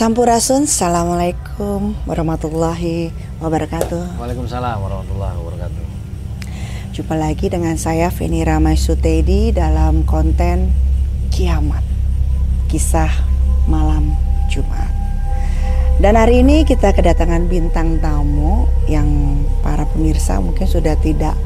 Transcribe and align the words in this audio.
Sampurasun, 0.00 0.64
Assalamualaikum 0.64 1.92
warahmatullahi 2.08 3.12
wabarakatuh. 3.36 4.16
Waalaikumsalam 4.16 4.80
warahmatullahi 4.80 5.36
wabarakatuh. 5.36 5.84
Jumpa 6.96 7.20
lagi 7.20 7.52
dengan 7.52 7.76
saya 7.76 8.08
Feni 8.08 8.40
Ramai 8.40 8.80
Sutedi 8.80 9.52
dalam 9.52 10.08
konten 10.08 10.72
Kiamat 11.28 11.84
Kisah 12.72 13.12
Malam 13.68 14.16
Jumat. 14.48 14.88
Dan 16.00 16.16
hari 16.16 16.48
ini 16.48 16.64
kita 16.64 16.96
kedatangan 16.96 17.44
bintang 17.52 18.00
tamu 18.00 18.72
yang 18.88 19.04
para 19.60 19.84
pemirsa 19.84 20.40
mungkin 20.40 20.64
sudah 20.64 20.96
tidak 20.96 21.36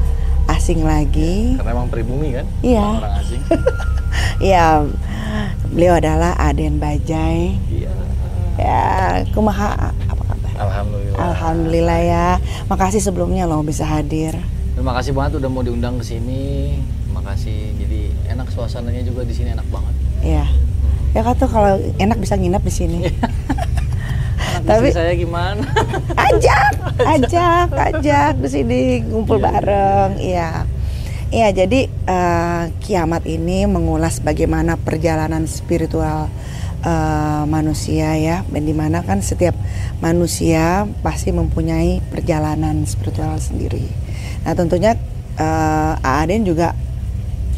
asing 0.47 0.79
lagi. 0.79 1.59
Karena 1.59 1.75
emang 1.75 1.91
pribumi 1.91 2.31
kan? 2.31 2.47
Iya. 2.63 3.03
Orang 3.03 3.15
asing. 3.19 3.43
Iya, 4.39 4.87
beliau 5.71 5.99
adalah 5.99 6.39
Aden 6.39 6.79
Bajai. 6.79 7.55
Iya 7.71 7.74
Ya, 8.55 8.83
kumaha 9.31 9.91
apa 10.05 10.23
kabar? 10.25 10.51
Alhamdulillah 10.57 11.19
Alhamdulillah 11.21 11.99
ya. 12.01 12.27
Makasih 12.65 13.01
sebelumnya 13.01 13.43
loh 13.43 13.59
bisa 13.61 13.83
hadir. 13.83 14.35
Terima 14.71 14.91
kasih 14.93 15.11
banget 15.11 15.39
udah 15.39 15.47
mau 15.47 15.63
diundang 15.63 15.95
ke 15.95 16.05
sini 16.05 16.75
Makasih 17.07 17.79
Jadi 17.79 18.11
enak 18.27 18.51
suasananya 18.51 18.99
juga 19.01 19.23
di 19.23 19.31
sini 19.31 19.49
enak 19.49 19.63
banget 19.65 19.93
Iya. 20.19 20.45
Ya 21.11 21.21
kata 21.21 21.45
kalau 21.45 21.79
enak 21.95 22.17
bisa 22.17 22.35
nginep 22.35 22.59
di 22.59 22.73
sini. 22.73 22.99
Anak 24.55 24.67
Tapi- 24.67 24.91
saya 24.91 25.13
gimana? 25.13 25.63
ajak, 26.13 26.71
ajak, 27.15 27.67
ajak 27.71 28.33
di 28.35 28.49
sini 28.49 28.79
ngumpul 29.01 29.37
Iya. 29.37 29.45
bareng. 29.45 30.11
Iya. 30.17 30.49
Iya, 31.25 31.47
jadi 31.55 31.79
eh, 31.87 32.63
kiamat 32.79 33.23
ini 33.25 33.63
mengulas 33.65 34.19
bagaimana 34.19 34.75
perjalanan 34.75 35.43
spiritual 35.45 36.27
eh, 36.85 37.43
manusia 37.49 38.13
ya, 38.15 38.45
dan 38.45 38.63
di 38.63 38.75
mana 38.77 39.01
kan 39.01 39.25
setiap 39.25 39.57
manusia 39.99 40.85
pasti 41.01 41.33
mempunyai 41.33 41.99
perjalanan 42.13 42.85
spiritual 42.85 43.41
sendiri. 43.41 43.89
Nah, 44.45 44.53
tentunya 44.53 44.93
eh, 45.41 45.93
Aden 46.05 46.45
juga 46.45 46.77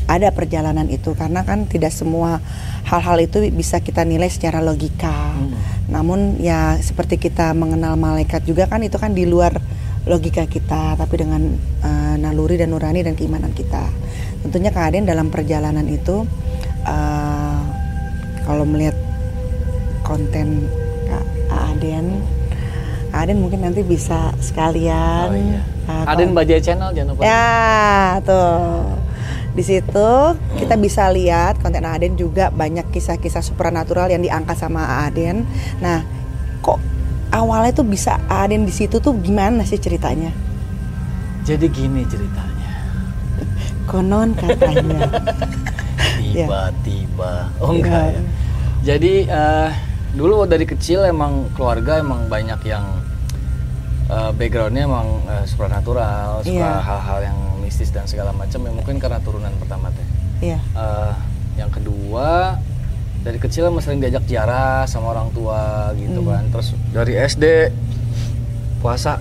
ada 0.08 0.32
perjalanan 0.32 0.88
itu 0.88 1.12
karena 1.20 1.44
kan 1.44 1.68
tidak 1.68 1.92
semua 1.92 2.40
hal-hal 2.88 3.20
itu 3.20 3.44
bisa 3.52 3.84
kita 3.84 4.08
nilai 4.08 4.32
secara 4.32 4.64
logika. 4.64 5.36
Hmm. 5.36 5.52
Namun 5.92 6.40
ya 6.40 6.80
seperti 6.80 7.20
kita 7.20 7.52
mengenal 7.52 8.00
malaikat 8.00 8.48
juga 8.48 8.72
kan 8.72 8.80
itu 8.88 8.96
kan 8.96 9.12
di 9.12 9.28
luar 9.28 9.60
logika 10.08 10.48
kita 10.48 10.96
tapi 10.96 11.16
dengan 11.20 11.44
eh, 11.84 12.16
naluri 12.16 12.56
dan 12.56 12.72
nurani 12.72 13.04
dan 13.04 13.20
keimanan 13.20 13.52
kita. 13.52 13.84
Tentunya 14.48 14.72
Aden 14.72 15.04
dalam 15.04 15.28
perjalanan 15.28 15.84
itu 15.92 16.24
eh, 16.88 17.62
kalau 18.48 18.64
melihat 18.64 18.96
konten 20.08 20.72
Kak 21.04 21.26
Aden 21.52 22.24
Kak 23.12 23.20
Aden 23.22 23.38
mungkin 23.38 23.60
nanti 23.62 23.84
bisa 23.84 24.32
sekalian 24.40 25.28
Oh 25.28 25.36
iya 25.36 25.62
eh, 25.86 26.04
Aden 26.08 26.32
Bajai 26.32 26.60
Channel 26.60 26.92
jangan 26.92 27.12
lupa 27.12 27.22
Ya, 27.24 27.52
tuh. 28.24 28.88
Di 29.52 29.64
situ 29.66 30.10
kita 30.56 30.78
bisa 30.78 31.10
lihat 31.10 31.58
konten 31.58 31.82
Aden 31.82 32.14
juga 32.14 32.48
banyak 32.48 32.88
kisah-kisah 32.88 33.42
supranatural 33.42 34.06
yang 34.08 34.22
diangkat 34.22 34.54
sama 34.54 35.04
Aden. 35.04 35.50
Nah, 35.80 36.06
kok 36.62 36.78
awalnya 37.30 37.74
tuh 37.74 37.82
bisa 37.84 38.22
Aden 38.28 38.64
di 38.64 38.72
situ 38.72 39.00
tuh 39.00 39.18
gimana 39.18 39.66
sih 39.66 39.76
ceritanya? 39.76 40.30
Jadi 41.42 41.66
gini 41.68 42.04
ceritanya 42.04 42.70
Konon 43.90 44.36
katanya. 44.36 45.10
Tiba-tiba 46.22 47.50
Oh 47.58 47.72
enggak 47.72 48.04
Iya. 48.04 48.14
ya 48.14 48.22
Jadi 48.86 49.14
eh, 49.26 49.70
dulu 50.14 50.46
dari 50.46 50.64
kecil 50.64 51.04
emang 51.04 51.52
keluarga 51.52 51.98
emang 51.98 52.28
banyak 52.28 52.62
yang 52.64 52.86
eh, 54.08 54.32
backgroundnya 54.32 54.84
emang 54.84 55.08
eh, 55.26 55.44
supranatural, 55.44 56.40
suka 56.40 56.54
Iya. 56.54 56.80
hal-hal 56.80 57.20
yang 57.26 57.38
mistis 57.60 57.90
dan 57.90 58.06
segala 58.06 58.32
macam. 58.32 58.62
Ya 58.62 58.72
mungkin 58.72 58.96
karena 58.98 59.20
turunan 59.20 59.52
pertama 59.58 59.92
teh. 59.92 60.08
Iya. 60.46 60.60
Eh, 60.62 61.14
yang 61.58 61.68
kedua 61.68 62.56
dari 63.20 63.36
kecil 63.36 63.68
emang 63.68 63.82
sering 63.82 64.00
diajak 64.00 64.24
ziarah 64.24 64.86
sama 64.86 65.12
orang 65.12 65.28
tua 65.32 65.92
gitu 65.94 66.22
Hmm. 66.22 66.30
kan. 66.30 66.44
Terus 66.50 66.68
dari 66.90 67.14
SD 67.18 67.44
puasa, 68.78 69.20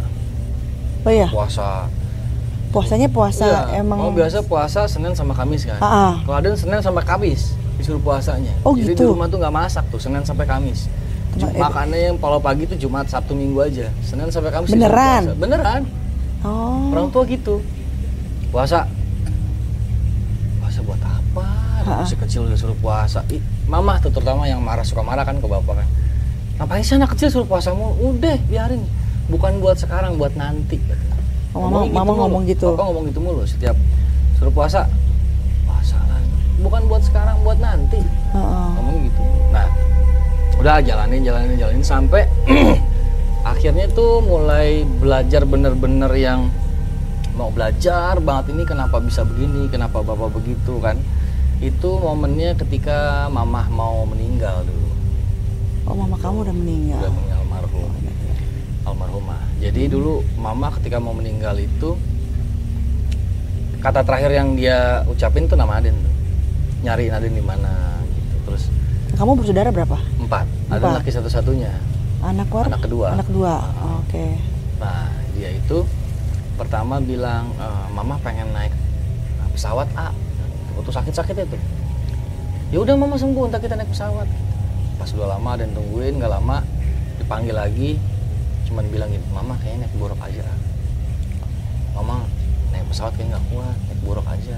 Oh 1.03 1.11
iya, 1.11 1.27
puasa. 1.27 1.91
puasanya 2.69 3.09
puasa 3.09 3.47
Iya. 3.73 3.81
emang 3.81 3.99
Oh 3.99 4.13
biasa 4.13 4.45
puasa 4.45 4.85
Senin 4.85 5.11
sama 5.13 5.33
Kamis 5.33 5.65
kan. 5.65 5.79
Ah, 5.79 5.87
ah. 5.87 6.15
Kalau 6.23 6.37
ada 6.37 6.49
Senin 6.53 6.79
sampai 6.79 7.03
Kamis 7.03 7.57
disuruh 7.77 7.99
puasanya. 7.99 8.53
Oh, 8.63 8.73
Jadi 8.73 8.93
gitu. 8.93 9.01
di 9.01 9.09
rumah 9.09 9.27
tuh 9.27 9.39
nggak 9.39 9.55
masak 9.55 9.85
tuh 9.89 9.99
Senin 9.99 10.21
sampai 10.21 10.45
Kamis. 10.45 10.89
Cuma- 11.33 11.49
Cuma 11.49 11.69
makannya 11.69 12.01
yang 12.07 12.17
kalau 12.17 12.39
pagi 12.39 12.65
tuh 12.65 12.77
Jumat, 12.77 13.05
Sabtu, 13.07 13.33
Minggu 13.33 13.61
aja. 13.61 13.93
Senin 14.01 14.27
sampai 14.27 14.51
Kamis 14.51 14.71
Beneran? 14.71 15.23
puasa. 15.27 15.39
Beneran. 15.39 15.83
Oh. 16.43 16.91
Orang 16.91 17.09
tua 17.11 17.23
gitu. 17.27 17.61
Puasa. 18.49 18.89
Puasa 20.59 20.81
buat 20.83 21.01
apa? 21.01 21.47
Masih 22.01 22.19
kecil 22.19 22.41
udah 22.45 22.57
suruh 22.57 22.77
puasa. 22.77 23.21
Ih, 23.29 23.39
mama 23.65 24.01
tuh 24.01 24.11
terutama 24.11 24.45
yang 24.45 24.59
marah 24.59 24.83
suka 24.83 25.01
marah 25.01 25.23
kan 25.23 25.37
ke 25.37 25.47
bapak 25.47 25.77
kan. 25.77 25.89
Ngapain 26.57 26.81
sih 26.81 26.97
anak 26.97 27.13
kecil 27.13 27.29
suruh 27.31 27.47
puasa 27.47 27.71
mulu? 27.71 27.95
Udah, 28.11 28.35
biarin. 28.43 28.81
Bukan 29.29 29.61
buat 29.61 29.77
sekarang, 29.77 30.17
buat 30.17 30.33
nanti. 30.35 30.81
Oh, 31.53 31.69
mama- 31.69 31.85
mama 31.87 32.03
mulu. 32.07 32.21
ngomong 32.23 32.43
gitu? 32.47 32.73
Papa 32.73 32.85
ngomong 32.87 33.05
gitu 33.07 33.21
mulu 33.21 33.43
setiap 33.45 33.77
suruh 34.35 34.51
puasa. 34.51 34.89
Bukan 36.61 36.83
buat 36.89 37.03
sekarang, 37.05 37.37
buat 37.45 37.59
nanti. 37.61 38.01
Heeh. 38.33 38.69
Ngomong 38.77 38.99
gitu. 39.09 39.23
Nah, 39.53 39.67
udah 40.57 40.77
jalanin, 40.81 41.21
jalanin, 41.21 41.57
jalanin 41.61 41.85
sampai 41.85 42.25
akhirnya 43.53 43.87
tuh 43.93 44.25
mulai 44.25 44.83
belajar 44.99 45.45
bener-bener 45.45 46.11
yang 46.17 46.49
mau 47.37 47.53
belajar 47.53 48.17
banget 48.25 48.57
ini 48.57 48.65
kenapa 48.65 48.97
bisa 48.99 49.23
begini, 49.23 49.69
kenapa 49.69 50.01
bapak 50.01 50.33
begitu 50.33 50.81
kan. 50.81 50.97
Itu 51.61 52.01
momennya 52.01 52.57
ketika 52.57 53.29
mamah 53.33 53.69
mau 53.73 54.05
meninggal 54.09 54.65
dulu. 54.65 54.89
Oh, 55.87 55.95
mama 55.95 56.17
kamu 56.19 56.43
udah 56.43 56.57
meninggal. 56.57 57.01
Udah 57.01 57.13
meninggal 57.13 57.39
almarhum. 57.47 57.91
Almarhumah. 58.87 59.41
Jadi 59.63 59.83
dulu 59.87 60.25
mama 60.37 60.73
ketika 60.81 60.99
mau 60.99 61.15
meninggal 61.15 61.57
itu 61.59 61.95
kata 63.81 64.03
terakhir 64.03 64.35
yang 64.35 64.59
dia 64.59 65.07
ucapin 65.07 65.47
tuh 65.47 65.55
nama 65.55 65.79
Aden 65.79 65.95
tuh. 65.95 66.16
Nyariin 66.87 67.11
Aden 67.11 67.35
di 67.35 67.43
mana 67.43 67.99
gitu. 68.07 68.37
Terus 68.47 68.71
Kamu 69.19 69.35
bersaudara 69.35 69.75
berapa? 69.75 69.99
empat. 70.23 70.47
Aden 70.71 70.79
Empat. 70.79 70.97
laki 71.03 71.11
satu-satunya. 71.11 71.73
Anak 72.23 72.47
war? 72.49 72.71
Anak 72.71 72.87
kedua. 72.87 73.07
Anak 73.13 73.27
kedua. 73.27 73.53
Oke. 74.01 74.39
Nah, 74.79 75.11
dia 75.35 75.51
itu 75.51 75.83
pertama 76.55 76.99
bilang, 76.99 77.51
e, 77.55 77.67
Mama 77.91 78.17
pengen 78.21 78.51
naik 78.53 78.71
pesawat 79.51 79.89
A. 79.95 80.15
Waktu 80.77 80.91
sakit-sakit 80.93 81.37
itu. 81.43 81.59
Ya 82.71 82.79
udah 82.79 82.95
Mama 82.95 83.17
sembuh, 83.17 83.49
ntar 83.49 83.59
kita 83.59 83.75
naik 83.75 83.91
pesawat. 83.91 84.29
Pas 84.97 85.11
udah 85.11 85.35
lama 85.35 85.53
dan 85.57 85.73
tungguin, 85.73 86.19
nggak 86.19 86.33
lama 86.33 86.61
dipanggil 87.17 87.53
lagi, 87.53 87.97
cuman 88.67 88.85
bilang 88.91 89.09
gitu, 89.11 89.25
Mama 89.33 89.57
kayaknya 89.59 89.87
naik 89.87 89.95
buruk 89.97 90.19
aja. 90.21 90.45
Mama 91.95 92.27
naik 92.71 92.85
pesawat 92.91 93.13
kayaknya 93.15 93.39
nggak 93.39 93.45
kuat, 93.49 93.77
naik 93.87 94.01
buruk 94.05 94.27
aja. 94.27 94.57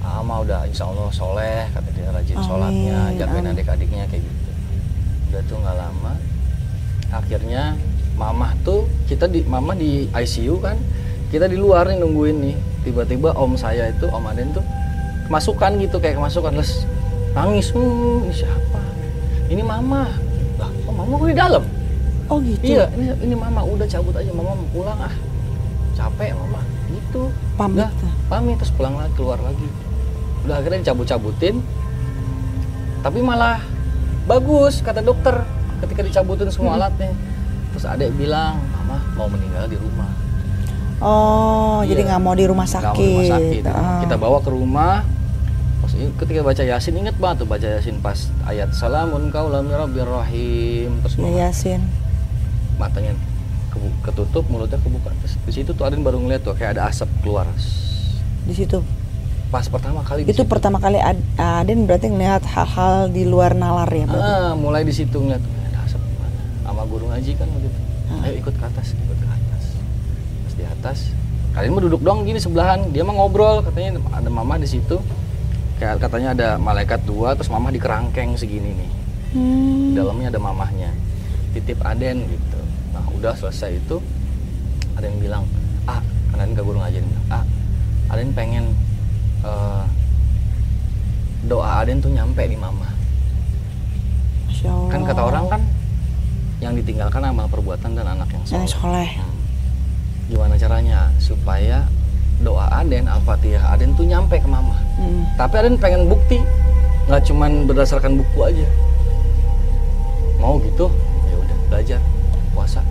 Mah 0.00 0.38
udah 0.44 0.64
insya 0.68 0.84
Allah 0.86 1.08
soleh, 1.10 1.64
kata 1.72 1.88
dia 1.92 2.08
rajin 2.12 2.36
Amin, 2.36 2.46
sholatnya, 2.46 2.98
jagain 3.16 3.44
amin. 3.44 3.52
adik-adiknya 3.56 4.04
kayak 4.06 4.22
gitu. 4.22 4.50
Udah 5.32 5.40
tuh 5.48 5.56
nggak 5.58 5.76
lama, 5.76 6.12
akhirnya 7.10 7.62
mamah 8.14 8.52
tuh 8.62 8.84
kita 9.08 9.26
di 9.26 9.40
mama 9.42 9.72
di 9.72 10.06
ICU 10.12 10.60
kan 10.60 10.76
kita 11.32 11.48
di 11.48 11.56
luar 11.56 11.88
nih 11.88 11.98
nungguin 12.04 12.36
nih 12.36 12.56
tiba-tiba 12.84 13.32
om 13.32 13.56
saya 13.56 13.88
itu 13.88 14.04
om 14.12 14.20
Aden 14.28 14.52
tuh 14.52 14.64
kemasukan 15.26 15.80
gitu 15.80 15.96
kayak 15.96 16.20
kemasukan 16.20 16.52
les 16.52 16.84
nangis 17.32 17.72
uh, 17.72 17.80
ini 18.26 18.34
siapa 18.34 18.80
ini 19.48 19.62
mama 19.64 20.10
lah 20.60 20.70
oh 20.84 20.92
mama 20.92 21.16
kok 21.16 21.28
di 21.32 21.38
dalam 21.38 21.64
Oh 22.30 22.38
gitu. 22.44 22.62
iya 22.62 22.86
ini 22.94 23.10
ini 23.26 23.34
mama 23.34 23.64
udah 23.64 23.88
cabut 23.88 24.14
aja 24.14 24.30
mama 24.30 24.54
mau 24.54 24.68
pulang 24.70 25.00
ah 25.00 25.14
capek 25.96 26.30
mama 26.36 26.60
gitu 26.92 27.26
Pamit. 27.58 27.82
Udah, 27.82 27.90
pamit 28.28 28.54
terus 28.60 28.70
pulang 28.76 28.94
lagi 28.94 29.10
keluar 29.16 29.38
lagi 29.42 29.66
udah 30.42 30.54
akhirnya 30.56 30.80
dicabut-cabutin 30.82 31.60
tapi 33.00 33.18
malah 33.20 33.60
bagus 34.24 34.80
kata 34.80 35.00
dokter 35.00 35.40
ketika 35.80 36.00
dicabutin 36.02 36.48
semua 36.48 36.76
alatnya 36.76 37.12
terus 37.70 37.84
adek 37.84 38.12
bilang 38.12 38.56
mama 38.74 39.00
mau 39.14 39.26
meninggal 39.26 39.66
di 39.66 39.76
rumah 39.76 40.10
Oh, 41.00 41.80
jadi 41.80 41.96
Iya. 41.98 42.08
nggak 42.12 42.20
mau 42.20 42.36
di 42.36 42.44
rumah 42.44 42.68
sakit. 42.68 42.84
mau 42.84 42.92
di 42.94 43.08
rumah 43.08 43.24
sakit 43.32 43.62
Ah. 43.64 44.04
kita 44.04 44.16
bawa 44.16 44.38
ke 44.38 44.52
rumah 44.52 45.00
pas 45.80 45.92
ketika 45.96 46.40
baca 46.42 46.60
yasin 46.62 46.92
inget 46.94 47.16
banget 47.16 47.40
tuh 47.40 47.48
baca 47.48 47.66
yasin 47.70 47.96
pas 47.98 48.18
ayat 48.44 48.68
salamun 48.70 49.32
kaulam 49.32 49.64
rabbir 49.66 50.04
rahim 50.04 51.00
terus 51.00 51.16
Ya, 51.16 51.24
mama 51.24 51.40
Yasin. 51.40 51.80
matanya 52.76 53.16
ketutup 54.02 54.44
mulutnya 54.44 54.76
kebuka 54.76 55.08
terus 55.16 55.40
di 55.40 55.52
situ 55.54 55.72
tuh 55.72 55.88
Aden 55.88 56.04
baru 56.04 56.20
ngeliat 56.20 56.44
tuh 56.44 56.52
kayak 56.52 56.76
ada 56.76 56.84
asap 56.86 57.08
keluar 57.20 57.48
Di 58.42 58.52
situ. 58.52 58.84
Pas 59.50 59.66
pertama 59.66 60.00
kali 60.00 60.22
Itu 60.22 60.32
situ. 60.36 60.46
pertama 60.46 60.78
kali 60.78 60.96
Ad- 60.96 61.26
Aden 61.36 61.84
berarti 61.84 62.06
ngelihat 62.06 62.42
hal-hal 62.44 63.10
di 63.10 63.22
luar 63.24 63.52
nalar 63.52 63.90
ya 63.90 64.06
berarti. 64.06 64.22
ah, 64.22 64.54
mulai 64.54 64.82
di 64.82 64.94
situ 64.94 65.16
ngeliat 65.16 65.42
"Oh, 65.42 65.66
ada 65.66 65.78
asap 65.84 66.00
sama 66.62 66.82
guru 66.86 67.04
ngaji 67.06 67.32
kan 67.34 67.46
waktu 67.48 67.66
itu 67.66 67.80
Ah. 68.08 68.24
ayo 68.24 68.34
ikut 68.36 68.54
ke 68.54 68.64
atas 68.64 68.86
ikut 68.92 69.14
ke 69.16 69.28
atas 69.28 69.62
pas 70.40 70.52
di 70.52 70.64
atas 70.64 70.98
kalian 71.50 71.70
mah 71.72 71.82
duduk 71.82 72.00
doang 72.00 72.22
gini 72.22 72.38
sebelahan 72.38 72.86
dia 72.88 73.02
mah 73.02 73.12
ngobrol 73.12 73.58
katanya 73.60 73.98
ada 74.08 74.26
mama 74.28 74.54
di 74.54 74.66
situ 74.66 74.98
kayak 75.76 75.98
katanya 75.98 76.28
ada 76.30 76.48
malaikat 76.56 77.02
dua 77.02 77.34
terus 77.34 77.46
mama 77.48 77.68
di 77.68 77.78
kerangkeng 77.78 78.34
segini 78.34 78.70
nih 78.72 78.90
Hmm. 79.30 79.94
dalamnya 79.94 80.26
ada 80.28 80.40
mamahnya 80.40 80.90
titip 81.52 81.78
aden 81.80 82.22
gitu 82.24 82.58
nah 82.90 83.02
udah 83.08 83.30
selesai 83.32 83.78
itu 83.78 84.02
ada 84.92 85.06
yang 85.06 85.18
bilang 85.18 85.42
ah 85.86 86.02
aden 86.32 86.50
ke 86.50 86.60
guru 86.60 86.78
bilang 86.78 87.06
ah 87.28 87.42
aden 88.10 88.30
pengen 88.30 88.74
eh, 89.42 89.84
doa 91.42 91.80
aden 91.80 91.98
tuh 91.98 92.10
nyampe 92.10 92.44
di 92.44 92.54
mama 92.54 92.88
kan 94.92 95.00
kata 95.02 95.22
orang 95.24 95.46
kan 95.48 95.62
yang 96.60 96.76
ditinggalkan 96.76 97.24
amal 97.24 97.48
perbuatan 97.48 97.96
dan 97.96 98.04
anak 98.06 98.28
yang 98.28 98.44
Yang 98.44 98.76
soleh 98.76 99.08
soleh. 99.08 99.10
Hmm. 99.16 99.36
gimana 100.28 100.54
caranya 100.54 100.98
supaya 101.16 101.88
doa 102.38 102.68
aden 102.70 103.08
al-fatihah 103.08 103.72
aden 103.72 103.92
tuh 103.94 104.04
nyampe 104.04 104.36
ke 104.36 104.44
mama 104.44 104.76
Hmm. 105.00 105.24
tapi 105.32 105.56
Aden 105.56 105.80
pengen 105.80 106.12
bukti 106.12 106.44
nggak 107.08 107.24
cuman 107.24 107.64
berdasarkan 107.64 108.20
buku 108.20 108.38
aja 108.44 108.68
mau 110.36 110.60
gitu 110.60 110.92
ya 111.24 111.36
udah 111.36 111.56
belajar 111.66 112.00
puasa 112.52 112.84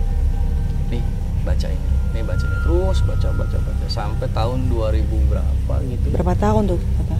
nih 0.90 0.98
baca 1.46 1.70
ini 1.70 1.88
nih 2.10 2.22
ini 2.22 2.34
terus 2.60 2.98
baca 3.00 3.28
baca 3.30 3.56
baca. 3.58 3.84
Sampai 3.86 4.26
tahun 4.30 4.66
2000 4.66 5.02
berapa 5.26 5.74
gitu? 5.84 6.06
Berapa 6.12 6.34
tahun 6.36 6.62
tuh? 6.68 6.80
Kata? 6.98 7.16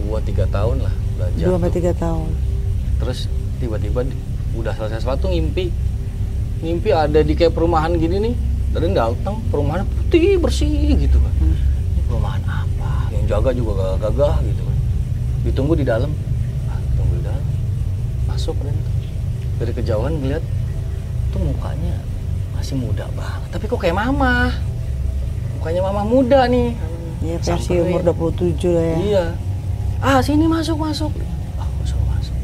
dua 0.00 0.18
tiga 0.20 0.42
tahun 0.44 0.82
lah 0.82 0.94
belajar 1.14 1.46
Dua 1.46 1.70
tiga 1.70 1.92
tahun. 1.94 2.30
terus 2.98 3.30
tiba-tiba 3.58 4.02
udah 4.52 4.72
selesai 4.74 5.00
sesuatu 5.00 5.30
ngimpi. 5.30 5.70
Ngimpi 6.60 6.90
ada 6.90 7.20
di 7.20 7.32
kayak 7.32 7.54
perumahan 7.54 7.94
gini 7.94 8.18
nih. 8.20 8.34
Dan 8.70 8.94
datang 8.94 9.38
perumahan 9.50 9.82
putih 9.82 10.38
bersih 10.38 10.94
gitu 10.96 11.18
kan 11.18 11.34
Hmm. 11.38 11.58
ini 11.90 12.00
perumahan 12.04 12.42
apa? 12.44 13.10
Yang 13.10 13.24
jaga 13.28 13.50
juga 13.50 13.72
gagah-gagah 13.76 14.34
gitu 14.44 14.62
kan 14.62 14.76
ditunggu 15.40 15.74
di 15.74 15.84
dalam. 15.84 16.10
Ah, 16.66 16.78
tunggu 16.94 17.14
di 17.16 17.24
dalam. 17.24 17.44
Masuk 18.26 18.54
dan 18.62 18.74
dari 19.56 19.72
kejauhan 19.72 20.12
ngeliat 20.16 20.42
tuh 21.30 21.40
mukanya 21.40 21.94
masih 22.60 22.76
muda 22.76 23.08
banget 23.10 23.48
tapi 23.50 23.64
kok 23.64 23.80
kayak 23.80 23.96
mama 23.96 24.52
mukanya 25.56 25.80
mama 25.82 26.02
muda 26.04 26.44
nih 26.46 26.76
Ya 27.20 27.36
versi 27.36 27.76
umur 27.76 28.00
27 28.00 28.56
lah 28.70 28.80
ya. 28.82 28.96
iya 28.98 29.24
ah 29.98 30.20
sini 30.20 30.44
masuk 30.44 30.76
masuk 30.76 31.12
ah 31.56 31.64
aku 31.64 31.84
suruh 31.86 32.04
masuk 32.06 32.36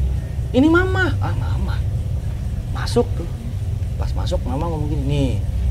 ini 0.51 0.67
mama 0.67 1.13
ah 1.17 1.33
mama 1.33 1.77
masuk 2.71 3.05
tuh 3.13 3.25
pas 3.95 4.09
masuk 4.11 4.37
mama 4.43 4.65
ngomong 4.67 4.85
gini 4.87 5.05
nih 5.05 5.29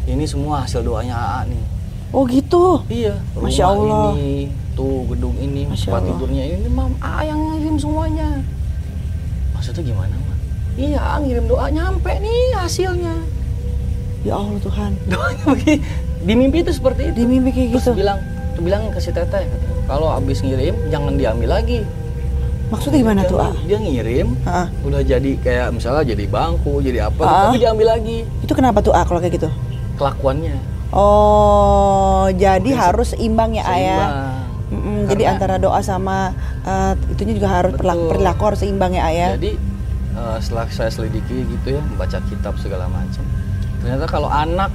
ini 0.08 0.24
semua 0.24 0.62
hasil 0.62 0.82
doanya 0.82 1.14
AA 1.14 1.42
nih 1.50 1.64
Oh 2.14 2.22
gitu. 2.22 2.86
Iya, 2.86 3.18
rumah 3.34 3.50
Masya 3.50 3.64
Allah. 3.66 4.14
ini, 4.14 4.46
tuh 4.72 5.10
gedung 5.10 5.34
ini, 5.36 5.66
Masya 5.66 5.90
tempat 5.90 6.00
Allah. 6.00 6.10
tidurnya 6.14 6.44
ini, 6.46 6.68
mam, 6.70 6.94
ah 7.02 7.18
yang 7.20 7.34
ngirim 7.50 7.76
semuanya. 7.76 8.46
Maksudnya 9.50 9.82
gimana, 9.84 10.14
Mak? 10.14 10.38
Iya, 10.78 11.02
ngirim 11.18 11.44
doa 11.44 11.66
nyampe 11.66 12.06
nih 12.16 12.54
hasilnya. 12.54 13.10
Ya 14.26 14.34
Allah 14.34 14.58
Tuhan. 14.58 14.90
Doanya 15.10 15.44
begini. 15.46 15.76
Di 16.20 16.34
mimpi 16.34 16.58
itu 16.60 16.72
seperti 16.74 17.00
itu. 17.06 17.14
Di 17.14 17.24
mimpi 17.24 17.50
kayak 17.50 17.68
Terus 17.72 17.86
gitu. 17.86 17.94
bilang, 17.94 18.18
tuh 18.52 18.62
bilang 18.66 18.82
ke 18.90 18.98
si 18.98 19.10
teteh, 19.10 19.46
kalau 19.86 20.10
abis 20.10 20.42
ngirim 20.42 20.74
jangan 20.90 21.14
diambil 21.14 21.54
lagi. 21.54 21.86
Maksudnya 22.66 22.98
gimana 22.98 23.22
dia, 23.22 23.30
tuh, 23.30 23.38
ah? 23.38 23.54
Dia 23.62 23.78
ngirim, 23.78 24.34
Ah, 24.42 24.66
udah 24.82 24.98
jadi 24.98 25.38
kayak 25.38 25.70
misalnya 25.70 26.02
jadi 26.02 26.26
bangku, 26.26 26.82
jadi 26.82 27.06
apa, 27.06 27.22
Ah. 27.22 27.34
tapi 27.46 27.62
diambil 27.62 27.94
lagi 27.94 28.26
itu 28.42 28.52
kenapa 28.52 28.82
tuh 28.82 28.90
ah 28.90 29.06
kalau 29.06 29.22
kayak 29.22 29.38
gitu? 29.38 29.46
kelakuannya. 29.94 30.58
Oh, 30.90 32.26
jadi 32.34 32.66
harus 32.74 33.14
imbang 33.14 33.54
ya 33.54 33.62
ayah. 33.64 34.02
Seimbang. 34.02 34.34
Mm-mm, 34.66 34.98
jadi 35.06 35.22
antara 35.30 35.62
doa 35.62 35.78
sama 35.78 36.34
eh, 36.66 36.92
itunya 37.06 37.38
juga 37.38 37.48
harus 37.54 37.72
perilaku, 37.72 38.02
Betul. 38.02 38.10
perilaku 38.10 38.42
harus 38.44 38.60
seimbang 38.60 38.92
ya 38.92 39.02
ayah. 39.06 39.30
Jadi 39.38 39.52
eh, 40.12 40.36
setelah 40.42 40.66
saya 40.68 40.90
selidiki 40.90 41.46
gitu 41.46 41.68
ya, 41.70 41.80
membaca 41.80 42.18
kitab 42.26 42.58
segala 42.58 42.90
macam. 42.90 43.22
Ternyata 43.86 44.10
kalau 44.10 44.26
anak 44.26 44.74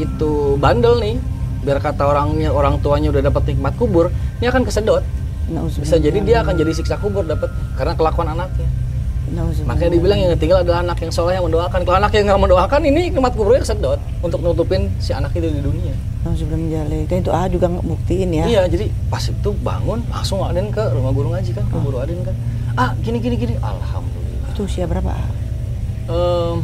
itu 0.00 0.56
bandel 0.56 0.96
nih, 1.04 1.20
biar 1.68 1.84
kata 1.84 2.00
orangnya 2.08 2.48
orang 2.48 2.80
tuanya 2.80 3.12
udah 3.12 3.28
dapat 3.28 3.52
nikmat 3.52 3.76
kubur, 3.76 4.08
ini 4.40 4.48
akan 4.48 4.64
kesedot. 4.64 5.04
Bisa 5.76 6.00
jadi 6.00 6.16
dia 6.24 6.40
akan 6.40 6.56
jadi 6.56 6.72
siksa 6.72 6.96
kubur 6.96 7.28
dapat 7.28 7.52
karena 7.76 7.92
kelakuan 7.92 8.32
anaknya. 8.32 8.64
Makanya 9.68 9.92
dibilang 9.92 10.16
yang 10.16 10.32
tinggal 10.40 10.64
adalah 10.64 10.80
anak 10.80 11.04
yang 11.04 11.12
soleh 11.12 11.36
yang 11.36 11.44
mendoakan. 11.44 11.84
Kalau 11.84 12.00
anak 12.00 12.16
yang 12.16 12.32
nggak 12.32 12.40
mendoakan, 12.48 12.80
ini 12.88 13.12
nikmat 13.12 13.36
kuburnya 13.36 13.60
kesedot 13.60 14.00
untuk 14.24 14.40
nutupin 14.40 14.88
si 14.96 15.12
anak 15.12 15.36
itu 15.36 15.52
di 15.52 15.60
dunia. 15.60 15.92
Min 16.24 16.72
dzalik. 16.72 17.12
Dan 17.12 17.20
itu 17.20 17.30
ah 17.32 17.44
juga 17.44 17.68
ngebuktiin 17.68 18.32
ya. 18.32 18.44
Iya, 18.48 18.62
jadi 18.72 18.88
pas 19.12 19.20
itu 19.20 19.52
bangun 19.60 20.00
langsung 20.08 20.40
Aden 20.40 20.72
ke 20.72 20.80
rumah 20.96 21.12
guru 21.12 21.36
ngaji 21.36 21.52
kan, 21.52 21.64
ke 21.68 21.76
guru 21.76 22.00
Aden 22.00 22.24
kan. 22.24 22.32
Ah, 22.80 22.96
gini 23.04 23.20
gini 23.20 23.36
gini. 23.36 23.54
Alhamdulillah. 23.60 24.48
Itu 24.56 24.64
usia 24.64 24.88
berapa? 24.88 25.12
Ah? 25.12 26.56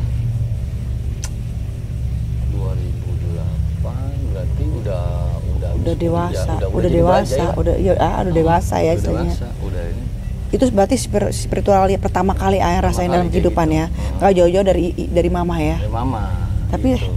Udah 4.84 5.04
udah 5.50 5.70
Udah 5.74 5.94
dewasa, 5.96 6.52
udah, 6.66 6.90
dewasa, 6.90 7.36
ya. 7.40 7.48
udah 7.54 7.74
iya 7.74 7.92
ah, 7.96 8.20
udah 8.20 8.32
dewasa 8.32 8.74
ya 8.78 8.84
udah 8.84 8.94
istilahnya. 8.94 9.34
dewasa, 9.34 9.48
udah 9.60 9.82
ini 9.86 10.02
Itu 10.50 10.64
berarti 10.70 10.94
spir- 10.94 11.32
spiritual 11.32 11.82
pertama 11.98 12.30
kali 12.32 12.56
ayah 12.56 12.78
rasain 12.80 13.10
dalam 13.10 13.26
kehidupan 13.26 13.66
gitu. 13.66 13.80
ya. 13.80 13.86
Nggak 14.16 14.32
jauh-jauh 14.34 14.64
dari 14.64 14.84
dari 15.08 15.26
mama 15.28 15.56
ya. 15.58 15.76
dari 15.76 15.90
mama 15.90 16.22
Tapi 16.68 16.86
gitu. 16.94 17.10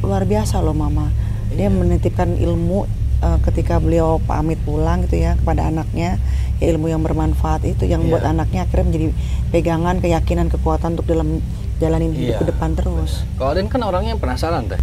luar 0.00 0.22
biasa 0.22 0.60
loh 0.60 0.72
mama. 0.72 1.10
Dia 1.50 1.66
Iya. 1.66 1.72
menitipkan 1.72 2.30
ilmu 2.32 2.86
eh, 3.18 3.38
ketika 3.42 3.76
beliau 3.76 4.22
pamit 4.22 4.60
pulang 4.60 5.02
gitu 5.04 5.18
ya 5.18 5.34
kepada 5.34 5.66
anaknya 5.66 6.16
ya 6.56 6.68
ilmu 6.70 6.86
yang 6.86 7.00
bermanfaat 7.00 7.64
itu 7.66 7.84
yang 7.84 8.00
Iya. 8.00 8.10
buat 8.10 8.24
anaknya 8.24 8.60
akhirnya 8.62 8.86
menjadi 8.86 9.06
pegangan 9.50 9.96
keyakinan 9.98 10.46
kekuatan 10.48 10.94
untuk 10.94 11.04
dalam 11.06 11.40
jalanin 11.76 12.12
hidup 12.12 12.28
Iya. 12.28 12.38
ke 12.38 12.46
depan 12.48 12.70
terus. 12.72 13.24
kalau 13.34 13.50
Aden 13.50 13.66
kan 13.66 13.80
orangnya 13.82 14.14
penasaran 14.14 14.68
teh 14.68 14.78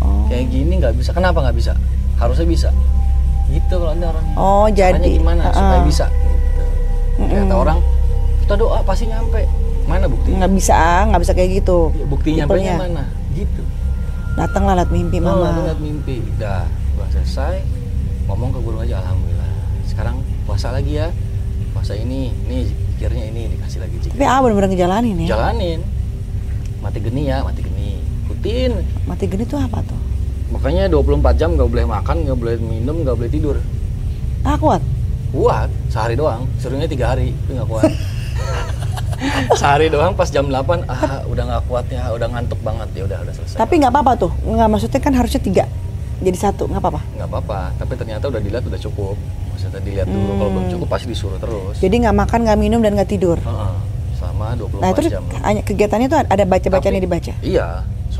Oh. 0.00 0.24
kayak 0.26 0.48
gini 0.48 0.72
nggak 0.76 0.94
bisa 0.94 1.10
kenapa 1.10 1.40
nggak 1.40 1.56
bisa 1.56 1.72
harusnya 2.16 2.46
bisa 2.46 2.68
gitu 3.48 3.74
kalau 3.76 3.92
ada 3.92 4.06
orangnya 4.08 4.34
Oh, 4.34 4.66
Caranya 4.68 4.98
jadi 4.98 5.08
gimana 5.12 5.42
supaya 5.50 5.76
uh-uh. 5.76 5.84
bisa 5.84 6.06
gitu 6.08 6.62
kata 7.20 7.44
Mm-mm. 7.44 7.52
orang 7.54 7.78
kita 8.40 8.54
doa 8.56 8.78
pasti 8.80 9.04
nyampe 9.06 9.40
mana 9.84 10.04
buktinya 10.06 10.36
nggak 10.40 10.52
bisa 10.54 10.76
nggak 11.04 11.20
bisa 11.20 11.32
kayak 11.32 11.50
gitu. 11.56 11.78
Ya, 11.92 12.06
bukti 12.06 12.28
nyampe 12.32 12.54
mana 12.56 13.04
gitu 13.32 13.62
Datanglah 14.30 14.74
lihat 14.76 14.90
mimpi 14.90 15.18
Oh, 15.18 15.26
mama. 15.36 15.66
lihat 15.66 15.82
mimpi. 15.82 16.22
Udah, 16.32 16.62
udah 16.94 17.08
selesai. 17.10 17.60
Ngomong 18.24 18.54
ke 18.54 18.62
guru 18.62 18.78
aja, 18.78 19.02
alhamdulillah. 19.02 19.50
Sekarang 19.84 20.16
puasa 20.46 20.70
lagi 20.70 20.96
ya. 20.96 21.10
Puasa 21.74 21.92
ini, 21.92 22.30
nih 22.46 22.62
zikirnya 22.94 23.26
ini 23.26 23.50
dikasih 23.50 23.82
lagi 23.82 23.98
zikir. 23.98 24.14
Tapi 24.14 24.24
ah 24.24 24.38
benar-benar 24.38 24.70
ngejalanin 24.70 25.16
ya. 25.26 25.34
Jalanin. 25.34 25.82
Mati 26.78 26.98
geni 27.00 27.22
ya, 27.26 27.42
mati 27.42 27.60
geni. 27.60 27.98
Ikutin. 28.40 28.72
Mati 29.04 29.28
geni 29.28 29.44
tuh 29.44 29.60
apa 29.60 29.84
tuh? 29.84 30.00
Makanya 30.50 30.88
24 30.88 31.04
jam 31.36 31.52
nggak 31.52 31.68
boleh 31.68 31.84
makan, 31.84 32.16
nggak 32.24 32.34
boleh 32.34 32.56
minum, 32.56 33.04
nggak 33.04 33.12
boleh 33.14 33.28
tidur. 33.28 33.56
Ah 34.40 34.56
kuat. 34.56 34.80
Kuat, 35.30 35.68
sehari 35.86 36.16
doang. 36.16 36.48
Suruhnya 36.56 36.88
tiga 36.88 37.12
hari, 37.12 37.36
itu 37.36 37.50
nggak 37.52 37.68
kuat. 37.68 37.84
sehari 39.60 39.86
doang 39.86 40.16
pas 40.16 40.26
jam 40.26 40.48
8, 40.48 40.56
ah 40.88 41.20
udah 41.28 41.44
nggak 41.46 41.62
kuat 41.68 41.84
ya, 41.86 42.08
udah 42.10 42.26
ngantuk 42.26 42.56
banget 42.64 42.88
ya 42.96 43.02
udah 43.04 43.18
udah 43.20 43.34
selesai. 43.36 43.60
Tapi 43.60 43.74
nggak 43.76 43.92
apa-apa 43.92 44.12
tuh. 44.18 44.32
Nggak 44.42 44.68
maksudnya 44.68 45.00
kan 45.00 45.12
harusnya 45.12 45.38
tiga 45.38 45.64
jadi 46.18 46.36
satu 46.38 46.64
nggak 46.64 46.80
apa-apa. 46.80 47.00
nggak 47.14 47.28
apa-apa, 47.28 47.58
tapi 47.76 47.92
ternyata 47.94 48.24
udah 48.26 48.40
dilihat 48.40 48.64
udah 48.64 48.80
cukup. 48.80 49.16
Maksudnya 49.50 49.80
dilihat 49.80 50.04
dulu, 50.06 50.32
kalau 50.34 50.50
belum 50.50 50.64
Hmm. 50.64 50.72
cukup 50.74 50.88
pasti 50.90 51.06
disuruh 51.06 51.36
terus. 51.36 51.76
Jadi 51.76 51.94
nggak 51.98 52.16
makan, 52.18 52.38
nggak 52.42 52.58
minum 52.58 52.80
dan 52.80 52.92
nggak 52.94 53.10
tidur. 53.10 53.36
Heeh, 53.38 53.72
selama 54.16 54.52
24 54.54 54.80
Nah 54.80 54.90
terus 54.92 55.10
jam. 55.10 55.24
hanya 55.44 55.60
kegiatannya 55.62 56.08
tuh 56.08 56.18
ada 56.22 56.44
baca-bacanya 56.44 56.92
Tapi- 56.94 57.04
dibaca. 57.06 57.32
Iya, 57.40 57.66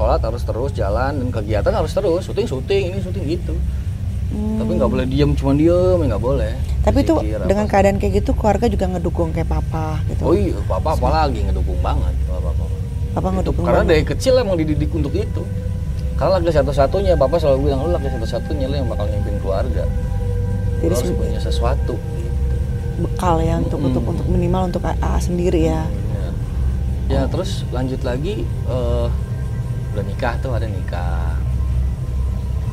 sholat 0.01 0.21
harus 0.25 0.43
terus 0.49 0.71
jalan 0.73 1.13
dan 1.21 1.29
kegiatan 1.29 1.73
harus 1.77 1.93
terus, 1.93 2.25
syuting 2.25 2.49
syuting 2.49 2.85
ini 2.89 2.99
syuting 3.05 3.25
gitu. 3.29 3.55
Hmm. 4.33 4.63
Tapi 4.63 4.71
nggak 4.81 4.91
boleh 4.97 5.07
diem 5.11 5.31
cuma 5.37 5.53
diem, 5.53 5.99
ya 6.01 6.07
nggak 6.17 6.25
boleh. 6.25 6.53
Tapi 6.81 6.99
itu 7.05 7.15
dengan 7.21 7.67
apa. 7.69 7.73
keadaan 7.77 7.97
kayak 8.01 8.13
gitu 8.25 8.31
keluarga 8.33 8.67
juga 8.73 8.89
ngedukung 8.97 9.37
kayak 9.37 9.53
papa 9.53 10.01
gitu. 10.09 10.23
Oh 10.25 10.33
iya, 10.33 10.57
papa 10.65 10.97
apalagi 10.97 11.45
ngedukung 11.45 11.77
banget, 11.85 12.15
papa 12.25 12.49
papa. 12.57 12.65
Papa 13.13 13.29
ngedukung 13.37 13.65
karena 13.69 13.83
banget. 13.85 13.93
dari 13.93 14.05
kecil 14.09 14.35
emang 14.41 14.57
dididik 14.57 14.89
untuk 14.97 15.13
itu. 15.13 15.43
Karena 16.17 16.37
laki 16.37 16.53
satu-satunya, 16.53 17.13
papa 17.21 17.37
selalu 17.37 17.69
bilang 17.69 17.85
lu 17.85 17.93
laki 17.93 18.09
satu-satunya 18.09 18.65
lu 18.73 18.77
yang 18.81 18.89
bakal 18.89 19.05
nyemimpin 19.05 19.37
keluarga. 19.45 19.85
Lu 20.81 20.89
Jadi 20.89 20.95
harus 20.97 21.13
punya 21.13 21.41
sesuatu. 21.45 21.95
Gitu. 22.01 22.29
bekal 23.01 23.41
ya 23.41 23.57
untuk 23.57 23.81
Mm-mm. 23.81 23.89
untuk 23.97 24.05
untuk 24.13 24.27
minimal 24.29 24.69
untuk 24.69 24.85
AA 24.85 25.17
sendiri 25.25 25.73
ya. 25.73 25.89
Bener. 25.89 26.33
Ya 27.09 27.25
terus 27.33 27.65
lanjut 27.73 28.01
lagi 28.05 28.45
eh, 28.45 29.07
udah 29.91 30.05
nikah 30.07 30.35
tuh 30.39 30.55
ada 30.55 30.67
nikah. 30.71 31.35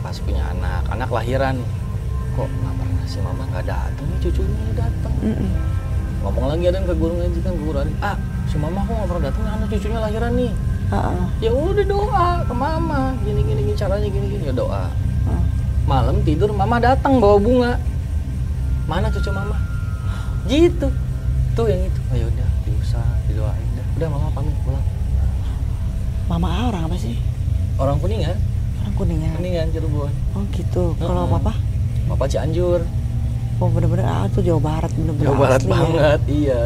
Pas 0.05 0.17
punya 0.21 0.43
anak. 0.53 0.85
Anak 0.93 1.09
lahiran. 1.09 1.61
Kok 2.37 2.45
nggak 2.45 2.73
pernah 2.77 3.05
si 3.09 3.17
mama 3.23 3.43
nggak 3.49 3.65
datang 3.65 4.07
cucunya 4.21 4.65
datang 4.75 5.15
ngomong 6.17 6.49
lagi 6.49 6.67
ada 6.67 6.83
ke 6.83 6.95
guru 6.97 7.13
ngaji 7.17 7.39
kan 7.41 7.53
guru. 7.55 7.77
Ada 7.81 7.91
ah 8.03 8.17
si 8.45 8.55
mama 8.59 8.83
kok 8.83 8.93
nggak 8.93 9.09
pernah 9.09 9.23
datang 9.31 9.43
anak 9.47 9.67
cucunya 9.71 9.99
lahiran 10.01 10.31
nih. 10.37 10.53
Heeh. 10.87 11.19
ya 11.43 11.51
udah 11.51 11.85
doa 11.87 12.27
ke 12.47 12.53
mama. 12.53 13.01
Gini 13.23 13.41
gini, 13.43 13.61
gini 13.65 13.75
caranya 13.75 14.07
gini 14.07 14.27
gini. 14.31 14.43
Ya 14.45 14.53
doa. 14.53 14.91
Heeh. 15.27 15.43
malam 15.87 16.21
tidur 16.21 16.51
mama 16.51 16.77
datang 16.77 17.17
bawa 17.17 17.37
bunga. 17.39 17.73
Mana 18.87 19.11
cucu 19.11 19.31
mama? 19.31 19.57
Gitu. 20.47 20.87
Tuh 21.55 21.65
yang 21.67 21.81
itu. 21.83 21.99
Ayo 22.15 22.31
udah 22.31 22.49
diusah 22.63 23.07
didoain. 23.27 23.67
Udah 23.99 24.07
mama 24.07 24.27
pamit 24.31 24.55
pulang 24.63 24.83
Mama 26.27 26.47
A 26.49 26.61
orang 26.67 26.83
apa 26.85 26.97
sih? 26.97 27.15
orang 27.77 27.97
kuningan 27.97 28.35
Orang 28.79 28.93
kuningan. 28.95 29.33
kuningan 29.35 29.65
Cirebon 29.69 30.11
Oh 30.33 30.43
gitu. 30.49 30.83
Kalau 30.97 31.23
Heeh. 31.23 31.33
papa? 31.37 31.53
papa 32.07 32.25
Cianjur 32.25 32.81
Oh 33.57 33.67
bener-bener 33.67 34.05
ah 34.05 34.25
tuh 34.27 34.41
Jawa 34.41 34.59
Barat 34.59 34.91
bener-bener 34.91 35.25
Jawa 35.25 35.37
Barat 35.39 35.59
asli 35.59 35.65
ya. 35.65 35.73
banget 35.73 36.19
iya 36.27 36.61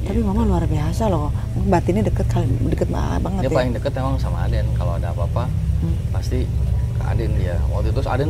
Tapi 0.00 0.18
mama 0.18 0.42
luar 0.42 0.64
biasa 0.64 1.06
loh. 1.06 1.28
Batinnya 1.66 2.02
deket 2.02 2.24
kali 2.26 2.48
deket 2.66 2.88
banget 2.88 3.40
dia 3.40 3.46
ya. 3.46 3.52
paling 3.52 3.72
deket 3.72 3.92
emang 3.94 4.16
sama 4.16 4.44
Aden 4.44 4.66
kalau 4.72 4.94
ada 4.94 5.10
apa-apa 5.10 5.46
Hmm. 5.80 5.96
pasti 6.12 6.44
ke 6.92 7.02
Aden 7.02 7.32
dia 7.34 7.56
waktu 7.66 7.88
itu 7.88 8.04
Aden 8.04 8.28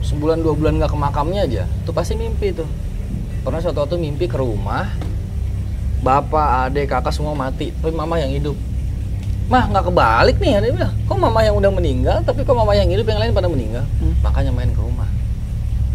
sebulan 0.00 0.38
dua 0.38 0.54
bulan 0.54 0.78
nggak 0.78 0.86
ke 0.88 0.98
makamnya 1.00 1.42
aja 1.42 1.62
tuh 1.82 1.90
pasti 1.90 2.14
mimpi 2.14 2.54
tuh 2.54 2.70
pernah 3.40 3.58
suatu 3.58 3.82
waktu 3.82 3.96
mimpi 3.96 4.24
ke 4.24 4.34
rumah 4.34 4.86
bapak 5.98 6.46
adik 6.64 6.86
kakak 6.86 7.10
semua 7.10 7.34
mati 7.34 7.74
tapi 7.74 7.90
mama 7.90 8.14
yang 8.16 8.30
hidup 8.30 8.54
mah 9.48 9.64
nggak 9.66 9.84
kebalik 9.86 10.36
nih 10.36 10.52
ada 10.54 10.66
bilang 10.68 10.92
kok 11.02 11.16
mama 11.16 11.40
yang 11.40 11.56
udah 11.56 11.70
meninggal 11.70 12.20
tapi 12.20 12.40
kok 12.42 12.52
mama 12.52 12.72
yang 12.72 12.84
hidup 12.86 13.06
yang 13.06 13.16
lain 13.18 13.32
pada 13.32 13.48
meninggal 13.48 13.84
Hmm. 13.96 14.12
makanya 14.20 14.52
main 14.52 14.68
ke 14.68 14.78
rumah 14.78 15.08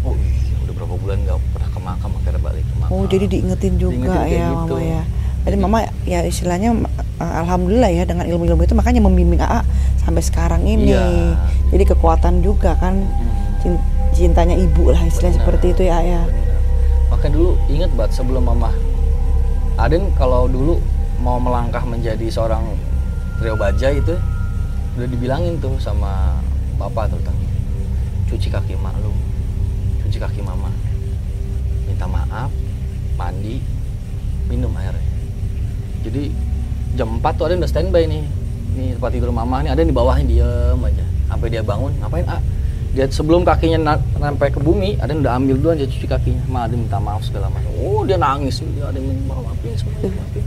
oh 0.02 0.14
iya 0.16 0.56
udah 0.60 0.74
berapa 0.74 0.94
bulan 0.96 1.18
nggak 1.20 1.38
pernah 1.50 1.68
ke 1.68 1.80
makam 1.80 2.10
akhirnya 2.12 2.40
balik 2.40 2.64
ke 2.64 2.74
makam 2.76 2.90
Oh 2.90 3.04
jadi 3.04 3.24
diingetin 3.24 3.74
juga 3.76 3.94
Diingetin 3.94 4.26
ya 4.32 4.46
gitu. 4.48 4.74
mama 4.74 4.80
ya. 4.82 5.02
Jadi 5.44 5.56
mama 5.58 5.78
ya 6.04 6.18
istilahnya 6.22 6.70
uh, 7.14 7.34
alhamdulillah 7.38 7.90
ya 7.90 8.04
dengan 8.04 8.24
ilmu-ilmu 8.24 8.60
itu 8.60 8.72
makanya 8.72 9.00
membimbing 9.00 9.36
AA 9.38 9.60
sampai 9.98 10.20
sekarang 10.20 10.64
ini. 10.64 10.88
Iya. 10.90 11.36
Jadi 11.68 11.84
kekuatan 11.86 12.40
juga 12.40 12.74
kan 12.74 12.96
Hmm. 12.96 13.60
cin- 13.60 13.84
cintanya 14.12 14.54
ibu 14.54 14.88
lah 14.88 15.00
istilah 15.00 15.30
Benar. 15.30 15.38
seperti 15.38 15.66
itu 15.70 15.82
ya 15.84 16.00
ya. 16.00 16.22
Makanya 17.06 17.32
dulu 17.34 17.50
inget 17.66 17.90
banget 17.92 18.12
sebelum 18.14 18.42
mama 18.42 18.72
Aden 19.76 20.10
kalau 20.14 20.46
dulu 20.46 20.80
mau 21.18 21.36
melangkah 21.36 21.82
menjadi 21.82 22.24
seorang 22.26 22.64
trio 23.44 23.60
baja 23.60 23.92
itu 23.92 24.16
udah 24.96 25.04
dibilangin 25.04 25.60
tuh 25.60 25.76
sama 25.76 26.40
bapak 26.80 27.12
terutama 27.12 27.44
cuci 28.24 28.48
kaki 28.48 28.72
mak 28.80 28.96
lu 29.04 29.12
cuci 30.00 30.16
kaki 30.16 30.40
mama. 30.40 30.72
Minta 31.84 32.08
maaf 32.08 32.48
mandi 33.20 33.60
minum 34.48 34.72
airnya 34.80 35.04
jadi 36.08 36.32
jam 36.96 37.20
4 37.20 37.36
tuh 37.36 37.44
Aden 37.44 37.60
udah 37.60 37.68
standby 37.68 38.08
nih. 38.08 38.24
Nih 38.80 38.96
tempat 38.96 39.12
tidur 39.12 39.28
mama 39.28 39.60
nih 39.60 39.76
ada 39.76 39.84
di 39.84 39.92
bawahnya 39.92 40.24
diem 40.24 40.80
aja. 40.80 41.04
Sampai 41.28 41.52
dia 41.52 41.60
bangun 41.60 41.92
ngapain 42.00 42.24
ah 42.24 42.40
dia 42.96 43.04
sebelum 43.12 43.44
kakinya 43.44 44.00
sampai 44.16 44.48
ke 44.48 44.56
bumi 44.56 44.96
ada 45.04 45.12
udah 45.12 45.36
ambil 45.36 45.60
duluan 45.60 45.76
dia 45.76 45.84
cuci 45.84 46.08
kakinya. 46.08 46.40
Ma 46.48 46.64
ada 46.64 46.80
minta 46.80 46.96
maaf 46.96 47.20
segala 47.28 47.52
macam. 47.52 47.68
Oh 47.76 48.08
dia 48.08 48.16
nangis. 48.16 48.64
Dia 48.72 48.88
ada 48.88 48.96
yang 48.96 49.20
minta 49.20 49.36
maafin 49.36 49.76
semuanya 49.76 50.16
maafin 50.16 50.44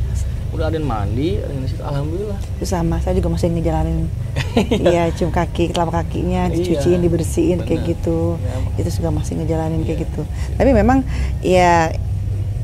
udah 0.48 0.66
ada 0.68 0.76
yang 0.76 0.88
mandi 0.88 1.38
ada 1.38 1.52
yang 1.52 1.66
situ 1.66 1.84
alhamdulillah 1.84 2.40
Itu 2.58 2.66
sama 2.66 2.98
saya 2.98 3.14
juga 3.14 3.30
masih 3.30 3.52
ngejalanin. 3.52 4.08
Iya 4.88 5.14
cium 5.14 5.30
kaki 5.30 5.70
telapak 5.70 6.02
kakinya 6.04 6.50
dicuciin 6.50 6.98
Iya, 6.98 7.04
dibersihin 7.04 7.60
kayak 7.62 7.82
benar. 7.84 7.92
gitu. 7.94 8.20
Ya, 8.42 8.56
Itu 8.80 8.90
juga 8.98 9.10
masih 9.12 9.34
ngejalanin 9.38 9.82
kayak 9.84 9.98
Iya. 9.98 10.04
gitu. 10.08 10.22
Tapi 10.56 10.70
memang 10.72 11.06
ya 11.40 11.94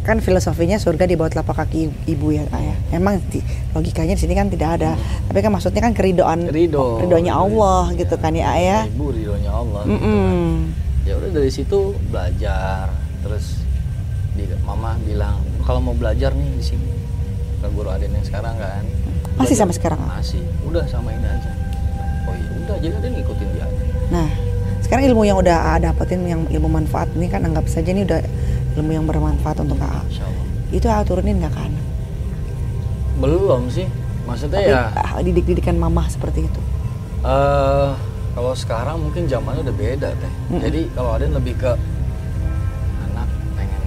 kan 0.03 0.19
filosofinya 0.19 0.75
surga 0.75 1.05
di 1.05 1.15
bawah 1.15 1.31
telapak 1.31 1.55
kaki 1.55 1.87
ibu 2.07 2.27
ya 2.29 2.43
ayah. 2.51 2.75
Emang 2.89 3.23
di, 3.27 3.39
logikanya 3.71 4.15
di 4.15 4.21
sini 4.21 4.33
kan 4.33 4.47
tidak 4.47 4.81
ada. 4.81 4.97
Tapi 5.27 5.39
kan 5.39 5.51
maksudnya 5.51 5.79
kan 5.79 5.93
keridoan 5.93 6.49
Ridho. 6.49 6.99
ridhonya 6.99 7.33
Allah 7.33 7.87
Ridho. 7.87 7.99
gitu 8.01 8.15
kan 8.17 8.33
ya 8.33 8.51
ayah. 8.51 8.83
ibu 8.85 9.11
ridhonya 9.11 9.51
Allah 9.51 9.79
gitu 9.85 10.01
kan. 10.01 10.27
Ya 11.03 11.13
udah 11.15 11.29
dari 11.29 11.51
situ 11.51 11.79
belajar 12.07 12.89
terus 13.21 13.59
di, 14.33 14.43
mama 14.61 14.97
bilang 14.99 15.37
kalau 15.61 15.79
mau 15.79 15.93
belajar 15.93 16.33
nih 16.33 16.51
di 16.53 16.65
sini 16.65 16.89
ke 17.63 17.69
guru 17.71 17.87
Aden 17.87 18.11
yang 18.11 18.21
sekarang 18.21 18.55
kan 18.55 18.83
Masih 19.33 19.55
sampai 19.55 19.73
sekarang? 19.73 19.99
masih 20.03 20.43
udah 20.63 20.83
sama 20.85 21.09
ini 21.09 21.23
aja 21.23 21.51
oh 22.23 22.33
iya 22.33 22.49
udah 22.59 22.75
jadi 22.77 22.93
Aden 22.93 23.11
ngikutin 23.15 23.47
dia 23.49 23.63
aja 23.63 23.83
Nah, 24.05 24.29
sekarang 24.79 25.03
ilmu 25.07 25.23
yang 25.23 25.39
udah 25.39 25.57
AA 25.73 25.89
dapetin 25.89 26.21
yang 26.21 26.45
ilmu 26.45 26.69
manfaat 26.69 27.09
ini 27.13 27.25
kan 27.25 27.41
anggap 27.41 27.65
saja 27.65 27.89
ini 27.89 28.03
udah 28.03 28.21
ilmu 28.73 28.91
yang 28.91 29.05
bermanfaat 29.05 29.57
untuk 29.57 29.79
AA. 29.79 30.01
Itu 30.69 30.85
AA 30.85 31.01
turunin 31.01 31.39
nggak 31.39 31.49
ke 31.49 31.61
anak? 31.61 31.83
belum 33.15 33.69
sih 33.69 33.87
maksudnya 34.23 34.59
Tapi 34.59 34.69
ya 34.69 35.21
didik-didikan 35.23 35.77
mamah 35.77 36.05
seperti 36.07 36.45
itu. 36.45 36.61
eh 37.23 37.91
kalau 38.33 38.53
sekarang 38.53 38.97
mungkin 38.99 39.25
zamannya 39.25 39.63
udah 39.63 39.75
beda 39.75 40.09
teh 40.11 40.31
Mm-mm. 40.49 40.59
jadi 40.59 40.81
kalau 40.91 41.09
Aden 41.13 41.31
lebih 41.31 41.55
ke 41.55 41.71
anak 43.01 43.27
pengen 43.53 43.81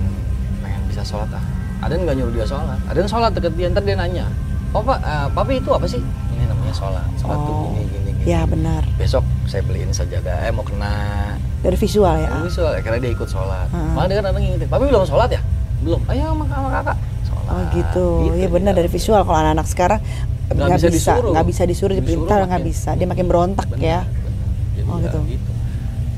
pengen 0.59 0.81
bisa 0.89 1.03
sholat 1.03 1.29
ah 1.31 1.45
Aden 1.87 2.03
nggak 2.03 2.17
nyuruh 2.17 2.35
dia 2.35 2.45
sholat 2.45 2.79
Aden 2.85 3.07
sholat 3.07 3.31
deket 3.33 3.53
dia 3.55 3.67
ntar 3.69 3.83
dia 3.83 3.95
nanya 3.95 4.27
Papa, 4.67 4.99
eh, 4.99 5.27
papi 5.31 5.57
itu 5.57 5.71
apa 5.71 5.87
sih? 5.87 6.03
Ini 6.03 6.45
namanya 6.45 6.75
sholat. 6.75 7.07
Sholat 7.17 7.39
tuh 7.39 7.55
Oh, 7.55 7.73
gini, 7.73 7.87
gini, 7.89 8.11
gini. 8.13 8.29
Ya 8.29 8.45
benar. 8.45 8.83
Besok 8.93 9.25
saya 9.47 9.63
beliin 9.63 9.89
sajadah, 9.89 10.37
eh 10.43 10.53
mau 10.53 10.61
kena. 10.61 11.33
Dari 11.59 11.79
visual 11.79 12.13
ya. 12.19 12.29
Ini 12.37 12.51
soal, 12.51 12.77
akhirnya 12.77 13.01
dia 13.01 13.13
ikut 13.15 13.25
sholat. 13.25 13.73
Heeh. 13.73 13.93
Malah 13.95 14.05
dia 14.05 14.17
kan 14.17 14.25
datang 14.27 14.43
ngingetin, 14.43 14.69
papi 14.69 14.85
belum 14.85 15.07
sholat 15.07 15.31
ya? 15.33 15.41
Belum. 15.81 16.03
Ayo 16.07 16.29
sama, 16.29 16.45
kakak. 16.45 16.97
Sholat. 17.25 17.49
Oh 17.49 17.63
gitu. 17.73 18.07
Iya 18.35 18.49
benar 18.51 18.73
dia. 18.75 18.79
dari 18.79 18.91
visual 18.91 19.21
kalau 19.23 19.39
anak-anak 19.39 19.67
sekarang 19.67 20.01
Nggak 20.47 20.69
bisa 20.69 20.89
bisa 20.89 21.13
disuruh. 21.15 21.31
nggak 21.33 21.47
bisa 21.47 21.63
disuruh 21.65 21.95
diperintah 21.97 22.37
nggak 22.45 22.65
bisa 22.67 22.91
dia 22.93 23.07
makin 23.07 23.27
berontak 23.27 23.67
Bener, 23.67 23.81
ya. 23.81 24.01
bener. 24.05 24.33
Jadi 24.75 24.83
Oh, 24.85 24.97
ya 24.99 25.05
gitu. 25.09 25.19
gitu. 25.31 25.51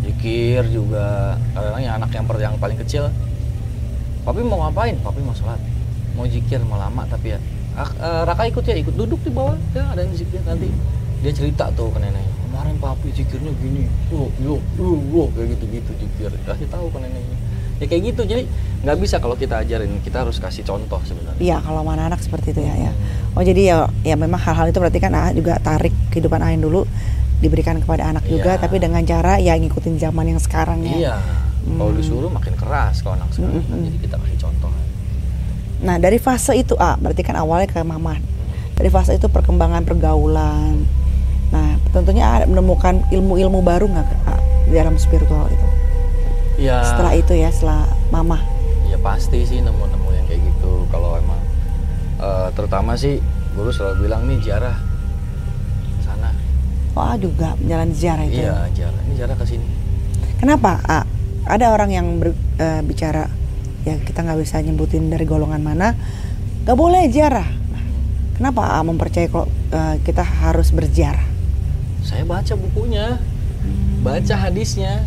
Zikir 0.03 0.63
juga. 0.67 1.07
Kadang-kadang 1.53 1.83
yang 1.85 1.95
anak 1.97 2.11
yang, 2.11 2.25
per- 2.27 2.43
yang 2.43 2.55
paling 2.57 2.79
kecil, 2.81 3.07
papi 4.29 4.45
mau 4.45 4.61
ngapain? 4.61 4.93
Papi 5.01 5.25
mau 5.25 5.33
sholat. 5.33 5.57
Mau 6.13 6.29
zikir, 6.29 6.61
mau 6.61 6.77
lama 6.77 7.09
tapi 7.09 7.33
ya. 7.33 7.39
"Ah, 7.73 7.89
eh, 7.89 8.23
Raka 8.29 8.45
ikut 8.45 8.61
ya, 8.63 8.77
ikut 8.77 8.93
duduk 8.93 9.25
di 9.25 9.31
bawah. 9.31 9.57
Ya 9.73 9.89
ada 9.89 10.05
yang 10.05 10.13
zikir 10.13 10.45
nanti. 10.45 10.69
Dia 11.19 11.33
cerita 11.33 11.73
tuh 11.73 11.89
ke 11.89 11.99
neneknya. 11.99 12.29
Kemarin 12.45 12.77
papi 12.77 13.09
zikirnya 13.11 13.51
gini. 13.57 13.89
Yo, 14.13 14.29
yo, 14.39 14.55
yo, 14.77 14.89
yo. 15.09 15.23
Kayak 15.33 15.57
gitu-gitu 15.57 15.91
zikir. 15.97 16.31
Kasih 16.45 16.69
tahu 16.69 16.93
ke 16.93 16.99
neneknya. 17.01 17.37
Ya 17.79 17.87
kayak 17.87 18.03
gitu. 18.05 18.23
Jadi 18.27 18.43
nggak 18.85 18.97
bisa 18.99 19.17
kalau 19.17 19.35
kita 19.35 19.63
ajarin. 19.63 20.03
Kita 20.03 20.27
harus 20.27 20.37
kasih 20.37 20.63
contoh 20.63 20.99
sebenarnya. 21.01 21.39
Iya 21.39 21.57
kalau 21.59 21.83
mana 21.83 22.07
anak 22.07 22.21
seperti 22.21 22.51
itu 22.53 22.61
ya 22.61 22.75
ya. 22.77 22.93
Oh 23.33 23.43
jadi 23.43 23.63
ya 23.65 23.77
ya 24.05 24.15
memang 24.15 24.39
hal-hal 24.39 24.69
itu 24.69 24.79
berarti 24.79 24.99
kan 24.99 25.15
AA 25.15 25.31
juga 25.33 25.57
tarik 25.59 25.95
kehidupan 26.11 26.43
Ain 26.43 26.59
dulu 26.59 26.83
diberikan 27.39 27.79
kepada 27.79 28.11
anak 28.11 28.27
juga 28.27 28.59
Iya. 28.59 28.63
tapi 28.67 28.83
dengan 28.83 28.99
cara 29.07 29.39
ya 29.39 29.55
ngikutin 29.55 29.95
zaman 29.97 30.27
yang 30.29 30.43
sekarang 30.43 30.83
ya. 30.83 30.95
Iya. 30.99 31.15
Kalau 31.71 31.91
Hmm. 31.91 31.99
disuruh 31.99 32.31
makin 32.31 32.55
keras 32.55 33.01
kalau 33.01 33.15
anak 33.15 33.29
sekarang. 33.31 33.61
Mm-mm. 33.61 33.81
Jadi 33.85 33.99
kita 34.01 34.17
kasih 34.17 34.39
contoh. 34.41 34.71
Nah 35.79 35.97
dari 35.97 36.17
fase 36.17 36.53
itu 36.55 36.75
A 36.75 36.95
berarti 36.95 37.23
kan 37.23 37.35
awalnya 37.35 37.67
ke 37.67 37.79
mama. 37.81 38.17
Dari 38.73 38.89
fase 38.89 39.13
itu 39.13 39.27
perkembangan 39.27 39.83
pergaulan. 39.83 40.83
Nah 41.49 41.69
tentunya 41.89 42.25
A 42.27 42.45
menemukan 42.45 43.05
ilmu-ilmu 43.09 43.61
baru 43.61 43.87
nggak 43.87 44.07
ke 44.07 44.17
A 44.25 44.37
di 44.65 44.73
dalam 44.73 44.97
spiritual 44.97 45.47
itu. 45.47 45.67
Iya. 46.59 46.83
Setelah 46.85 47.13
itu 47.15 47.33
ya 47.33 47.49
setelah 47.49 47.83
mama. 48.09 48.39
ya 48.85 48.97
pasti 48.99 49.45
sih 49.45 49.59
nemu-nemu 49.59 50.09
yang 50.11 50.25
kayak 50.25 50.41
gitu 50.43 50.89
kalau 50.89 51.15
emang 51.15 51.37
eh, 52.19 52.49
terutama 52.51 52.97
sih 52.97 53.21
guru 53.53 53.69
selalu 53.69 54.03
bilang 54.03 54.25
nih 54.25 54.41
jarah 54.41 54.81
ke 55.91 56.03
sana 56.03 56.33
Oh 56.95 57.13
juga 57.15 57.53
menjalani 57.55 57.93
ziarah 57.93 58.25
itu. 58.25 58.41
iya 58.41 58.65
jarah 58.73 59.01
ini 59.05 59.15
jarah 59.15 59.37
ke 59.37 59.45
sini 59.45 59.69
Kenapa 60.37 60.81
A? 60.83 61.05
Ada 61.47 61.71
orang 61.71 61.91
yang 61.93 62.07
ber- 62.19 62.39
eh, 62.59 62.83
bicara 62.83 63.29
ya 63.87 63.95
kita 64.03 64.27
nggak 64.27 64.39
bisa 64.43 64.59
nyebutin 64.59 65.13
dari 65.13 65.25
golongan 65.25 65.63
mana, 65.63 65.95
nggak 66.65 66.77
boleh 66.77 67.07
ziarah. 67.09 67.47
Nah, 67.47 67.85
kenapa 68.35 68.75
A 68.77 68.83
mempercayai 68.83 69.31
kalau 69.31 69.47
eh, 69.71 69.97
kita 70.03 70.25
harus 70.25 70.73
berziarah? 70.73 71.29
saya 71.99 72.25
baca 72.25 72.57
bukunya 72.57 73.21
baca 74.01 74.35
hadisnya 74.39 75.05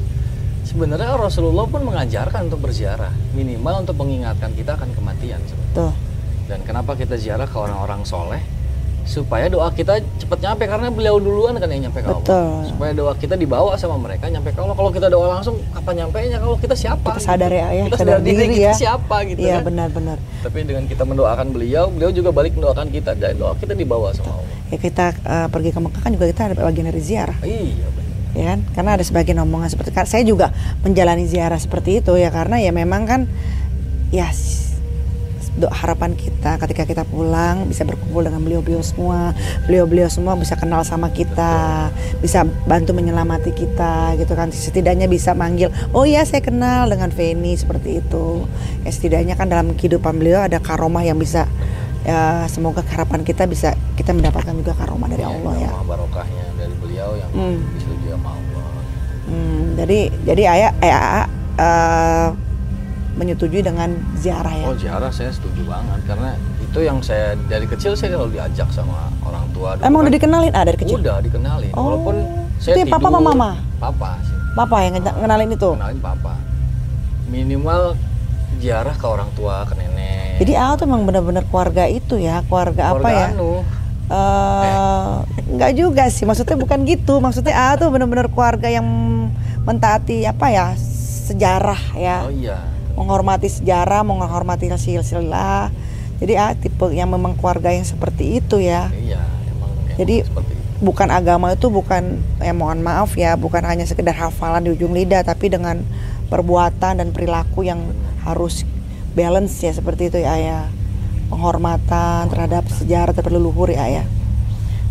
sebenarnya 0.61 1.17
Rasulullah 1.17 1.65
pun 1.65 1.81
mengajarkan 1.81 2.45
untuk 2.45 2.61
berziarah 2.69 3.09
minimal 3.33 3.81
untuk 3.81 3.97
mengingatkan 3.97 4.53
kita 4.53 4.77
akan 4.77 4.93
kematian. 4.93 5.41
Tuh, 5.73 5.89
dan 6.45 6.61
kenapa 6.61 6.93
kita 6.93 7.17
ziarah 7.17 7.50
ke 7.50 7.57
orang-orang 7.57 8.05
soleh 8.05 8.43
supaya 9.01 9.50
doa 9.50 9.67
kita 9.74 10.00
cepat 10.22 10.39
nyampe 10.39 10.63
karena 10.70 10.88
beliau 10.93 11.17
duluan 11.17 11.58
kan 11.58 11.67
yang 11.67 11.89
nyampe 11.89 12.00
ke 12.00 12.08
Allah 12.08 12.22
Betul. 12.22 12.53
supaya 12.70 12.91
doa 12.93 13.13
kita 13.17 13.36
dibawa 13.36 13.74
sama 13.75 13.98
mereka 13.98 14.29
nyampe 14.29 14.53
ke 14.53 14.60
Allah 14.62 14.75
kalau 14.77 14.91
kita 14.93 15.08
doa 15.10 15.25
langsung 15.38 15.58
kapan 15.74 15.93
nyampe 16.05 16.17
nya 16.29 16.38
kalau 16.38 16.55
kita 16.55 16.75
siapa 16.77 17.10
kita 17.17 17.22
sadar 17.22 17.51
ya, 17.51 17.67
ya 17.74 17.84
kita 17.89 17.98
sadar 17.98 18.13
sadar 18.17 18.25
diri, 18.25 18.38
diri 18.38 18.55
kita 18.62 18.70
ya. 18.70 18.74
siapa 18.77 19.15
gitu 19.25 19.39
Iya 19.41 19.58
kan. 19.60 19.63
benar-benar. 19.67 20.17
tapi 20.46 20.58
dengan 20.63 20.84
kita 20.86 21.03
mendoakan 21.03 21.48
beliau 21.51 21.86
beliau 21.89 22.12
juga 22.13 22.29
balik 22.29 22.53
mendoakan 22.55 22.88
kita 22.93 23.12
dan 23.17 23.34
doa 23.36 23.53
kita 23.58 23.74
dibawa 23.74 24.13
sama 24.13 24.38
Allah 24.38 24.50
Ya 24.72 24.79
kita 24.79 25.05
eh, 25.12 25.48
pergi 25.51 25.70
ke 25.75 25.79
Mekah 25.84 26.00
kan 26.00 26.12
juga 26.15 26.25
kita 26.31 26.41
ada 26.48 26.55
bagian 26.63 26.88
dari 26.88 27.01
ziarah, 27.03 27.36
iya 27.43 27.88
benar 27.91 28.12
ya 28.31 28.43
kan? 28.55 28.60
Karena 28.72 28.91
ada 28.96 29.03
sebagian 29.03 29.38
omongan 29.43 29.67
seperti 29.67 29.91
saya 30.08 30.24
juga 30.24 30.55
menjalani 30.79 31.27
ziarah 31.27 31.60
seperti 31.60 32.00
itu 32.00 32.15
ya 32.15 32.31
karena 32.31 32.63
ya 32.63 32.72
memang 32.72 33.03
kan 33.03 33.22
ya 34.15 34.31
harapan 35.70 36.15
kita 36.15 36.55
ketika 36.58 36.88
kita 36.88 37.03
pulang 37.03 37.67
bisa 37.67 37.84
berkumpul 37.84 38.24
dengan 38.24 38.39
beliau-beliau 38.39 38.79
semua. 38.79 39.36
Beliau-beliau 39.67 40.08
semua 40.08 40.39
bisa 40.39 40.55
kenal 40.55 40.81
sama 40.88 41.12
kita 41.12 41.88
bisa 42.24 42.48
bantu 42.65 42.96
menyelamati 42.96 43.51
kita 43.51 44.15
gitu 44.15 44.31
kan. 44.31 44.50
Setidaknya 44.50 45.12
bisa 45.12 45.36
manggil 45.36 45.67
oh 45.91 46.08
iya 46.08 46.24
saya 46.24 46.39
kenal 46.39 46.88
dengan 46.88 47.12
Feni 47.12 47.60
seperti 47.60 48.00
itu. 48.00 48.48
Ya 48.88 48.91
setidaknya 48.96 49.36
kan 49.36 49.51
dalam 49.51 49.75
kehidupan 49.75 50.15
beliau 50.17 50.41
ada 50.41 50.58
karomah 50.58 51.03
yang 51.03 51.20
bisa 51.20 51.46
ya 52.01 52.50
semoga 52.50 52.81
harapan 52.81 53.22
kita 53.22 53.46
bisa 53.46 53.77
kita 53.93 54.10
mendapatkan 54.10 54.58
juga 54.58 54.74
karomah 54.74 55.05
dari 55.05 55.22
Allah 55.22 55.53
ya. 55.53 55.70
barokahnya 55.86 56.46
dari 56.58 56.74
beliau 56.81 57.13
yang 57.13 57.29
Hmm. 57.29 57.62
disetujui 57.77 58.10
sama 58.10 58.29
Allah. 58.34 58.65
Hmm, 59.29 59.62
jadi 59.77 60.00
jadi 60.25 60.43
ayah 60.50 60.72
eh, 60.81 60.93
eh, 61.62 62.27
menyetujui 63.21 63.61
dengan 63.61 63.93
ziarah 64.15 64.49
ya? 64.51 64.65
Oh 64.65 64.73
ziarah 64.73 65.13
saya 65.13 65.29
setuju 65.29 65.61
banget. 65.63 66.01
Karena 66.03 66.33
itu 66.59 66.79
yang 66.81 66.97
saya 66.99 67.37
dari 67.45 67.63
kecil 67.63 67.93
saya 67.93 68.17
selalu 68.17 68.33
diajak 68.33 68.65
sama 68.69 68.97
orang 69.21 69.45
tua 69.51 69.77
Dulu 69.77 69.85
emang 69.85 69.93
kan. 69.95 70.03
udah 70.03 70.13
dikenalin? 70.13 70.51
Ah 70.51 70.63
dari 70.63 70.77
kecil? 70.77 70.97
Udah 70.97 71.21
dikenalin. 71.21 71.71
Oh, 71.71 71.83
walaupun 71.85 72.15
itu 72.17 72.57
saya 72.59 72.73
ya 72.75 72.85
papa 72.87 72.97
tidur. 72.99 73.13
sama 73.13 73.19
mama? 73.21 73.49
papa 73.77 74.09
sih. 74.19 74.35
Papa 74.51 74.75
yang 74.81 74.93
ngena- 74.95 75.15
ngenalin 75.15 75.49
itu? 75.51 75.69
Kenalin 75.71 76.01
papa. 76.01 76.33
Minimal 77.27 77.81
ziarah 78.57 78.93
ke 78.93 79.05
orang 79.05 79.29
tua 79.31 79.63
ke 79.63 79.73
nenek. 79.73 80.41
Jadi 80.41 80.53
Aa 80.53 80.73
tuh 80.73 80.83
emang 80.83 81.05
benar-benar 81.05 81.45
keluarga 81.45 81.85
itu 81.85 82.17
ya? 82.17 82.41
Keluarga, 82.43 82.91
apa 82.91 82.99
Keluarga 82.99 83.13
ya? 83.13 83.27
anu. 83.31 83.51
Eh 84.09 85.15
nggak 85.51 85.71
juga 85.73 86.03
sih. 86.07 86.25
Maksudnya 86.25 86.57
bukan 86.57 86.83
gitu. 86.83 87.19
Maksudnya 87.19 87.53
Aa 87.53 87.77
tuh 87.77 87.87
benar-benar 87.87 88.27
keluarga 88.27 88.67
yang 88.67 88.83
mentaati 89.61 90.25
apa 90.25 90.49
ya? 90.49 90.65
Sejarah 91.21 91.79
ya. 91.95 92.25
Oh 92.25 92.33
iya 92.33 92.57
menghormati 92.95 93.48
sejarah 93.48 94.01
menghormati 94.03 94.67
silsilah. 94.75 95.69
Jadi 96.21 96.33
Aa 96.38 96.53
tipe 96.53 96.86
yang 96.93 97.10
memang 97.10 97.33
keluarga 97.33 97.74
yang 97.74 97.83
seperti 97.83 98.38
itu 98.38 98.62
ya. 98.62 98.93
Iya 98.93 99.21
emang, 99.50 99.71
emang 99.74 99.98
Jadi- 99.98 100.21
seperti 100.25 100.51
itu. 100.53 100.60
bukan 100.81 101.10
agama 101.13 101.53
itu 101.53 101.69
bukan 101.69 102.25
ya 102.41 102.57
mohon 102.57 102.81
maaf 102.81 103.13
ya 103.13 103.38
bukan 103.38 103.62
hanya 103.62 103.86
sekedar 103.86 104.17
hafalan 104.17 104.65
di 104.65 104.74
ujung 104.74 104.98
lidah 104.98 105.21
tapi 105.21 105.45
dengan 105.45 105.86
perbuatan 106.25 106.98
dan 106.98 107.13
perilaku 107.13 107.62
yang 107.62 107.93
harus 108.25 108.65
balance 109.13 109.62
ya 109.62 109.69
seperti 109.74 110.10
itu 110.10 110.17
ya 110.21 110.38
ya. 110.38 110.60
Penghormatan 111.29 112.27
terhadap 112.27 112.65
sejarah 112.67 113.13
terhadap 113.13 113.33
leluhur 113.33 113.69
ya 113.69 113.86
ya. 113.88 114.03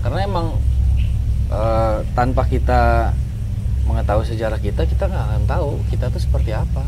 Karena 0.01 0.25
emang 0.25 0.47
eh, 1.51 1.97
tanpa 2.15 2.47
kita 2.47 3.13
mengetahui 3.85 4.23
sejarah 4.25 4.63
kita 4.63 4.87
kita 4.87 5.11
nggak 5.11 5.25
akan 5.27 5.43
tahu 5.51 5.71
kita 5.91 6.15
tuh 6.15 6.23
seperti 6.23 6.55
apa 6.55 6.87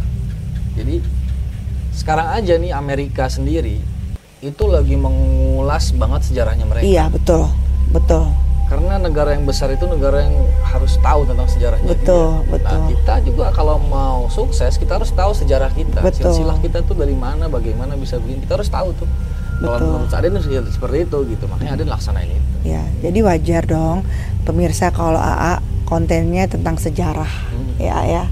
jadi 0.75 1.05
sekarang 1.93 2.29
aja 2.33 2.55
nih 2.57 2.73
Amerika 2.73 3.27
sendiri 3.27 3.77
itu 4.41 4.65
lagi 4.67 4.97
mengulas 4.97 5.93
banget 5.93 6.25
sejarahnya 6.25 6.65
mereka 6.65 6.83
iya 6.83 7.07
betul 7.07 7.47
betul 7.89 8.33
karena 8.67 8.97
negara 8.97 9.37
yang 9.37 9.45
besar 9.45 9.69
itu 9.69 9.85
negara 9.85 10.25
yang 10.25 10.33
harus 10.65 10.97
tahu 10.99 11.29
tentang 11.29 11.45
sejarahnya 11.45 11.93
Betul, 11.93 12.41
dia. 12.41 12.49
betul. 12.49 12.73
Nah 12.73 12.89
kita 12.89 13.15
juga 13.21 13.45
kalau 13.53 13.77
mau 13.77 14.25
sukses 14.27 14.81
kita 14.81 14.97
harus 14.97 15.13
tahu 15.13 15.37
sejarah 15.37 15.69
kita. 15.77 16.01
Betul. 16.01 16.33
Silsilah 16.33 16.57
kita 16.57 16.81
tuh 16.81 16.97
dari 16.97 17.13
mana, 17.13 17.53
bagaimana 17.53 18.01
bisa 18.01 18.17
begini. 18.17 18.41
Kita 18.41 18.57
harus 18.57 18.73
tahu 18.73 18.97
tuh. 18.97 19.05
Kalau 19.61 19.77
Betul. 19.77 19.89
menurut 19.93 20.13
Aden 20.17 20.33
seperti 20.73 21.05
itu 21.05 21.19
gitu. 21.29 21.45
Makanya 21.45 21.77
Aden 21.77 21.89
laksanain 21.93 22.33
itu. 22.33 22.49
ya 22.65 22.81
jadi 23.03 23.19
wajar 23.21 23.63
dong 23.67 24.09
pemirsa 24.43 24.89
kalau 24.89 25.19
AA 25.19 25.61
kontennya 25.85 26.49
tentang 26.49 26.81
sejarah 26.81 27.29
Hmm. 27.53 27.77
ya 27.77 27.99
ya 28.07 28.25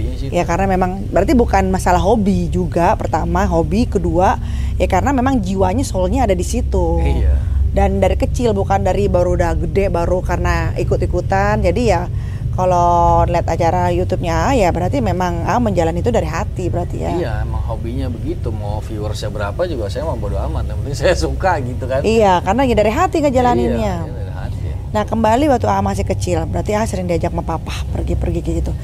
hobinya 0.00 0.16
sih. 0.16 0.28
Ya 0.32 0.42
karena 0.48 0.66
memang 0.66 1.04
berarti 1.12 1.32
bukan 1.36 1.68
masalah 1.68 2.00
hobi 2.00 2.48
juga 2.48 2.96
pertama 2.96 3.44
hobi 3.44 3.84
kedua 3.84 4.40
ya 4.80 4.88
karena 4.88 5.12
memang 5.12 5.44
jiwanya 5.44 5.84
soulnya 5.84 6.24
ada 6.24 6.32
di 6.32 6.46
situ. 6.46 7.04
Iya. 7.04 7.36
Dan 7.70 8.02
dari 8.02 8.18
kecil 8.18 8.50
bukan 8.56 8.82
dari 8.82 9.06
baru 9.06 9.38
udah 9.38 9.54
gede 9.54 9.92
baru 9.92 10.24
karena 10.24 10.74
ikut-ikutan. 10.74 11.62
Jadi 11.62 11.82
ya 11.86 12.08
kalau 12.50 13.22
lihat 13.30 13.46
acara 13.46 13.94
YouTube-nya 13.94 14.58
ya 14.58 14.68
berarti 14.74 14.98
memang 14.98 15.46
ah, 15.46 15.62
menjalani 15.62 16.02
itu 16.02 16.10
dari 16.10 16.26
hati 16.26 16.66
berarti 16.66 16.96
ya. 16.98 17.10
Iya, 17.14 17.32
emang 17.46 17.62
hobinya 17.62 18.10
begitu. 18.10 18.50
Mau 18.50 18.82
viewersnya 18.82 19.30
berapa 19.30 19.60
juga 19.70 19.86
saya 19.86 20.02
mau 20.08 20.18
bodo 20.18 20.34
amat. 20.50 20.66
Yang 20.66 20.78
penting 20.82 20.96
saya 21.06 21.14
suka 21.14 21.52
gitu 21.62 21.84
kan. 21.86 22.02
Iya, 22.02 22.42
karena 22.42 22.62
ya 22.66 22.74
dari 22.74 22.92
hati 22.92 23.16
ngejalaninnya. 23.22 23.96
Iya, 24.02 24.12
dari 24.18 24.32
hati. 24.34 24.66
Nah 24.90 25.02
kembali 25.06 25.46
waktu 25.46 25.70
A 25.70 25.78
masih 25.78 26.02
kecil, 26.02 26.42
berarti 26.50 26.74
A 26.74 26.82
sering 26.82 27.06
diajak 27.06 27.30
sama 27.30 27.46
papa 27.46 27.86
pergi-pergi 27.94 28.40
gitu. 28.42 28.74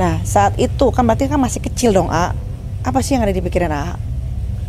Nah 0.00 0.24
saat 0.24 0.56
itu 0.56 0.88
kan 0.92 1.04
berarti 1.04 1.28
kan 1.28 1.40
masih 1.40 1.60
kecil 1.60 1.92
dong 1.92 2.08
A. 2.08 2.32
Apa 2.82 2.98
sih 3.04 3.14
yang 3.14 3.22
ada 3.22 3.34
di 3.34 3.42
pikiran 3.44 3.70
A? 3.70 3.94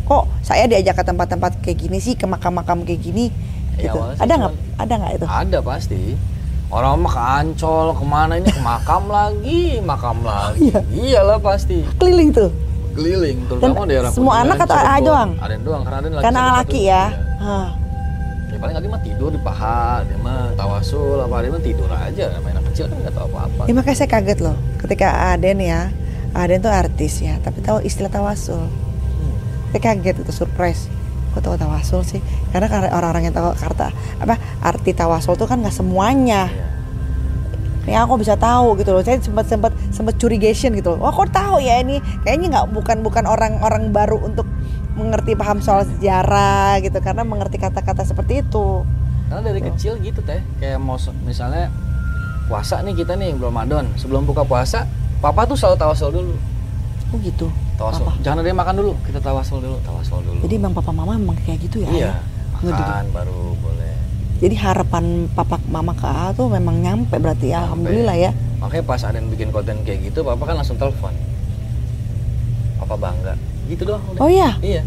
Kok 0.04 0.44
saya 0.44 0.68
diajak 0.68 1.00
ke 1.00 1.04
tempat-tempat 1.04 1.64
kayak 1.64 1.78
gini 1.80 1.98
sih, 1.98 2.12
ke 2.14 2.28
makam-makam 2.28 2.84
kayak 2.84 3.00
gini? 3.00 3.32
Gitu. 3.80 3.98
Ada 4.20 4.32
nggak? 4.36 4.52
Ada 4.78 4.92
nggak 5.00 5.12
itu? 5.16 5.26
Ada 5.26 5.58
pasti. 5.64 6.02
Orang 6.68 7.06
mah 7.06 7.12
ke 7.14 7.22
Ancol, 7.22 7.86
ke 7.94 8.04
mana 8.04 8.32
ini 8.36 8.50
ke 8.50 8.60
makam 8.60 9.06
lagi, 9.06 9.78
makam 9.80 10.20
lagi. 10.26 10.74
Iyalah 10.90 11.38
pasti. 11.40 11.86
Keliling 11.96 12.34
tuh. 12.34 12.50
Keliling, 12.94 13.38
terutama 13.50 13.82
Dan 13.82 13.90
daerah 13.90 14.10
semua 14.14 14.42
anak 14.42 14.58
atau 14.62 14.76
Cirebon. 14.78 14.90
AA 14.94 14.98
doang? 15.02 15.30
Ada 15.38 15.54
doang, 15.62 15.82
karena 15.82 15.98
ada 15.98 16.08
lagi 16.08 16.24
Karena 16.24 16.40
satu-satu. 16.40 16.60
laki 16.62 16.80
ya. 16.82 17.04
Iya. 17.04 17.04
Ya 17.44 17.83
paling 18.64 18.80
Adi 18.80 18.88
mah 18.88 19.02
tidur 19.04 19.28
di 19.28 19.36
paha, 19.44 20.00
dia 20.08 20.16
mah 20.24 20.56
tawasul 20.56 21.20
apa 21.20 21.44
dia 21.44 21.52
mah 21.52 21.60
tidur 21.60 21.90
aja. 21.92 22.32
Namanya 22.32 22.56
anak 22.56 22.64
kecil 22.72 22.88
kan 22.88 22.96
nggak 22.96 23.12
tahu 23.12 23.26
apa-apa. 23.28 23.62
Ya 23.68 23.72
makanya 23.76 23.96
saya 24.00 24.08
kaget 24.08 24.38
loh, 24.40 24.56
ketika 24.80 25.36
Aden 25.36 25.60
ya, 25.60 25.92
Aden 26.32 26.64
tuh 26.64 26.72
artis 26.72 27.20
ya, 27.20 27.36
tapi 27.44 27.60
tahu 27.60 27.84
istilah 27.84 28.08
tawasul. 28.08 28.64
Hmm. 28.64 29.34
Saya 29.68 29.80
kaget 29.92 30.24
itu 30.24 30.32
surprise. 30.32 30.88
Kok 31.36 31.44
tahu 31.44 31.60
tawasul 31.60 32.00
sih? 32.08 32.24
Karena 32.56 32.72
orang-orang 32.88 33.28
yang 33.28 33.36
tahu 33.36 33.52
kata 33.52 33.92
apa 34.24 34.40
arti 34.64 34.96
tawasul 34.96 35.36
tuh 35.36 35.44
kan 35.44 35.60
nggak 35.60 35.76
semuanya. 35.76 36.48
Iya. 36.48 36.72
Ya 37.84 38.08
aku 38.08 38.16
bisa 38.16 38.32
tahu 38.40 38.80
gitu 38.80 38.96
loh. 38.96 39.04
Saya 39.04 39.20
sempat 39.20 39.44
sempat 39.44 39.76
sempat 39.92 40.16
curigation 40.16 40.72
gitu 40.72 40.96
loh. 40.96 41.04
Wah 41.04 41.12
kok 41.12 41.28
tahu 41.36 41.60
ya 41.60 41.84
ini? 41.84 42.00
Kayaknya 42.24 42.46
nggak 42.56 42.66
bukan 42.72 42.96
bukan 43.04 43.28
orang-orang 43.28 43.92
baru 43.92 44.24
untuk 44.24 44.48
mengerti 44.94 45.34
paham 45.34 45.58
soal 45.58 45.82
sejarah 45.86 46.78
gitu 46.82 46.98
karena 47.02 47.26
mengerti 47.26 47.58
kata-kata 47.58 48.06
seperti 48.06 48.46
itu. 48.46 48.86
Karena 49.26 49.42
dari 49.42 49.60
kecil 49.60 49.98
gitu 49.98 50.22
teh, 50.22 50.40
kayak 50.62 50.78
mau 50.78 50.94
misalnya 51.26 51.70
puasa 52.46 52.78
nih 52.86 52.94
kita 53.02 53.18
nih 53.18 53.34
belum 53.34 53.50
Ramadan, 53.50 53.90
sebelum 53.98 54.22
buka 54.22 54.46
puasa, 54.46 54.86
papa 55.18 55.48
tuh 55.48 55.58
selalu 55.58 55.76
tawasul 55.80 56.10
dulu. 56.14 56.34
Oh 57.10 57.18
gitu. 57.18 57.46
Tawasul. 57.74 58.06
Papa. 58.06 58.22
Jangan 58.22 58.38
ada 58.44 58.48
yang 58.48 58.60
makan 58.60 58.74
dulu, 58.78 58.92
kita 59.02 59.18
tawasul 59.18 59.58
dulu, 59.58 59.76
tawasul 59.82 60.20
dulu. 60.22 60.38
Jadi 60.46 60.54
bang 60.62 60.72
papa 60.74 60.90
mama 60.94 61.18
memang 61.18 61.36
kayak 61.42 61.58
gitu 61.66 61.82
ya? 61.82 61.90
iya? 61.90 62.12
Nggak 62.62 62.78
makan 62.78 63.06
baru 63.10 63.40
boleh. 63.58 63.94
Jadi 64.38 64.54
harapan 64.60 65.04
papa 65.32 65.56
mama 65.66 65.92
ke 65.96 66.06
A 66.06 66.30
tuh 66.36 66.46
memang 66.46 66.78
nyampe 66.78 67.18
berarti 67.18 67.50
ya. 67.50 67.66
Alhamdulillah 67.66 68.16
ya. 68.18 68.30
Makanya 68.62 68.84
pas 68.86 69.02
ada 69.02 69.18
yang 69.18 69.32
bikin 69.32 69.50
konten 69.50 69.82
kayak 69.82 70.06
gitu, 70.06 70.22
papa 70.22 70.42
kan 70.46 70.54
langsung 70.60 70.78
telepon. 70.78 71.10
Papa 72.78 72.94
bangga. 72.94 73.34
Gitu 73.68 73.82
doang 73.84 74.02
udah. 74.12 74.20
Oh 74.20 74.30
iya. 74.30 74.50
Iya. 74.60 74.82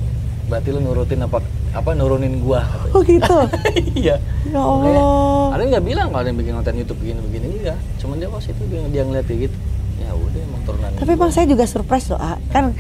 Berarti 0.47 0.69
lu 0.71 0.79
nurutin 0.79 1.19
apa 1.23 1.43
apa 1.75 1.89
nurunin 1.93 2.39
gua 2.39 2.63
katanya. 2.63 2.93
Oh 2.95 3.01
gitu. 3.03 3.35
iya. 3.99 4.15
ya 4.47 4.59
Allah. 4.61 5.59
ada 5.59 5.61
nggak 5.67 5.83
bilang 5.83 6.07
kalau 6.09 6.21
ada 6.23 6.29
yang 6.31 6.39
bikin 6.39 6.53
konten 6.55 6.75
YouTube 6.79 6.99
begini 7.03 7.19
begini 7.21 7.45
enggak. 7.61 7.79
Cuman 7.99 8.15
dia 8.21 8.29
pas 8.31 8.43
itu 8.43 8.63
dia, 8.69 8.79
dia 8.87 9.03
ngeliat 9.03 9.25
kayak 9.27 9.39
gitu. 9.51 9.57
Ya 9.97 10.09
udah 10.13 10.39
emang 10.39 10.61
turunan. 10.63 10.89
Tapi 10.95 11.13
bang 11.17 11.31
saya 11.33 11.45
juga 11.49 11.63
surprise 11.67 12.07
loh. 12.13 12.19
A. 12.21 12.39
Kan 12.53 12.77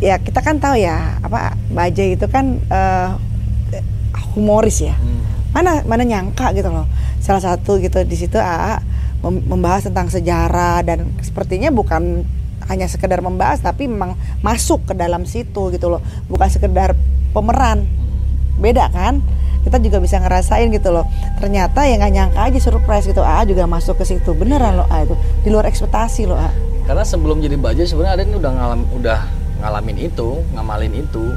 ya 0.00 0.16
kita 0.16 0.40
kan 0.40 0.56
tahu 0.56 0.80
ya 0.80 1.20
apa 1.20 1.54
Bajai 1.70 2.16
itu 2.18 2.26
kan 2.26 2.58
eh, 2.58 3.10
humoris 4.34 4.82
ya. 4.82 4.96
Hmm. 4.96 5.22
Mana 5.54 5.82
mana 5.86 6.02
nyangka 6.02 6.50
gitu 6.56 6.70
loh. 6.70 6.86
Salah 7.20 7.42
satu 7.42 7.78
gitu 7.78 8.02
di 8.02 8.16
situ 8.16 8.40
A 8.40 8.80
mem- 9.22 9.44
membahas 9.46 9.86
tentang 9.86 10.08
sejarah 10.08 10.80
dan 10.82 11.12
sepertinya 11.20 11.68
bukan 11.70 12.24
hanya 12.70 12.86
sekedar 12.86 13.18
membahas 13.20 13.58
tapi 13.60 13.90
memang 13.90 14.14
masuk 14.46 14.86
ke 14.86 14.94
dalam 14.94 15.26
situ 15.26 15.74
gitu 15.74 15.90
loh. 15.90 16.00
Bukan 16.30 16.48
sekedar 16.48 16.94
pemeran. 17.34 17.86
beda 18.60 18.92
kan 18.92 19.24
kita 19.64 19.80
juga 19.80 20.04
bisa 20.04 20.20
ngerasain 20.20 20.68
gitu 20.68 20.92
loh 20.92 21.08
ternyata 21.40 21.88
ya 21.88 21.96
nggak 21.96 22.12
nyangka 22.12 22.40
aja 22.44 22.60
surprise 22.60 23.08
gitu 23.08 23.24
A 23.24 23.40
juga 23.48 23.64
masuk 23.64 23.96
ke 23.96 24.04
situ 24.04 24.36
beneran 24.36 24.76
loh 24.76 24.88
A 24.92 25.08
itu 25.08 25.16
di 25.40 25.48
luar 25.48 25.64
ekspektasi 25.64 26.28
loh 26.28 26.36
A 26.36 26.52
Karena 26.84 27.00
sebelum 27.08 27.40
jadi 27.40 27.56
bajai 27.56 27.88
sebenarnya 27.88 28.20
Aden 28.20 28.36
udah 28.36 28.52
ngalam 28.52 28.80
udah 29.00 29.20
ngalamin 29.60 29.98
itu, 30.00 30.42
ngamalin 30.56 30.94
itu. 30.96 31.36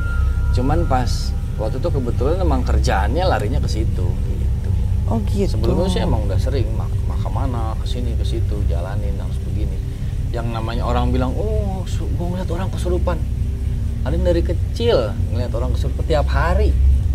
Cuman 0.57 0.87
pas 0.89 1.29
waktu 1.59 1.77
itu 1.77 1.89
kebetulan 1.93 2.41
emang 2.41 2.65
kerjaannya 2.65 3.21
larinya 3.21 3.59
ke 3.61 3.69
situ 3.69 4.05
gitu. 4.09 4.69
oh 5.11 5.21
gitu 5.29 5.53
Sebelumnya 5.53 5.87
sih 5.91 6.01
emang 6.01 6.25
udah 6.25 6.39
sering 6.41 6.65
mak 6.73 6.89
makam 7.05 7.29
mana 7.29 7.77
ke 7.77 7.85
sini 7.85 8.17
ke 8.17 8.25
situ 8.25 8.65
jalanin 8.65 9.13
harus 9.21 9.37
begini. 9.45 9.77
Yang 10.33 10.47
namanya 10.49 10.83
orang 10.83 11.13
bilang, 11.13 11.31
"Oh, 11.37 11.85
gua 12.17 12.25
ngeliat 12.33 12.49
orang 12.49 12.69
kesurupan." 12.73 13.21
Yang 14.03 14.23
dari 14.25 14.41
kecil 14.43 14.97
ngeliat 15.31 15.53
orang 15.53 15.71
kesurupan 15.71 16.03
tiap 16.09 16.27
hari. 16.27 16.73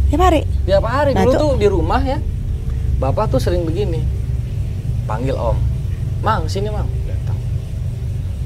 ya 0.09 0.17
mari 0.17 0.41
Tiap 0.65 0.89
hari 0.89 1.13
Nah, 1.13 1.29
dulu 1.29 1.33
itu- 1.37 1.41
tuh 1.43 1.53
di 1.61 1.69
rumah 1.69 2.01
ya. 2.01 2.17
Bapak 2.97 3.29
tuh 3.29 3.37
sering 3.37 3.69
begini. 3.69 4.01
Panggil 5.05 5.37
Om. 5.37 5.59
Mang, 6.25 6.49
sini 6.49 6.73
Mang. 6.73 6.89
Datang. 7.05 7.37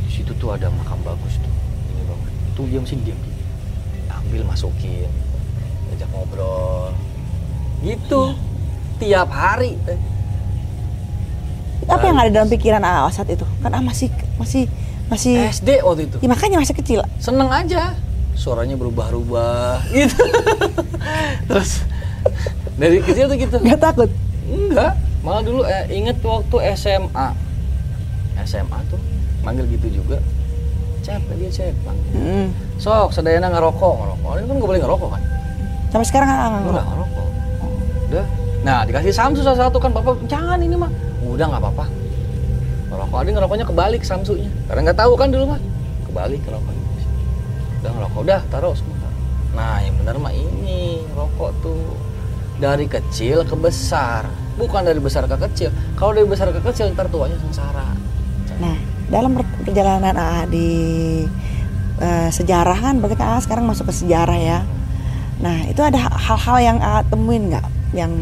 Di 0.03 0.11
situ 0.11 0.35
tuh 0.43 0.51
ada 0.51 0.67
makam 0.75 0.99
bagus 1.07 1.39
tuh. 1.39 1.55
Ini 1.95 2.03
banget. 2.03 2.33
Tuh 2.59 2.65
diam 2.67 2.83
sini 2.83 3.03
diam. 3.07 3.21
Ambil 4.11 4.43
masuk 4.43 4.75
masukin 4.75 5.11
ajak 5.93 6.09
ngobrol 6.15 6.91
gitu 7.85 8.33
tiap 8.99 9.29
hari 9.29 9.77
teh. 9.87 9.99
Apa 11.85 12.05
yang 12.05 12.17
ada 12.17 12.31
dalam 12.31 12.49
pikiran 12.49 12.81
AA 12.81 13.09
saat 13.09 13.29
itu? 13.29 13.45
Kan 13.59 13.71
AA 13.71 13.81
masih 13.81 14.09
masih 14.37 14.65
masih 15.07 15.35
SD 15.47 15.83
waktu 15.83 16.07
itu 16.07 16.17
ya, 16.19 16.27
makanya 16.27 16.57
masih 16.57 16.73
kecil. 16.75 17.05
seneng 17.19 17.47
aja 17.47 17.93
suaranya 18.33 18.75
berubah-ubah 18.75 19.85
gitu 19.93 20.25
terus 21.45 21.85
dari 22.75 22.97
kecil 22.99 23.27
tuh 23.27 23.37
gitu 23.37 23.57
Nggak 23.59 23.81
takut. 23.83 24.09
enggak 24.43 24.97
malah 25.21 25.45
dulu 25.45 25.63
eh, 25.63 25.85
inget 25.93 26.17
waktu 26.19 26.57
SMA 26.75 27.27
SMA 28.43 28.79
tuh 28.89 28.97
manggil 29.41 29.69
gitu 29.69 30.01
juga 30.01 30.17
cep 31.01 31.21
dia 31.31 31.51
cep 31.51 31.77
panggil. 31.79 32.13
Mm. 32.15 32.47
sok 32.79 33.13
sedayana 33.13 33.47
ngerokok 33.49 33.93
ngerokok 33.95 34.31
ini 34.35 34.47
kan 34.47 34.55
gak 34.57 34.69
boleh 34.69 34.81
ngerokok 34.81 35.09
kan 35.11 35.23
Sampai 35.93 36.07
sekarang 36.09 36.29
AA 36.31 36.37
nggak 36.41 36.49
ngerokok. 36.49 36.73
nggak 36.73 36.87
ngerokok 36.89 37.27
udah 38.09 38.27
nah 38.63 38.79
dikasih 38.83 39.13
samsu 39.13 39.45
salah 39.45 39.61
satu 39.61 39.77
kan 39.77 39.93
bapak 39.93 40.25
jangan 40.25 40.57
ini 40.57 40.73
mah 40.73 40.89
udah 41.43 41.59
nggak 41.59 41.63
apa-apa. 41.67 41.87
Ngerokok. 42.95 43.19
Ada 43.19 43.31
ngerokoknya 43.35 43.67
kebalik 43.67 44.03
samsunya. 44.07 44.51
Karena 44.71 44.81
nggak 44.87 44.99
tahu 45.03 45.13
kan 45.19 45.29
dulu 45.35 45.45
mah. 45.51 45.61
Kebalik 46.07 46.41
ngerokoknya 46.47 46.83
udah 47.83 47.91
ngerokok. 47.99 48.21
Udah 48.23 48.41
taruh 48.47 48.75
semua 48.79 49.03
nah 49.53 49.85
yang 49.85 49.93
benar 50.01 50.17
mah 50.17 50.33
ini 50.33 51.05
rokok 51.13 51.51
tuh. 51.61 51.99
Dari 52.57 52.87
kecil 52.87 53.43
ke 53.43 53.59
besar. 53.59 54.31
Bukan 54.55 54.87
dari 54.87 55.03
besar 55.03 55.27
ke 55.27 55.35
kecil. 55.35 55.75
Kalau 55.99 56.15
dari 56.15 56.25
besar 56.31 56.55
ke 56.55 56.63
kecil 56.63 56.95
ntar 56.95 57.11
tuanya 57.11 57.35
sengsara. 57.43 57.91
Nah, 58.63 58.77
dalam 59.11 59.35
per- 59.35 59.67
perjalanan 59.67 60.15
AA 60.15 60.41
di 60.47 60.69
eh, 61.99 62.31
sejarah 62.31 62.79
kan, 62.79 63.03
berarti 63.03 63.19
kan 63.19 63.35
AA 63.35 63.41
sekarang 63.43 63.67
masuk 63.67 63.91
ke 63.91 63.95
sejarah 64.07 64.39
ya. 64.39 64.59
Nah, 65.43 65.67
itu 65.67 65.83
ada 65.83 65.99
hal-hal 66.01 66.57
yang 66.63 66.79
AA 66.79 67.03
temuin 67.11 67.51
nggak? 67.51 67.67
Yang 67.99 68.13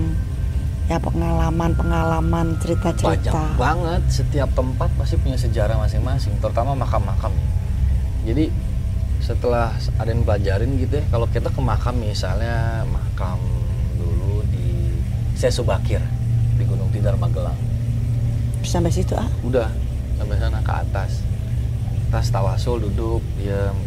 ya 0.90 0.98
pengalaman-pengalaman, 0.98 2.58
banyak 2.58 2.60
cerita-cerita. 2.66 3.54
banget. 3.54 4.02
Setiap 4.10 4.50
tempat 4.58 4.90
pasti 4.98 5.14
punya 5.22 5.38
sejarah 5.38 5.78
masing-masing 5.78 6.34
terutama 6.42 6.74
makam-makam. 6.74 7.30
Jadi 8.26 8.50
setelah 9.22 9.70
ada 10.02 10.10
yang 10.10 10.26
pelajarin 10.26 10.74
gitu 10.82 10.98
ya 10.98 11.04
kalau 11.14 11.30
kita 11.30 11.46
ke 11.52 11.60
makam 11.62 11.94
misalnya 12.02 12.82
makam 12.90 13.38
dulu 13.94 14.42
di 14.50 14.98
Sesubakir 15.38 16.02
di 16.58 16.66
Gunung 16.66 16.90
Tidar 16.90 17.14
Magelang. 17.14 17.54
Sampai 18.66 18.90
situ 18.90 19.14
ah. 19.14 19.30
udah 19.46 19.70
sampai 20.18 20.36
sana 20.42 20.58
ke 20.58 20.72
atas. 20.74 21.22
Tas 22.10 22.26
tawasul 22.34 22.90
duduk 22.90 23.22
diam. 23.38 23.78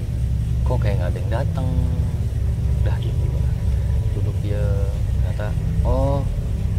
Kok 0.64 0.80
kayak 0.80 1.04
nggak 1.04 1.10
ada 1.12 1.20
yang 1.20 1.32
datang 1.44 1.68
udah 2.84 2.96
gitu 3.00 3.24
duduk 4.20 4.36
dia 4.44 4.64
ternyata 5.20 5.48
oh 5.88 6.20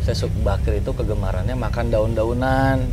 sesuk 0.04 0.28
bakir 0.40 0.76
itu 0.76 0.92
kegemarannya 0.92 1.56
makan 1.56 1.88
daun-daunan 1.88 2.84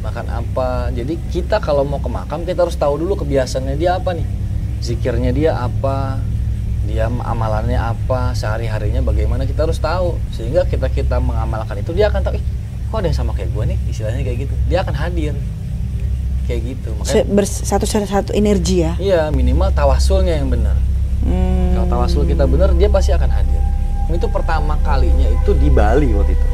makan 0.00 0.26
apa. 0.28 0.88
Jadi 0.90 1.16
kita 1.28 1.60
kalau 1.60 1.80
mau 1.80 1.96
ke 1.96 2.08
makam 2.08 2.42
kita 2.42 2.64
harus 2.64 2.76
tahu 2.76 2.96
dulu 2.98 3.20
kebiasaannya 3.20 3.76
dia 3.76 3.96
apa 3.96 4.12
nih. 4.12 4.26
Zikirnya 4.80 5.30
dia 5.30 5.56
apa 5.56 6.20
dia 6.84 7.08
amalannya 7.08 7.80
apa 7.80 8.32
sehari 8.32 8.68
harinya 8.68 9.00
bagaimana 9.00 9.44
kita 9.44 9.64
harus 9.64 9.76
tahu. 9.78 10.16
Sehingga 10.32 10.64
kita 10.64 10.88
kita 10.88 11.20
mengamalkan 11.20 11.80
itu 11.80 11.92
dia 11.92 12.08
akan 12.08 12.20
tahu 12.20 12.36
ih 12.36 12.44
kok 12.88 13.00
ada 13.00 13.08
yang 13.08 13.16
sama 13.16 13.32
kayak 13.32 13.50
gue 13.50 13.64
nih? 13.74 13.78
Istilahnya 13.88 14.22
kayak 14.22 14.38
gitu. 14.44 14.54
Dia 14.68 14.78
akan 14.80 14.94
hadir. 14.94 15.34
Kayak 16.44 16.60
gitu. 16.76 16.88
Makanya 17.00 17.14
Se- 17.16 17.28
bers- 17.28 17.64
satu 17.64 17.84
satu 17.84 18.04
satu 18.04 18.30
energi 18.32 18.84
ya. 18.84 18.92
iya 19.00 19.20
minimal 19.28 19.72
tawasulnya 19.72 20.36
yang 20.36 20.48
benar. 20.48 20.76
Hmm. 21.24 21.72
kalau 21.72 21.88
tawasul 21.88 22.28
kita 22.28 22.44
benar 22.44 22.76
dia 22.76 22.84
pasti 22.86 23.08
akan 23.08 23.32
hadir 23.32 23.53
itu 24.12 24.26
pertama 24.28 24.76
kalinya 24.84 25.28
itu 25.32 25.50
di 25.56 25.68
Bali 25.72 26.12
waktu 26.12 26.36
itu 26.36 26.48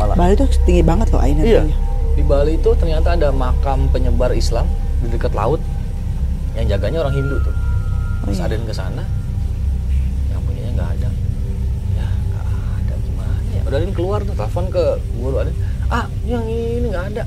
malah 0.00 0.14
Bali 0.16 0.32
tuh 0.38 0.48
tinggi 0.64 0.80
banget 0.80 1.12
loh 1.12 1.20
iya. 1.20 1.28
energinya. 1.34 1.76
di 2.16 2.22
Bali 2.24 2.52
itu 2.56 2.70
ternyata 2.78 3.14
ada 3.14 3.28
makam 3.34 3.90
penyebar 3.92 4.32
Islam 4.32 4.64
di 5.04 5.12
dekat 5.12 5.36
laut 5.36 5.60
yang 6.58 6.66
jaganya 6.66 7.06
orang 7.06 7.14
Hindu 7.14 7.38
tuh. 7.38 7.54
Oh, 8.26 8.34
iya. 8.34 8.50
Ke 8.50 8.74
sana 8.74 9.06
yang 10.34 10.42
punyanya 10.42 10.70
nggak 10.74 10.90
ada. 10.98 11.10
Ya 11.94 12.08
nggak 12.10 12.44
ada 12.82 12.94
gimana 12.98 13.34
ya? 13.54 13.62
Udah 13.62 13.78
Aden 13.78 13.92
keluar 13.94 14.20
tuh 14.26 14.34
telepon 14.34 14.66
ke 14.74 14.84
guru 15.22 15.36
Aden 15.38 15.54
ah 15.88 16.10
yang 16.26 16.42
ini 16.50 16.90
nggak 16.90 17.06
ada. 17.14 17.22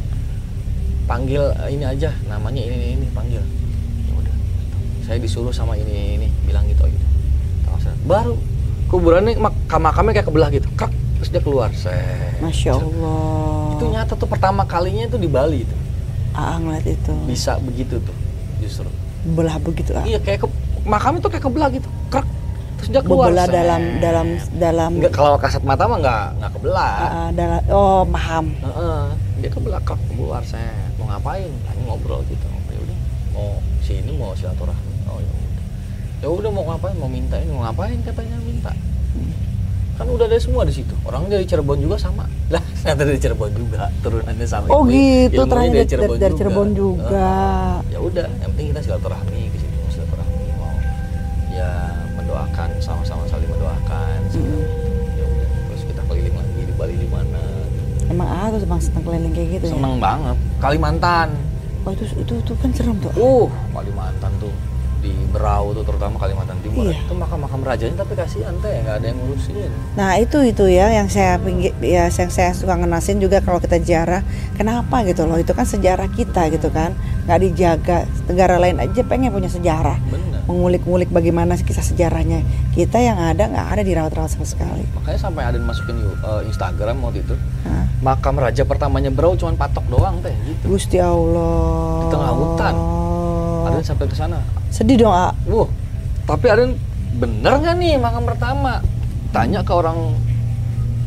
Panggil 1.07 1.43
eh, 1.63 1.69
ini 1.71 1.85
aja 1.87 2.11
namanya 2.27 2.59
ini 2.59 2.75
ini, 2.75 2.87
ini 2.99 3.07
panggil. 3.15 3.39
Ya 3.39 4.13
udah 4.19 4.35
saya 5.07 5.17
disuruh 5.23 5.55
sama 5.55 5.79
ini 5.79 6.19
ini 6.19 6.27
bilang 6.43 6.67
gitu 6.67 6.83
aja 6.83 7.11
baru 8.05 8.33
kuburannya 8.91 9.33
makam 9.35 9.79
makamnya 9.79 10.13
kayak 10.13 10.27
kebelah 10.27 10.49
gitu 10.49 10.67
krak 10.73 10.91
terus 11.17 11.29
dia 11.29 11.39
keluar 11.39 11.69
saya 11.71 12.35
Masya 12.39 12.75
Allah. 12.75 13.73
itu 13.73 13.85
nyata 13.87 14.13
tuh 14.13 14.25
pertama 14.25 14.61
kalinya 14.63 15.05
itu 15.05 15.15
di 15.15 15.25
Bali 15.25 15.63
itu 15.63 15.75
AA 16.31 16.55
ngeliat 16.57 16.85
itu. 16.85 17.13
bisa 17.23 17.55
begitu 17.59 17.97
tuh 17.99 18.15
justru 18.59 18.89
Belah 19.23 19.55
begitu 19.57 19.93
ah. 19.93 20.01
iya 20.01 20.17
kayak 20.17 20.43
ke, 20.43 20.47
makam 20.83 21.15
itu 21.15 21.27
kayak 21.27 21.43
kebelah 21.43 21.69
gitu 21.69 21.85
krek 22.09 22.25
terus 22.75 22.89
dia 22.89 23.01
keluar 23.01 23.29
Bebelah 23.29 23.45
set. 23.45 23.53
dalam 23.53 23.81
dalam 23.99 24.27
dalam 24.51 24.91
Nggak, 24.97 25.13
kalau 25.13 25.37
kasat 25.37 25.61
mata 25.61 25.85
mah 25.85 25.97
nggak 25.97 26.23
nggak 26.35 26.51
kebelah 26.51 26.93
Ah, 26.99 27.29
dalam 27.31 27.61
oh 27.69 28.01
paham. 28.05 28.45
Heeh. 28.57 29.01
dia 29.37 29.49
kebelah 29.49 29.79
krek 29.79 30.01
keluar 30.09 30.41
saya 30.41 30.73
mau 30.97 31.05
ngapain 31.07 31.47
Tanya 31.63 31.81
ngobrol 31.85 32.25
gitu 32.25 32.41
ya 32.67 32.79
udah 32.79 32.97
mau 33.31 33.49
sini 33.79 34.11
mau 34.11 34.33
silaturahmi 34.33 34.90
ya 36.21 36.27
udah 36.27 36.49
mau 36.49 36.63
ngapain 36.67 36.95
mau 36.95 37.09
minta 37.09 37.35
ini 37.35 37.49
mau 37.49 37.63
ngapain 37.63 37.97
katanya 38.01 38.37
minta 38.39 38.71
kan 39.93 40.05
udah 40.07 40.25
ada 40.25 40.37
semua 40.37 40.63
di 40.63 40.73
situ 40.73 40.93
orang 41.03 41.25
dari 41.27 41.43
Cirebon 41.43 41.77
juga 41.77 41.93
sama 41.95 42.25
lah 42.53 42.61
ternyata 42.75 43.01
dari 43.03 43.19
Cirebon 43.19 43.51
juga 43.51 43.81
turunannya 43.99 44.47
sama 44.47 44.65
Oh 44.67 44.81
gitu, 44.83 45.41
ternyata 45.43 45.73
dari, 45.75 45.85
dari, 45.87 46.17
dari 46.17 46.33
Cirebon 46.33 46.69
juga. 46.71 47.09
Heeh. 47.11 47.73
ya 47.91 47.99
udah 47.99 48.25
yang 48.35 48.49
penting 48.51 48.67
kita 48.69 48.81
silaturahmi 48.81 49.41
ke 49.47 49.57
situ 49.59 49.77
silaturahmi 49.91 50.45
mau 50.55 50.73
ya 51.51 51.69
mendoakan 52.15 52.69
sama-sama 52.79 53.25
saling 53.25 53.45
mendoakan 53.47 54.17
segala 54.27 54.41
Mm. 54.41 54.57
gitu. 54.57 54.89
ya 55.11 55.25
udah 55.27 55.47
terus 55.67 55.81
kita 55.85 56.01
keliling 56.03 56.35
lagi 56.35 56.61
di 56.63 56.73
Bali 56.73 56.95
di 56.95 57.07
mana 57.07 57.41
Emang 58.07 58.27
AA 58.27 58.45
tuh 58.51 58.67
bang 58.67 58.81
seneng 58.81 59.03
keliling 59.03 59.31
kayak 59.31 59.49
gitu 59.53 59.65
seneng 59.71 59.95
banget 59.97 60.37
Kalimantan 60.57 61.27
ya. 61.29 61.43
Oh 61.81 61.91
itu 61.91 62.03
itu 62.15 62.33
itu 62.35 62.53
kan 62.55 62.69
serem 62.71 62.97
tuh. 62.97 63.09
uh 63.11 63.47
Kalimantan 63.71 64.31
tuh 64.37 64.53
di 65.01 65.11
Berau 65.33 65.73
tuh 65.73 65.81
terutama 65.81 66.21
Kalimantan 66.21 66.61
Timur. 66.61 66.85
Iya. 66.85 67.01
itu 67.01 67.13
makam-makam 67.17 67.59
rajanya 67.65 67.97
tapi 68.05 68.13
kasihan 68.13 68.53
teh. 68.61 68.85
Nggak 68.85 68.95
ada 69.01 69.05
yang 69.09 69.17
ngurusin. 69.17 69.71
Nah 69.97 70.11
itu 70.21 70.37
itu 70.45 70.65
ya 70.69 70.87
yang 70.93 71.09
saya 71.09 71.41
pinggir 71.41 71.73
ya 71.81 72.05
yang 72.07 72.29
saya 72.29 72.53
suka 72.53 72.77
ngenasin 72.77 73.17
juga 73.17 73.41
kalau 73.41 73.57
kita 73.57 73.81
ziarah. 73.81 74.21
Kenapa 74.53 75.01
gitu 75.03 75.25
loh? 75.25 75.41
Itu 75.41 75.57
kan 75.57 75.65
sejarah 75.65 76.05
kita 76.13 76.53
gitu 76.53 76.69
kan. 76.69 76.93
Nggak 77.25 77.39
dijaga. 77.41 77.97
Negara 78.29 78.55
lain 78.61 78.77
aja 78.77 79.01
pengen 79.01 79.33
punya 79.33 79.49
sejarah. 79.49 79.97
Bener. 80.07 80.39
Mengulik-ngulik 80.45 81.09
bagaimana 81.09 81.57
kisah 81.57 81.83
sejarahnya. 81.83 82.45
Kita 82.71 83.01
yang 83.01 83.17
ada 83.17 83.49
nggak 83.49 83.67
ada 83.73 83.81
dirawat-rawat 83.81 84.31
sama 84.37 84.45
sekali. 84.45 84.85
makanya 84.95 85.17
sampai 85.17 85.43
ada 85.43 85.57
yang 85.57 85.65
masukin 85.65 85.97
uh, 86.21 86.45
Instagram 86.45 87.01
waktu 87.01 87.25
itu 87.25 87.33
Hah? 87.65 87.85
makam 87.99 88.37
raja 88.37 88.61
pertamanya 88.63 89.09
Berau 89.09 89.33
cuman 89.33 89.57
patok 89.57 89.85
doang 89.89 90.21
teh 90.21 90.33
gitu. 90.45 90.77
Gusti 90.77 90.97
Allah. 91.01 92.05
Di 92.05 92.05
tengah 92.13 92.33
hutan. 92.37 92.73
Yang 93.81 93.89
sampai 93.89 94.05
ke 94.05 94.13
sana 94.13 94.37
Sedih 94.71 94.95
dong, 95.01 95.11
A. 95.11 95.35
Wah, 95.49 95.67
tapi 96.23 96.47
ada 96.47 96.63
yang 96.63 96.79
bener 97.19 97.59
nggak 97.59 97.75
nih 97.75 97.99
makam 97.99 98.23
pertama? 98.23 98.79
Tanya 99.35 99.65
ke 99.67 99.73
orang 99.75 100.15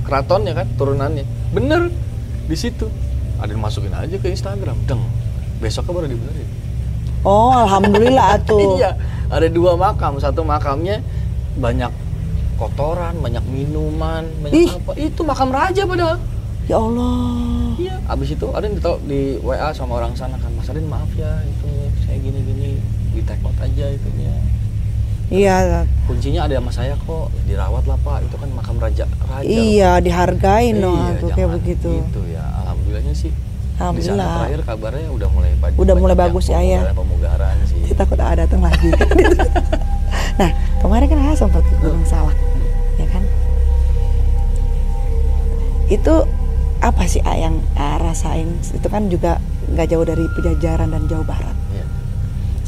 keratonnya 0.04 0.52
kan, 0.52 0.66
turunannya. 0.76 1.24
Bener 1.54 1.88
di 2.44 2.56
situ. 2.58 2.92
Ada 3.40 3.56
yang 3.56 3.64
masukin 3.64 3.94
aja 3.96 4.16
ke 4.20 4.28
Instagram, 4.28 4.76
deng. 4.84 5.00
Besoknya 5.64 5.96
baru 5.96 6.06
dibenerin. 6.12 6.48
Oh, 7.24 7.56
alhamdulillah 7.56 8.26
atuh. 8.36 8.76
iya, 8.76 9.00
ada 9.32 9.48
dua 9.48 9.80
makam. 9.80 10.20
Satu 10.20 10.44
makamnya 10.44 11.00
banyak 11.56 11.88
kotoran, 12.60 13.16
banyak 13.24 13.42
minuman, 13.48 14.28
banyak 14.44 14.60
Ih. 14.60 14.70
apa. 14.76 14.92
Itu 15.00 15.24
makam 15.24 15.48
raja 15.48 15.88
padahal. 15.88 16.20
Ya 16.68 16.80
Allah. 16.80 17.76
Iya, 17.80 17.96
abis 18.08 18.36
itu 18.36 18.46
ada 18.52 18.64
yang 18.64 18.76
di 19.04 19.36
WA 19.40 19.68
sama 19.76 20.00
orang 20.00 20.16
sana 20.16 20.36
kan, 20.40 20.48
Mas 20.54 20.70
Adin 20.70 20.86
maaf 20.88 21.10
ya, 21.12 21.42
itu 21.44 21.73
saya 22.24 22.32
gini-gini, 22.32 22.80
di 23.12 23.20
take 23.20 23.44
out 23.44 23.52
aja 23.60 23.84
itunya. 23.86 24.32
Iya, 25.28 25.84
kuncinya 26.04 26.48
ada 26.48 26.56
sama 26.56 26.70
saya 26.70 26.94
kok 26.96 27.28
dirawat 27.44 27.84
lah 27.84 27.96
pak 27.98 28.24
itu 28.24 28.36
kan 28.36 28.48
makam 28.52 28.76
raja 28.76 29.08
raja 29.24 29.40
iya 29.48 29.96
dihargain 29.96 30.76
dong 30.78 31.00
Iya, 31.00 31.16
atuh 31.16 31.28
kayak 31.32 31.50
begitu. 31.56 31.90
gitu 32.04 32.20
ya 32.28 32.44
alhamdulillahnya 32.60 33.14
sih 33.16 33.32
di 33.32 33.40
sana 33.72 33.88
Alhamdulillah. 33.88 34.28
terakhir 34.36 34.60
kabarnya 34.62 35.08
udah 35.10 35.28
mulai 35.32 35.50
banyak 35.56 35.76
Udah 35.80 35.94
mulai 35.96 36.12
bagus 36.14 36.44
ya, 36.46 36.60
ya. 36.60 36.92
pemugaran- 36.92 37.56
sih 37.64 37.96
takut 37.96 38.20
ada 38.20 38.44
datang 38.44 38.60
lagi. 38.60 38.88
nah, 40.40 40.50
kemarin 40.78 41.06
kan 41.08 41.18
saya 41.18 41.36
sempat 41.40 41.62
ke 41.62 41.74
Gunung 41.80 42.04
Salak, 42.04 42.36
ya 42.96 43.06
kan? 43.08 43.22
Itu 45.88 46.14
apa 46.80 47.02
sih 47.06 47.24
A 47.24 47.32
yang 47.38 47.64
A 47.74 47.96
rasain? 47.96 48.60
Itu 48.70 48.86
kan 48.86 49.08
juga 49.08 49.40
nggak 49.66 49.88
jauh 49.88 50.04
dari 50.04 50.28
Pejajaran 50.30 50.92
dan 50.92 51.08
Jawa 51.08 51.24
Barat. 51.24 51.56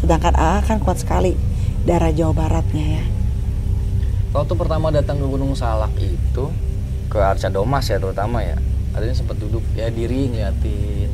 Sedangkan 0.07 0.39
A 0.39 0.63
kan 0.63 0.79
kuat 0.79 1.03
sekali 1.03 1.35
darah 1.83 2.15
Jawa 2.15 2.31
Baratnya 2.31 3.03
ya. 3.03 3.05
waktu 4.31 4.55
pertama 4.55 4.95
datang 4.95 5.19
ke 5.19 5.27
Gunung 5.27 5.59
Salak 5.59 5.91
itu 5.99 6.47
ke 7.11 7.19
Arca 7.19 7.51
Domas 7.51 7.91
ya 7.91 7.99
terutama 7.99 8.39
ya. 8.39 8.55
Ada 8.95 9.11
yang 9.11 9.19
sempat 9.19 9.35
duduk 9.43 9.67
ya 9.75 9.91
diri 9.91 10.31
ngeliatin. 10.31 11.11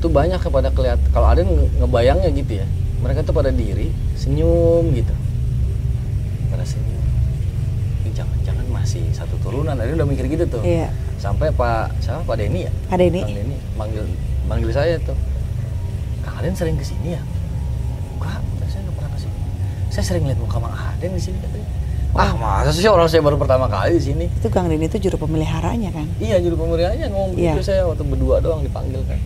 Itu 0.00 0.08
banyak 0.08 0.40
kepada 0.40 0.72
kelihat 0.72 0.96
kalau 1.12 1.28
ada 1.28 1.44
yang 1.44 1.52
nge- 1.60 1.76
ngebayangnya 1.76 2.30
gitu 2.32 2.52
ya 2.56 2.66
mereka 3.04 3.20
tuh 3.20 3.36
pada 3.36 3.52
diri 3.52 3.92
senyum 4.16 4.88
gitu. 4.96 5.12
Pada 6.48 6.64
senyum. 6.64 7.04
Ini 8.00 8.16
jangan-jangan 8.16 8.64
masih 8.72 9.04
satu 9.12 9.36
turunan 9.44 9.76
ada 9.76 9.92
udah 9.92 10.08
mikir 10.08 10.24
gitu 10.24 10.48
tuh. 10.48 10.64
Iya. 10.64 10.88
sampai 11.20 11.52
Pak 11.52 12.00
siapa? 12.00 12.24
Pak 12.24 12.40
Denny 12.40 12.64
ya? 12.64 12.72
Ada 12.88 13.04
ini. 13.04 13.20
Bang 13.20 13.36
Denny. 13.36 13.56
Manggil 13.76 14.04
manggil 14.48 14.70
saya 14.72 14.96
tuh 15.04 15.12
Kang 16.28 16.44
Aden 16.44 16.52
sering 16.52 16.76
ke 16.76 16.84
sini 16.84 17.16
ya? 17.16 17.22
Enggak 18.20 18.36
saya 18.68 18.84
nggak 18.84 18.96
pernah 19.00 19.10
ke 19.10 19.18
sini 19.18 19.36
saya 19.88 20.04
sering 20.04 20.24
lihat 20.28 20.36
muka 20.36 20.60
Mang 20.60 20.76
Aden 20.76 21.10
di 21.10 21.22
sini 21.24 21.40
katanya. 21.40 21.68
Ah 22.12 22.32
masa 22.34 22.68
sih 22.70 22.84
orang 22.84 23.08
saya 23.08 23.20
baru 23.20 23.36
pertama 23.36 23.64
kali 23.64 23.96
di 23.96 24.04
sini? 24.04 24.26
Itu 24.28 24.48
Kang 24.48 24.68
Deni 24.68 24.84
itu 24.84 25.00
juru 25.00 25.16
pemeliharanya 25.18 25.88
kan. 25.88 26.04
iya 26.20 26.36
juru 26.36 26.60
pemeliharaannya 26.60 27.08
ngomong 27.08 27.32
Iya. 27.32 27.56
begitu 27.56 27.64
saya 27.64 27.88
waktu 27.88 28.04
berdua 28.04 28.36
doang 28.38 28.60
dipanggil 28.60 29.00
kan. 29.08 29.16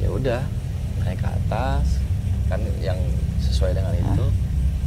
Ya 0.00 0.08
udah 0.08 0.40
naik 1.02 1.20
ke 1.20 1.28
atas 1.28 2.00
kan 2.48 2.60
yang 2.80 2.96
sesuai 3.38 3.76
dengan 3.76 3.92
itu. 3.92 4.24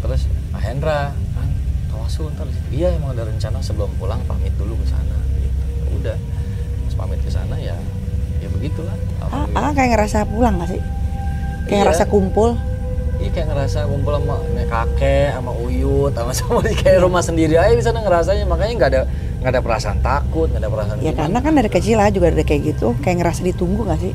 Terus 0.02 0.26
ah 0.50 0.62
Hendra 0.62 1.14
kan 1.34 1.48
tawasul 1.88 2.34
ntar 2.34 2.50
iya 2.70 2.90
emang 2.90 3.14
ada 3.14 3.30
rencana 3.30 3.62
sebelum 3.62 3.94
pulang 3.96 4.26
pamit 4.26 4.54
dulu 4.58 4.74
ke 4.82 4.90
sana 4.90 5.18
gitu. 5.38 5.62
Ya 5.62 5.90
udah 5.94 6.18
Pas 6.86 6.96
pamit 6.98 7.22
ke 7.22 7.30
sana 7.30 7.54
ya 7.56 7.78
ya 8.38 8.48
begitulah. 8.50 8.94
Ah, 9.22 9.46
ah, 9.54 9.72
kayak 9.74 9.98
ngerasa 9.98 10.26
pulang 10.26 10.58
gak 10.58 10.74
sih? 10.74 10.82
Kayak 11.66 11.72
Iya. 11.72 11.82
ngerasa 11.84 12.04
kumpul. 12.06 12.50
Iya 13.16 13.30
kayak 13.32 13.48
ngerasa 13.48 13.80
kumpul 13.86 14.12
sama 14.14 14.36
kakek, 14.66 15.28
sama 15.32 15.52
uyut, 15.56 16.12
sama 16.12 16.32
sama 16.38 16.60
di 16.62 16.76
kayak 16.76 17.00
rumah 17.00 17.22
sendiri 17.22 17.56
aja 17.56 17.72
di 17.72 17.82
sana 17.82 18.00
ngerasanya 18.00 18.44
makanya 18.44 18.74
nggak 18.76 18.90
ada 18.92 19.02
nggak 19.40 19.52
ada 19.52 19.62
perasaan 19.62 20.00
takut, 20.00 20.48
nggak 20.48 20.62
ada 20.62 20.70
perasaan 20.70 20.98
Ya 20.98 21.10
gimana. 21.10 21.20
karena 21.22 21.40
kan 21.40 21.54
dari 21.56 21.70
kecil 21.70 21.96
lah 21.96 22.10
juga 22.10 22.28
ada 22.28 22.42
kayak 22.42 22.62
gitu, 22.68 22.88
kayak 23.00 23.18
ngerasa 23.20 23.42
ditunggu 23.42 23.82
gak 23.84 24.00
sih? 24.00 24.14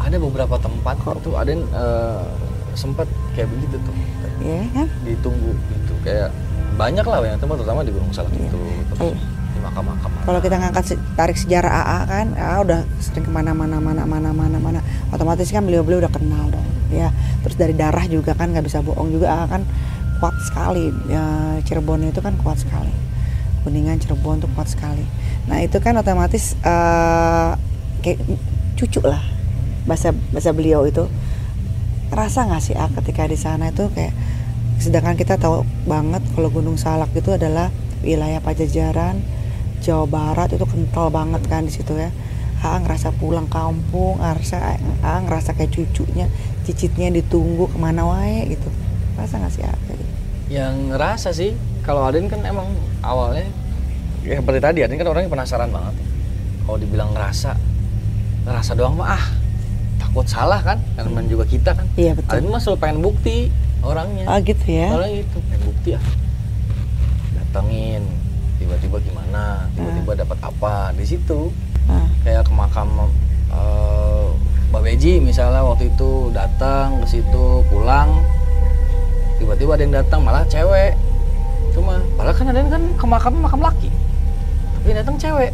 ada 0.00 0.16
beberapa 0.16 0.56
tempat 0.56 0.96
tuh 1.20 1.36
ada 1.36 1.48
yang 1.50 1.60
eh, 1.70 2.24
sempat 2.72 3.04
kayak 3.30 3.46
begitu 3.48 3.76
tuh 3.78 3.94
Iya 4.40 4.64
kan? 4.72 4.86
ditunggu 5.02 5.52
gitu 5.52 5.92
kayak 6.00 6.32
banyak 6.74 7.04
lah 7.04 7.20
yang 7.22 7.36
tempat 7.36 7.60
terutama 7.60 7.84
di 7.84 7.92
Gunung 7.92 8.08
Salak 8.10 8.32
Iya. 8.32 8.48
itu 8.48 8.58
terus 8.88 9.00
di 9.12 9.16
makam-makam 9.60 10.10
Kalau 10.24 10.40
kita 10.40 10.56
ngangkat 10.58 10.84
tarik 11.14 11.36
sejarah 11.36 11.70
AA 11.70 11.98
kan, 12.08 12.26
AA 12.34 12.56
udah 12.64 12.80
sering 12.98 13.24
ke 13.24 13.32
mana-mana, 13.32 13.78
mana-mana, 13.78 14.32
mana-mana. 14.32 14.80
Otomatis 15.12 15.48
kan 15.52 15.62
beliau-beliau 15.64 16.00
udah 16.02 16.12
kenal 16.12 16.48
dong, 16.48 16.68
ya. 16.90 17.12
Terus 17.46 17.56
dari 17.56 17.74
darah 17.76 18.04
juga 18.08 18.32
kan 18.34 18.50
nggak 18.50 18.64
bisa 18.66 18.80
bohong 18.80 19.12
juga 19.12 19.30
AA 19.30 19.46
kan 19.46 19.62
kuat 20.20 20.36
sekali. 20.44 20.92
Ya, 21.08 21.24
Cirebon 21.64 22.04
itu 22.08 22.20
kan 22.20 22.36
kuat 22.40 22.60
sekali. 22.60 22.92
Kuningan 23.64 24.00
Cirebon 24.00 24.40
tuh 24.44 24.50
kuat 24.52 24.68
sekali. 24.68 25.04
Nah 25.48 25.60
itu 25.64 25.80
kan 25.80 25.96
otomatis 25.96 26.56
eh, 26.60 27.50
kayak 28.04 28.18
cucu 28.76 29.00
lah 29.04 29.20
bahasa 29.88 30.12
bahasa 30.32 30.50
beliau 30.52 30.84
itu. 30.84 31.08
Rasa 32.10 32.44
nggak 32.44 32.62
sih 32.62 32.74
A 32.74 32.90
ketika 32.90 33.24
di 33.30 33.38
sana 33.38 33.70
itu 33.70 33.86
kayak 33.94 34.12
sedangkan 34.80 35.14
kita 35.14 35.36
tahu 35.36 35.62
banget 35.84 36.24
kalau 36.32 36.48
Gunung 36.48 36.80
Salak 36.80 37.12
itu 37.12 37.36
adalah 37.36 37.68
wilayah 38.00 38.40
Pajajaran 38.40 39.20
Jawa 39.80 40.04
Barat 40.04 40.52
itu 40.52 40.62
kental 40.62 41.08
banget 41.08 41.42
kan 41.46 41.64
di 41.64 41.72
situ 41.72 41.92
ya. 41.92 42.12
A 42.60 42.76
ngerasa 42.76 43.16
pulang 43.16 43.48
kampung, 43.48 44.20
ngerasa, 44.20 44.76
A 45.00 45.16
ngerasa 45.18 45.52
kayak 45.52 45.72
cucunya, 45.72 46.28
cicitnya 46.62 47.08
ditunggu 47.10 47.66
ke 47.66 47.76
mana 47.76 48.04
wae 48.04 48.44
gitu. 48.48 48.68
Rasa 49.16 49.36
nggak 49.36 49.50
sih 49.50 49.62
A 49.62 49.72
kayak 49.78 49.96
gitu? 49.96 50.12
yang 50.50 50.90
ngerasa 50.90 51.30
sih 51.30 51.54
kalau 51.80 52.02
Aden 52.02 52.26
kan 52.26 52.42
emang 52.42 52.66
awalnya 53.00 53.46
ya 54.20 54.34
seperti 54.36 54.58
tadi 54.58 54.78
Aden 54.82 54.98
kan 54.98 55.06
orangnya 55.06 55.30
penasaran 55.30 55.70
banget 55.70 55.94
kalau 56.60 56.74
dibilang 56.76 57.14
ngerasa 57.14 57.54
ngerasa 58.42 58.74
doang 58.74 58.98
mah 58.98 59.14
ah 59.14 59.24
takut 59.96 60.26
salah 60.26 60.58
kan 60.58 60.82
karena 60.92 61.06
memang 61.06 61.30
juga 61.30 61.46
kita 61.46 61.70
kan 61.70 61.86
Iya 61.94 62.18
betul. 62.18 62.34
Aden 62.34 62.50
mah 62.50 62.58
selalu 62.58 62.78
pengen 62.78 62.98
bukti 62.98 63.46
orangnya 63.80 64.26
Ah 64.26 64.42
gitu 64.42 64.64
ya. 64.66 64.90
orangnya 64.90 65.22
itu 65.22 65.38
pengen 65.40 65.62
bukti 65.62 65.88
ah 65.94 66.04
datengin 67.32 68.02
tiba-tiba 68.70 69.02
gimana 69.02 69.66
tiba-tiba 69.74 70.22
dapat 70.22 70.38
apa 70.46 70.94
di 70.94 71.02
situ. 71.02 71.50
Ah, 71.90 72.06
kayak 72.22 72.46
ke 72.46 72.52
makam 72.54 72.86
eh, 73.50 74.26
Mbak 74.70 74.82
Beji 74.86 75.18
misalnya 75.18 75.66
waktu 75.66 75.90
itu 75.90 76.30
datang 76.30 77.02
ke 77.02 77.06
situ 77.18 77.66
pulang. 77.66 78.22
Tiba-tiba 79.42 79.74
ada 79.74 79.82
yang 79.82 79.94
datang 79.98 80.22
malah 80.22 80.46
cewek. 80.46 80.94
Cuma 81.74 81.98
padahal 82.14 82.36
kan 82.38 82.46
ada 82.54 82.58
yang 82.62 82.70
kan 82.70 82.82
ke 82.94 83.06
makam 83.10 83.32
makam 83.42 83.58
laki. 83.58 83.90
Tapi 84.78 84.86
yang 84.94 84.98
datang 85.02 85.18
cewek. 85.18 85.50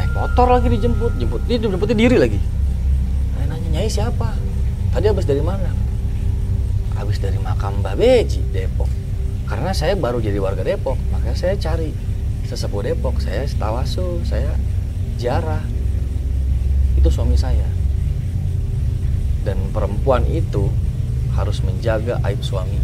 Naik 0.00 0.12
motor 0.16 0.46
lagi 0.48 0.68
dijemput 0.72 1.12
jemput 1.20 1.44
dia 1.44 1.60
jemputnya 1.60 1.92
diri 1.92 2.16
lagi. 2.16 2.40
Yang 3.36 3.46
nanya 3.52 3.68
nyai 3.68 3.90
siapa? 3.92 4.32
Tadi 4.96 5.04
habis 5.12 5.28
dari 5.28 5.44
mana? 5.44 5.68
Habis 6.96 7.20
dari 7.20 7.36
makam 7.36 7.84
Mbak 7.84 7.94
Beji 8.00 8.40
Depok 8.48 8.88
karena 9.48 9.72
saya 9.72 9.96
baru 9.96 10.20
jadi 10.20 10.36
warga 10.38 10.60
Depok 10.60 11.00
makanya 11.10 11.36
saya 11.36 11.56
cari 11.56 11.90
sesepuh 12.48 12.80
Depok. 12.80 13.20
Saya 13.20 13.44
tawasul 13.60 14.24
saya 14.24 14.56
jarah 15.20 15.60
itu 16.96 17.08
suami 17.12 17.36
saya. 17.36 17.68
Dan 19.44 19.70
perempuan 19.70 20.24
itu 20.26 20.72
harus 21.36 21.60
menjaga 21.62 22.18
aib 22.26 22.40
suami. 22.40 22.80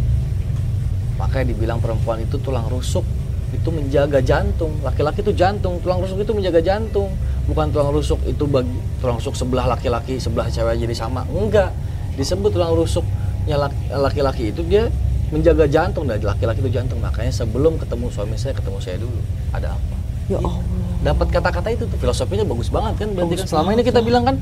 Makanya 1.17 1.51
dibilang 1.51 1.81
perempuan 1.81 2.21
itu 2.21 2.37
tulang 2.39 2.69
rusuk 2.69 3.03
itu 3.51 3.69
menjaga 3.73 4.21
jantung. 4.21 4.77
Laki-laki 4.85 5.25
itu 5.25 5.33
jantung 5.33 5.81
tulang 5.81 5.99
rusuk 6.05 6.21
itu 6.21 6.31
menjaga 6.31 6.61
jantung. 6.61 7.09
Bukan 7.49 7.73
tulang 7.73 7.91
rusuk 7.91 8.21
itu 8.29 8.45
bagi 8.45 8.71
tulang 9.01 9.17
rusuk 9.17 9.33
sebelah 9.33 9.65
laki-laki 9.65 10.21
sebelah 10.21 10.47
cewek 10.47 10.77
jadi 10.85 10.95
sama. 10.95 11.25
Enggak. 11.29 11.73
Disebut 12.15 12.55
tulang 12.55 12.71
rusuknya 12.77 13.57
laki- 13.59 13.91
laki-laki 13.91 14.43
itu 14.55 14.61
dia 14.63 14.87
menjaga 15.35 15.67
jantung 15.67 16.05
dari 16.05 16.21
laki-laki 16.21 16.59
itu 16.59 16.71
jantung 16.71 16.97
makanya 16.97 17.29
sebelum 17.29 17.75
ketemu 17.75 18.07
suami 18.07 18.35
saya 18.35 18.53
ketemu 18.53 18.77
saya 18.79 18.97
dulu 18.97 19.19
ada 19.51 19.75
apa 19.75 19.95
ya 20.25 20.39
Allah. 20.39 20.55
dapat 21.03 21.27
kata-kata 21.29 21.69
itu 21.69 21.83
tuh 21.85 21.97
filosofinya 21.97 22.41
bagus 22.43 22.69
banget 22.69 22.93
kan 22.97 23.09
berarti 23.11 23.29
Bagus 23.29 23.41
kan 23.41 23.47
selama 23.51 23.69
ini 23.71 23.83
kita 23.83 23.99
lah. 23.99 24.05
bilang 24.05 24.23
kan 24.23 24.37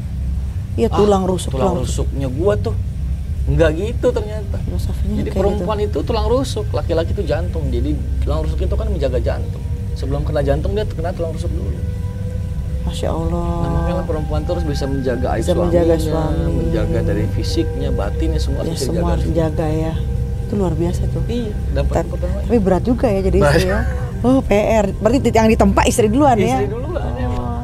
Iya 0.73 0.87
"Ah, 0.87 0.97
tulang 0.97 1.23
rusuk, 1.23 1.49
tulang 1.51 1.77
rusuknya 1.77 2.25
gua 2.27 2.53
tuh 2.55 2.73
enggak 3.43 3.71
gitu 3.75 4.07
ternyata 4.09 4.57
Filosofinya 4.59 5.15
jadi 5.19 5.29
perempuan 5.31 5.77
itu 5.79 5.99
tulang 6.01 6.25
rusuk 6.25 6.65
laki-laki 6.71 7.11
itu 7.11 7.23
jantung 7.23 7.67
jadi 7.67 7.91
tulang 8.19 8.41
rusuk 8.41 8.57
itu 8.57 8.71
kan 8.71 8.87
menjaga 8.87 9.19
jantung 9.19 9.61
sebelum 9.93 10.23
kena 10.23 10.41
jantung 10.41 10.71
dia 10.71 10.85
kena 10.87 11.11
tulang 11.11 11.29
rusuk 11.29 11.49
dulu 11.49 11.67
gitu. 11.67 11.83
Masya 12.83 13.09
Allah. 13.09 13.47
nah 13.59 13.69
makanya 13.75 14.03
perempuan 14.03 14.41
terus 14.43 14.63
bisa 14.63 14.83
menjaga 14.85 15.27
aib 15.31 15.41
Bisa 15.41 15.51
suaminya 15.51 15.71
menjaga 15.77 15.95
suami. 15.99 16.51
menjaga 16.53 16.99
dari 17.05 17.25
fisiknya 17.29 17.89
batinnya 17.91 18.39
semua 18.39 18.61
ya 18.61 18.71
bisa 18.71 18.83
semua 18.87 19.07
harus 19.09 19.23
dijaga 19.23 19.51
dijaga 19.55 19.67
ya. 19.69 19.93
Itu 20.43 20.53
luar 20.53 20.73
biasa 20.73 21.07
tuh. 21.07 21.23
iya 21.25 21.51
dapat 21.73 22.03
Tapi 22.05 22.57
berat 22.57 22.83
juga 22.83 23.07
ya 23.07 23.19
jadi 23.21 23.37
istri 23.39 23.65
ya. 23.65 23.79
Oh 24.21 24.39
PR. 24.39 24.91
Berarti 24.93 25.29
yang 25.29 25.47
ditempa 25.47 25.81
istri 25.83 26.07
duluan 26.07 26.35
ya. 26.35 26.57
istri 26.57 26.69
dulu 26.69 26.91
kan 26.91 27.11
Oh. 27.23 27.61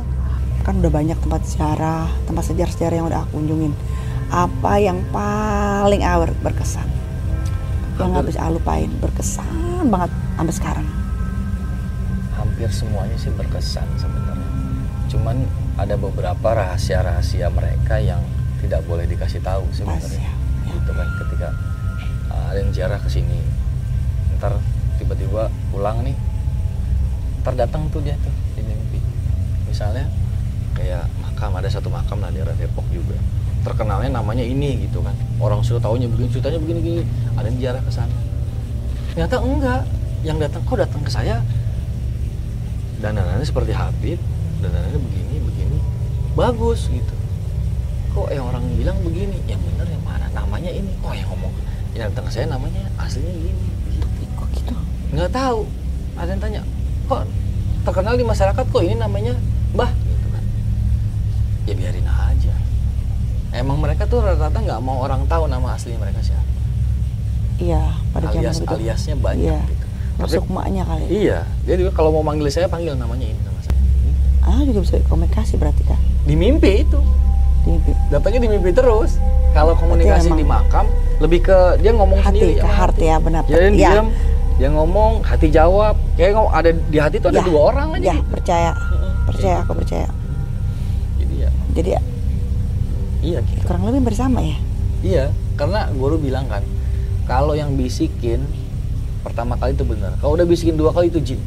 Kan 0.62 0.80
udah 0.80 0.92
banyak 0.92 1.18
tempat 1.18 1.42
sejarah, 1.44 2.08
tempat 2.24 2.44
sejarah-sejarah 2.46 2.96
yang 2.96 3.08
udah 3.08 3.22
aku 3.22 3.38
kunjungin. 3.38 3.74
Apa 4.28 4.78
yang 4.78 5.02
paling 5.10 6.04
awet 6.04 6.36
berkesan? 6.38 6.86
Yang 7.96 8.08
nggak 8.08 8.22
Hampir- 8.22 8.32
bisa 8.36 8.50
lupain, 8.50 8.90
berkesan 8.96 9.50
banget 9.86 10.10
sampai 10.34 10.54
sekarang. 10.54 10.88
hampir 12.32 12.70
semuanya 12.70 13.16
sih 13.16 13.32
berkesan 13.32 13.84
sebenarnya. 13.96 14.48
Cuman 15.08 15.44
ada 15.76 15.96
beberapa 15.96 16.48
rahasia-rahasia 16.50 17.48
mereka 17.50 17.98
yang 17.98 18.20
tidak 18.60 18.84
boleh 18.86 19.04
dikasih 19.06 19.40
tahu 19.42 19.64
sebenarnya. 19.70 20.24
Ya. 20.24 20.34
Gitu 20.70 20.92
kan 20.94 21.08
ketika 21.18 21.48
ada 22.50 22.58
yang 22.60 22.72
ziarah 22.74 23.00
ke 23.00 23.10
sini. 23.10 23.40
Ntar 24.38 24.58
tiba-tiba 24.98 25.54
pulang 25.70 26.02
nih. 26.02 26.18
Ntar 27.46 27.54
datang 27.56 27.88
tuh 27.94 28.02
dia 28.02 28.18
tuh 28.20 28.34
di 28.58 28.66
mimpi. 28.66 29.00
Misalnya 29.70 30.10
kayak 30.74 31.06
makam 31.22 31.54
ada 31.56 31.70
satu 31.70 31.88
makam 31.94 32.20
lah 32.20 32.34
daerah 32.34 32.54
Depok 32.58 32.86
juga. 32.90 33.16
Terkenalnya 33.62 34.10
namanya 34.10 34.44
ini 34.44 34.90
gitu 34.90 35.06
kan. 35.06 35.14
Orang 35.38 35.62
sudah 35.62 35.80
tahunya 35.84 36.10
begini, 36.10 36.28
ceritanya 36.34 36.60
begini-gini. 36.60 37.02
Ada 37.38 37.46
yang 37.48 37.58
ziarah 37.62 37.82
ke 37.86 37.92
sana. 37.94 38.18
Ternyata 39.14 39.36
enggak. 39.40 39.82
Yang 40.20 40.52
datang 40.52 40.62
kok 40.68 40.78
datang 40.84 41.00
ke 41.00 41.12
saya 41.16 41.40
dandanannya 43.00 43.48
seperti 43.48 43.72
Habib 43.72 44.20
dandanannya 44.60 45.00
begini 45.00 45.36
begini 45.40 45.78
bagus 46.36 46.92
gitu 46.92 47.16
kok 48.12 48.28
yang 48.36 48.44
orang 48.52 48.64
bilang 48.76 49.00
begini 49.00 49.40
yang 49.48 49.60
bener 49.64 49.88
yang 49.88 50.04
mana 50.04 50.28
namanya 50.36 50.68
ini 50.68 50.92
oh 51.00 51.16
yang 51.16 51.28
ngomong 51.32 51.54
ke 52.02 52.32
saya 52.32 52.48
namanya 52.48 52.88
aslinya 52.96 53.34
gini 53.34 53.64
gitu. 53.90 54.08
Kok 54.34 54.48
gitu? 54.54 54.74
nggak 55.12 55.30
tahu 55.30 55.68
ada 56.16 56.30
yang 56.30 56.40
tanya 56.40 56.62
kok 57.06 57.24
terkenal 57.82 58.14
di 58.14 58.24
masyarakat 58.24 58.64
kok 58.64 58.82
ini 58.82 58.96
namanya 58.96 59.34
Mbah 59.72 59.92
gitu 59.92 60.28
kan 60.30 60.44
ya 61.66 61.74
biarin 61.74 62.06
aja 62.06 62.54
emang 63.52 63.78
mereka 63.78 64.06
tuh 64.06 64.20
rata-rata 64.20 64.56
nggak 64.58 64.80
mau 64.80 65.00
orang 65.00 65.26
tahu 65.26 65.46
nama 65.46 65.74
asli 65.74 65.94
mereka 65.94 66.22
siapa 66.22 66.48
Iya, 67.60 67.84
pada 68.10 68.32
zaman 68.32 68.40
alias 68.40 68.58
begitu. 68.58 68.72
aliasnya 68.74 69.16
banyak 69.20 69.52
Iya. 69.52 69.60
gitu. 69.68 69.86
Tapi 70.16 70.24
Masuk 70.32 70.48
maknya 70.48 70.84
kali. 70.86 71.04
iya, 71.10 71.40
jadi 71.64 71.92
kalau 71.92 72.08
mau 72.10 72.24
manggil 72.24 72.48
saya 72.48 72.68
panggil 72.68 72.96
namanya 72.96 73.24
ini 73.26 73.36
nama 73.38 73.60
saya. 73.60 73.80
Ah, 74.42 74.64
juga 74.64 74.80
bisa 74.80 74.96
komunikasi 75.04 75.56
berarti 75.56 75.84
kan? 75.84 76.00
Di 76.24 76.36
mimpi 76.36 76.84
itu, 76.84 77.00
Di 77.60 77.70
mimpi. 77.70 77.92
datangnya 78.08 78.40
di 78.40 78.50
mimpi 78.50 78.72
terus. 78.72 79.20
Kalau 79.50 79.74
komunikasi 79.74 80.30
emang- 80.30 80.40
di 80.40 80.46
makam 80.46 80.86
lebih 81.20 81.40
ke 81.42 81.58
dia 81.80 81.92
ngomong 81.92 82.20
Hati, 82.20 82.38
sendiri 82.38 82.54
ke 82.56 82.64
sama 82.64 82.78
hati 82.80 83.04
ya 83.04 83.18
benar. 83.18 83.44
Jadi 83.44 83.58
dia 83.58 83.68
Iya. 83.70 83.90
diam, 83.92 84.08
dia 84.56 84.70
ngomong, 84.70 85.12
hati 85.22 85.48
jawab. 85.50 85.96
Kayak 86.16 86.32
ngomong 86.34 86.54
ada 86.54 86.70
di 86.72 86.98
hati 86.98 87.16
itu 87.18 87.28
ada 87.28 87.40
Ya, 87.40 87.46
dua 87.46 87.62
orang 87.68 87.88
aja. 87.92 88.04
Ya, 88.04 88.14
gitu. 88.16 88.30
percaya. 88.32 88.72
Percaya, 89.26 89.58
aku 89.62 89.74
percaya. 89.76 90.08
Jadi 91.18 91.36
ya, 91.38 91.50
Jadi 91.70 91.90
ya, 91.92 92.02
iya 93.22 93.40
gitu. 93.42 93.64
kurang 93.64 93.84
lebih 93.86 94.02
bersama 94.04 94.40
ya. 94.40 94.58
Iya, 95.00 95.26
karena 95.54 95.88
guru 95.92 96.18
bilang 96.18 96.46
kan, 96.46 96.64
kalau 97.24 97.54
yang 97.54 97.74
bisikin 97.74 98.44
pertama 99.20 99.56
kali 99.56 99.72
itu 99.72 99.84
benar. 99.84 100.16
Kalau 100.18 100.34
udah 100.34 100.44
bisikin 100.44 100.76
dua 100.76 100.90
kali 100.90 101.08
itu 101.08 101.20
jin. 101.20 101.40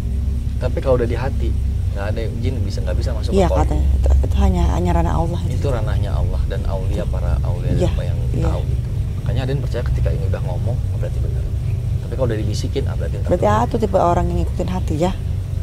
Tapi 0.57 0.79
kalau 0.79 0.95
udah 0.95 1.05
di 1.05 1.17
hati, 1.17 1.51
nggak 1.93 2.07
ada 2.09 2.23
jin 2.41 2.55
bisa 2.65 2.79
nggak 2.81 2.97
bisa 2.97 3.11
masuk 3.13 3.31
Iya 3.33 3.47
ke 3.47 3.53
kolbu. 3.53 3.63
katanya. 3.69 3.87
Itu, 3.93 4.09
itu 4.25 4.37
hanya 4.41 4.63
hanya 4.73 4.91
ranah 4.97 5.15
Allah 5.15 5.41
itu. 5.45 5.55
Itu 5.61 5.69
ranahnya 5.69 6.11
Allah 6.17 6.41
dan 6.49 6.61
aulia 6.65 7.05
para 7.05 7.33
aulia 7.45 7.73
Iya, 7.77 7.89
apa 7.93 8.03
yang 8.09 8.19
iya. 8.33 8.45
tahu 8.49 8.61
gitu. 8.65 8.89
Makanya 9.23 9.41
ada 9.45 9.51
yang 9.53 9.63
percaya 9.63 9.83
ketika 9.87 10.09
ini 10.11 10.25
udah 10.27 10.43
ngomong 10.43 10.77
oh, 10.77 10.97
berarti 10.99 11.19
benar. 11.21 11.45
Tapi 12.03 12.13
kalau 12.17 12.27
udah 12.33 12.39
dibisikin, 12.41 12.83
ah, 12.89 12.95
berarti 12.97 13.17
Berarti 13.25 13.47
ah 13.47 13.63
tuh 13.69 13.79
tipe 13.79 13.99
orang 14.01 14.25
yang 14.33 14.39
ngikutin 14.43 14.69
hati 14.69 14.95
ya. 14.99 15.13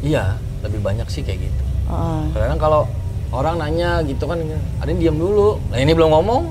Iya, 0.00 0.24
lebih 0.64 0.80
banyak 0.80 1.06
sih 1.10 1.22
kayak 1.22 1.44
gitu. 1.44 1.62
Heeh. 1.90 2.22
Kadang 2.34 2.58
kalau 2.62 2.82
orang 3.30 3.58
nanya 3.58 4.02
gitu 4.06 4.24
kan, 4.26 4.38
ada 4.80 4.88
yang 4.90 4.98
diam 5.02 5.16
dulu. 5.18 5.58
Nah 5.70 5.78
ini 5.78 5.92
belum 5.94 6.10
ngomong, 6.10 6.42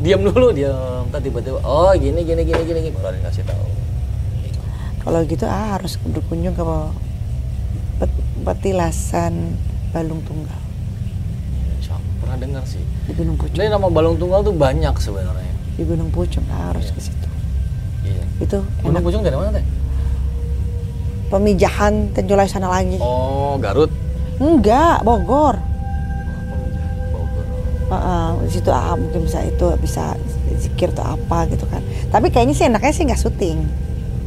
diam 0.00 0.20
dulu 0.22 0.52
diam. 0.52 1.08
Ntar 1.10 1.20
tiba-tiba, 1.20 1.60
oh 1.64 1.92
gini 1.96 2.22
gini 2.24 2.44
gini 2.44 2.62
gini, 2.64 2.80
gini. 2.88 2.96
baru 2.96 3.12
ada 3.12 3.16
yang 3.20 3.26
kasih 3.28 3.44
tahu. 3.44 3.66
Kalau 5.02 5.18
gitu 5.26 5.44
ah 5.50 5.74
harus 5.76 5.98
berkunjung 5.98 6.54
ke 6.54 6.62
petilasan 8.42 9.56
Balung 9.90 10.20
Tunggal 10.22 10.58
Allah. 11.82 12.00
Pernah 12.22 12.38
dengar 12.38 12.64
sih. 12.64 12.80
di 13.02 13.12
Gunung 13.12 13.34
Pucung. 13.34 13.58
Ini 13.58 13.66
nama 13.68 13.90
balong 13.90 14.14
tunggal 14.14 14.40
tuh 14.40 14.54
banyak 14.54 14.94
sebenarnya. 14.96 15.52
Di 15.74 15.82
Gunung 15.82 16.08
Pucung 16.08 16.46
ah, 16.48 16.70
harus 16.70 16.88
Iya. 16.88 16.94
ke 16.94 17.00
situ. 17.02 17.28
Iya. 18.06 18.24
Itu 18.40 18.58
Gunung 18.80 18.94
enak. 18.94 19.02
Pucung 19.02 19.22
dari 19.26 19.36
mana 19.36 19.50
teh? 19.52 19.64
Pemijahan 21.28 22.12
Tenjolai 22.12 22.46
sana 22.46 22.68
lagi. 22.68 22.96
Oh 23.00 23.58
Garut. 23.58 23.90
Enggak, 24.38 25.02
Bogor. 25.02 25.58
Bogor. 27.10 27.44
Heeh, 27.90 28.28
di 28.46 28.50
situ 28.54 28.70
ah, 28.70 28.94
mungkin 28.94 29.26
bisa 29.26 29.38
itu 29.42 29.66
bisa 29.76 30.14
zikir 30.56 30.94
atau 30.94 31.18
apa 31.18 31.50
gitu 31.50 31.66
kan. 31.68 31.82
Tapi 32.08 32.30
kayaknya 32.30 32.54
sih 32.54 32.66
enaknya 32.70 32.92
sih 32.94 33.04
nggak 33.04 33.20
syuting. 33.20 33.58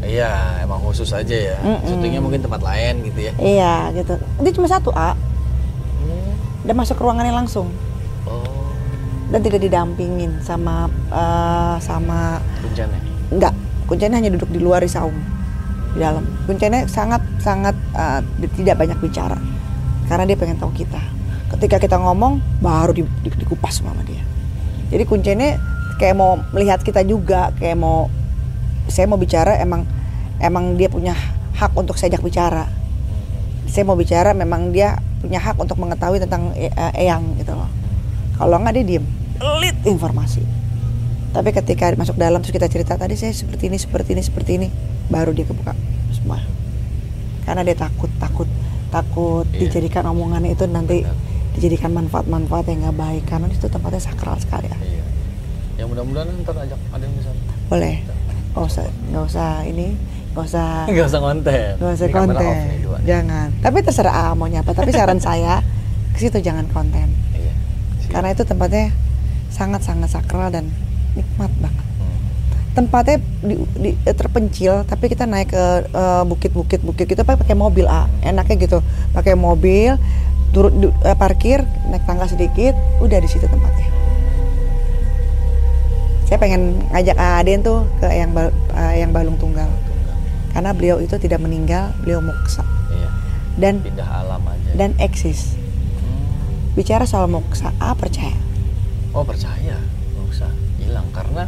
Iya, 0.05 0.31
emang 0.61 0.79
khusus 0.79 1.09
aja 1.09 1.33
ya. 1.33 1.57
Mm-mm. 1.59 1.81
Syutingnya 1.83 2.21
mungkin 2.21 2.39
tempat 2.39 2.61
lain 2.61 3.01
gitu 3.03 3.19
ya. 3.19 3.33
Iya 3.35 3.75
gitu. 3.91 4.13
Itu 4.39 4.49
cuma 4.55 4.67
satu 4.67 4.93
A. 4.93 5.11
Hmm. 5.11 6.31
Dan 6.63 6.75
masuk 6.75 6.95
ke 6.95 7.03
ruangannya 7.03 7.33
langsung 7.33 7.69
Oh, 8.25 8.41
dan 9.29 9.41
tidak 9.41 9.61
didampingin 9.61 10.41
sama 10.41 10.85
eh, 11.07 11.75
sama 11.79 12.41
bencana. 12.61 12.97
enggak. 13.29 13.53
Kuncinya 13.85 14.17
hanya 14.17 14.33
duduk 14.33 14.49
di 14.49 14.57
luar 14.57 14.81
di 14.81 14.89
saung 14.89 15.13
di 15.91 15.99
dalam. 15.99 16.25
Kuncinya 16.45 16.85
sangat 16.85 17.21
sangat 17.37 17.77
di- 18.37 18.49
tidak 18.55 18.81
banyak 18.81 18.97
bicara 18.97 19.37
karena 20.05 20.25
dia 20.25 20.37
pengen 20.37 20.57
tahu 20.57 20.73
kita. 20.73 20.97
Ketika 21.53 21.77
kita 21.77 21.97
ngomong 21.97 22.41
baru 22.57 22.93
di, 22.93 23.05
di- 23.21 23.37
dikupas 23.37 23.77
sama 23.77 24.01
dia. 24.01 24.21
Jadi 24.89 25.05
kuncinya 25.05 25.53
kayak 25.97 26.13
mau 26.13 26.41
melihat 26.49 26.81
kita 26.81 27.01
juga, 27.01 27.53
kayak 27.55 27.77
mau 27.77 28.09
saya 28.87 29.05
mau 29.09 29.17
bicara 29.17 29.57
emang 29.57 29.85
emang 30.39 30.75
dia 30.77 30.89
punya 30.91 31.15
hak 31.55 31.71
untuk 31.75 31.95
saya 31.95 32.15
ajak 32.15 32.23
bicara. 32.23 32.65
Saya 33.65 33.83
mau 33.87 33.97
bicara 33.97 34.31
memang 34.31 34.69
dia 34.71 34.99
punya 35.19 35.41
hak 35.41 35.57
untuk 35.57 35.79
mengetahui 35.81 36.21
tentang 36.21 36.53
e- 36.53 36.69
eh, 36.69 37.01
Eyang 37.07 37.39
gitu 37.41 37.57
loh. 37.57 37.67
Kalau 38.37 38.59
nggak 38.61 38.73
dia 38.77 38.85
diem, 38.85 39.05
pelit 39.39 39.75
informasi. 39.87 40.43
Tapi 41.35 41.51
ketika 41.51 41.91
masuk 41.99 42.15
dalam 42.15 42.39
terus 42.39 42.55
kita 42.55 42.67
cerita 42.71 42.95
tadi 42.95 43.19
saya 43.19 43.35
seperti 43.35 43.67
ini, 43.67 43.77
seperti 43.79 44.09
ini, 44.15 44.21
seperti 44.23 44.51
ini, 44.55 44.67
baru 45.11 45.35
dia 45.35 45.43
kebuka 45.43 45.75
semua. 46.15 46.39
Karena 47.43 47.61
dia 47.67 47.75
takut, 47.75 48.07
takut, 48.21 48.47
takut 48.91 49.43
Iya. 49.51 49.67
dijadikan 49.67 50.07
omongannya 50.07 50.55
itu 50.55 50.63
nanti 50.67 51.03
Benar. 51.03 51.15
dijadikan 51.59 51.91
manfaat-manfaat 51.91 52.71
yang 52.71 52.87
nggak 52.87 52.97
baik. 52.97 53.23
Karena 53.27 53.51
itu 53.51 53.67
tempatnya 53.67 53.99
sakral 53.99 54.39
sekali 54.39 54.71
ya. 54.71 54.77
Iya. 54.79 55.03
Ya 55.75 55.83
mudah-mudahan 55.83 56.31
ntar 56.43 56.55
ajak 56.55 56.79
ada 56.79 57.03
yang 57.03 57.15
bisa. 57.19 57.31
Boleh. 57.67 57.95
Usah, 58.61 58.83
nggak 59.09 59.23
usah 59.25 59.51
ini, 59.63 59.87
nggak 60.31 60.45
usah, 60.45 60.67
Enggak 60.89 61.05
usah 61.05 61.19
konten. 61.19 61.69
nggak 61.75 61.93
usah 61.93 62.05
Ini 62.05 62.13
konten. 62.13 62.45
off 62.45 62.61
nih 62.61 62.79
dua 62.79 62.95
nih. 62.95 63.05
Jangan. 63.05 63.47
Tapi 63.59 63.77
terserah 63.81 64.15
ah, 64.15 64.31
mau 64.31 64.45
nyapa. 64.45 64.71
Tapi 64.71 64.89
saran 64.89 65.19
saya 65.27 65.59
ke 66.11 66.19
situ 66.21 66.39
jangan 66.39 66.63
konten. 66.69 67.11
Iya. 67.31 67.53
Karena 68.07 68.31
itu 68.31 68.41
tempatnya 68.41 68.95
sangat-sangat 69.49 70.09
sakral 70.09 70.47
dan 70.49 70.71
nikmat 71.13 71.51
banget. 71.57 71.83
Hmm. 71.95 72.19
tempatnya 72.73 73.17
di, 73.39 73.55
di- 73.73 73.97
eh, 73.97 74.11
terpencil 74.11 74.83
tapi 74.83 75.07
kita 75.07 75.23
naik 75.23 75.47
ke 75.47 75.63
eh, 75.87 76.23
bukit-bukit 76.23 76.79
bukit 76.79 77.07
kita 77.07 77.23
pakai 77.23 77.55
mobil 77.55 77.83
ah 77.85 78.03
enaknya 78.19 78.55
gitu 78.59 78.79
pakai 79.11 79.31
mobil 79.31 79.95
turun 80.51 80.75
du- 80.77 80.95
eh, 81.01 81.15
parkir 81.15 81.63
naik 81.85 82.03
tangga 82.03 82.27
sedikit 82.27 82.75
udah 82.99 83.15
di 83.15 83.27
situ 83.27 83.47
tempatnya 83.47 83.87
saya 86.25 86.37
pengen 86.37 86.61
ngajak 86.89 87.15
Aden 87.15 87.61
tuh 87.61 87.85
ke 87.95 88.07
yang 88.07 88.31
Bal- 88.31 88.53
eh, 88.71 88.95
yang 88.99 89.11
Balung 89.11 89.37
Tunggal 89.37 89.69
Tunggal. 89.69 90.15
karena 90.51 90.69
beliau 90.71 90.97
itu 90.97 91.15
tidak 91.15 91.37
meninggal 91.39 91.93
beliau 91.99 92.19
moksa 92.19 92.65
Iya. 92.89 93.09
dan 93.55 93.73
Pindah 93.79 94.09
alam 94.15 94.41
aja. 94.43 94.71
dan 94.73 94.91
eksis 94.97 95.53
Hmm. 95.95 96.73
bicara 96.73 97.05
soal 97.05 97.27
moksa 97.27 97.69
ah 97.77 97.93
percaya 97.93 98.33
Oh 99.09 99.23
percaya, 99.23 99.79
usah 100.27 100.51
hilang 100.75 101.07
karena 101.09 101.47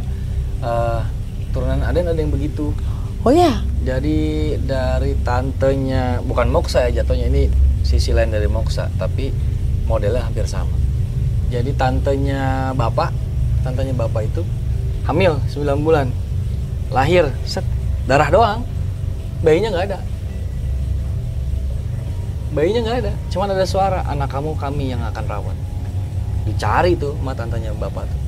eh, 0.58 1.00
turunan 1.48 1.82
Aden 1.82 2.06
ada 2.06 2.16
yang 2.16 2.30
begitu. 2.30 2.72
oh 3.20 3.30
ya 3.30 3.60
Jadi 3.78 4.18
dari 4.60 5.14
tantenya, 5.18 6.20
bukan 6.20 6.48
Moksa 6.48 6.84
ya 6.84 7.00
jatuhnya 7.00 7.26
ini 7.26 7.46
sisi 7.80 8.10
lain 8.10 8.28
dari 8.28 8.44
Moksa, 8.44 8.90
tapi 8.94 9.30
modelnya 9.84 10.20
hampir 10.20 10.44
sama. 10.44 10.74
Jadi 11.48 11.72
tantenya 11.72 12.72
bapak, 12.72 13.14
tantenya 13.62 13.94
bapak 13.94 14.26
itu 14.26 14.42
hamil 15.08 15.40
9 15.48 15.64
bulan, 15.80 16.12
lahir, 16.92 17.32
set, 17.48 17.64
darah 18.04 18.28
doang, 18.28 18.60
bayinya 19.40 19.72
nggak 19.72 19.86
ada. 19.88 19.98
Bayinya 22.52 22.80
nggak 22.84 22.98
ada, 23.08 23.12
cuman 23.32 23.56
ada 23.56 23.64
suara 23.64 24.04
anak 24.04 24.28
kamu 24.28 24.52
kami 24.60 24.92
yang 24.92 25.00
akan 25.00 25.24
rawat. 25.24 25.56
Dicari 26.44 26.92
tuh 27.00 27.16
sama 27.16 27.32
tantenya 27.32 27.72
bapak 27.72 28.04
tuh, 28.04 28.20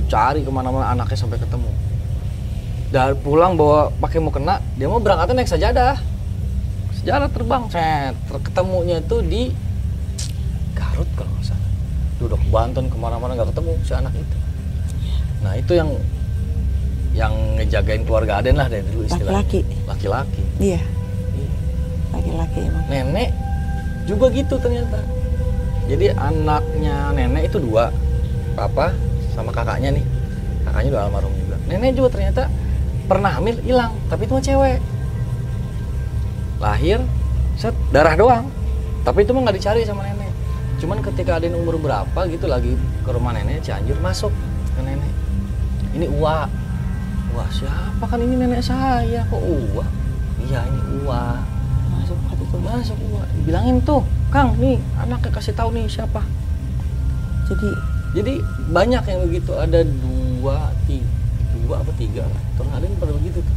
dicari 0.00 0.40
ke 0.40 0.48
mana-mana 0.48 0.88
anaknya 0.96 1.20
sampai 1.20 1.36
ketemu. 1.36 1.68
Dari 2.88 3.12
pulang 3.20 3.52
bawa 3.52 3.92
pakai 4.00 4.16
mau 4.16 4.32
kena 4.32 4.64
dia 4.80 4.88
mau 4.88 5.02
berangkatnya 5.02 5.44
naik 5.44 5.52
sajadah. 5.52 6.00
Sejadah 6.96 7.28
terbang 7.28 7.68
Ter- 7.68 8.40
ketemunya 8.40 9.04
tuh 9.04 9.20
di 9.20 9.52
Garut 10.72 11.08
kalau 11.12 11.28
nggak 11.28 11.44
salah. 11.44 11.70
Duduk 12.16 12.40
Banten 12.48 12.88
ke 12.88 12.96
mana-mana 12.96 13.36
nggak 13.36 13.52
ketemu 13.52 13.72
si 13.84 13.92
anak 13.92 14.16
itu 14.16 14.45
nah 15.46 15.54
itu 15.54 15.78
yang 15.78 15.90
yang 17.16 17.32
ngejagain 17.56 18.02
keluarga 18.04 18.42
Aden 18.42 18.58
lah 18.60 18.68
dari 18.68 18.84
dulu 18.92 19.08
istilahnya. 19.08 19.40
Laki-laki. 19.40 19.60
laki-laki. 19.88 20.42
Iya. 20.60 20.82
Iya. 21.32 21.50
laki-laki 22.12 22.58
emang. 22.66 22.84
Nenek 22.92 23.30
juga 24.04 24.26
gitu 24.34 24.54
ternyata. 24.60 25.00
Jadi 25.86 26.12
anaknya 26.12 27.14
nenek 27.16 27.48
itu 27.48 27.62
dua 27.62 27.88
papa 28.52 28.92
sama 29.32 29.54
kakaknya 29.54 29.96
nih. 29.96 30.04
Kakaknya 30.68 30.88
udah 30.92 31.02
almarhum 31.08 31.32
juga. 31.40 31.56
Nenek 31.70 31.96
juga 31.96 32.08
ternyata 32.12 32.42
pernah 33.06 33.32
hamil 33.38 33.56
hilang 33.64 33.96
tapi 34.12 34.28
itu 34.28 34.32
mah 34.36 34.44
cewek. 34.44 34.78
Lahir 36.60 37.00
set 37.56 37.72
darah 37.96 38.12
doang. 38.12 38.44
Tapi 39.08 39.24
itu 39.24 39.32
mah 39.32 39.40
nggak 39.48 39.56
dicari 39.56 39.88
sama 39.88 40.04
nenek. 40.04 40.28
Cuman 40.84 41.00
ketika 41.00 41.40
ada 41.40 41.48
umur 41.48 41.80
berapa 41.80 42.20
gitu 42.28 42.44
lagi 42.44 42.76
ke 42.76 43.08
rumah 43.08 43.32
nenek 43.32 43.64
Cianjur 43.64 43.96
masuk 44.04 44.28
ke 44.76 44.84
nenek 44.84 45.25
ini 45.96 46.06
Uwa. 46.12 46.44
Wah 47.32 47.48
siapa 47.50 48.04
kan 48.04 48.20
ini 48.20 48.36
nenek 48.36 48.60
saya? 48.60 49.24
Kok 49.26 49.40
Uwa? 49.40 49.84
Iya 50.40 50.60
ini 50.64 50.80
Uwa. 51.02 51.40
Masuk 51.96 52.18
hati 52.28 52.44
tuh 52.48 52.60
masuk 52.60 52.98
Uwa. 53.08 53.24
Bilangin 53.42 53.80
tuh 53.82 54.04
Kang 54.28 54.52
nih 54.60 54.76
anaknya 55.00 55.30
kasih 55.32 55.56
tahu 55.56 55.72
nih 55.72 55.88
siapa. 55.88 56.20
Jadi 57.48 57.68
jadi 58.12 58.32
banyak 58.70 59.02
yang 59.06 59.20
begitu. 59.24 59.50
Ada 59.52 59.80
dua 59.82 60.70
tiga 60.84 61.08
dua 61.66 61.82
apa 61.82 61.92
tiga 61.96 62.22
lah. 62.22 62.42
Yang 62.78 62.94
pada 63.00 63.12
begitu. 63.16 63.38
Tuh 63.40 63.56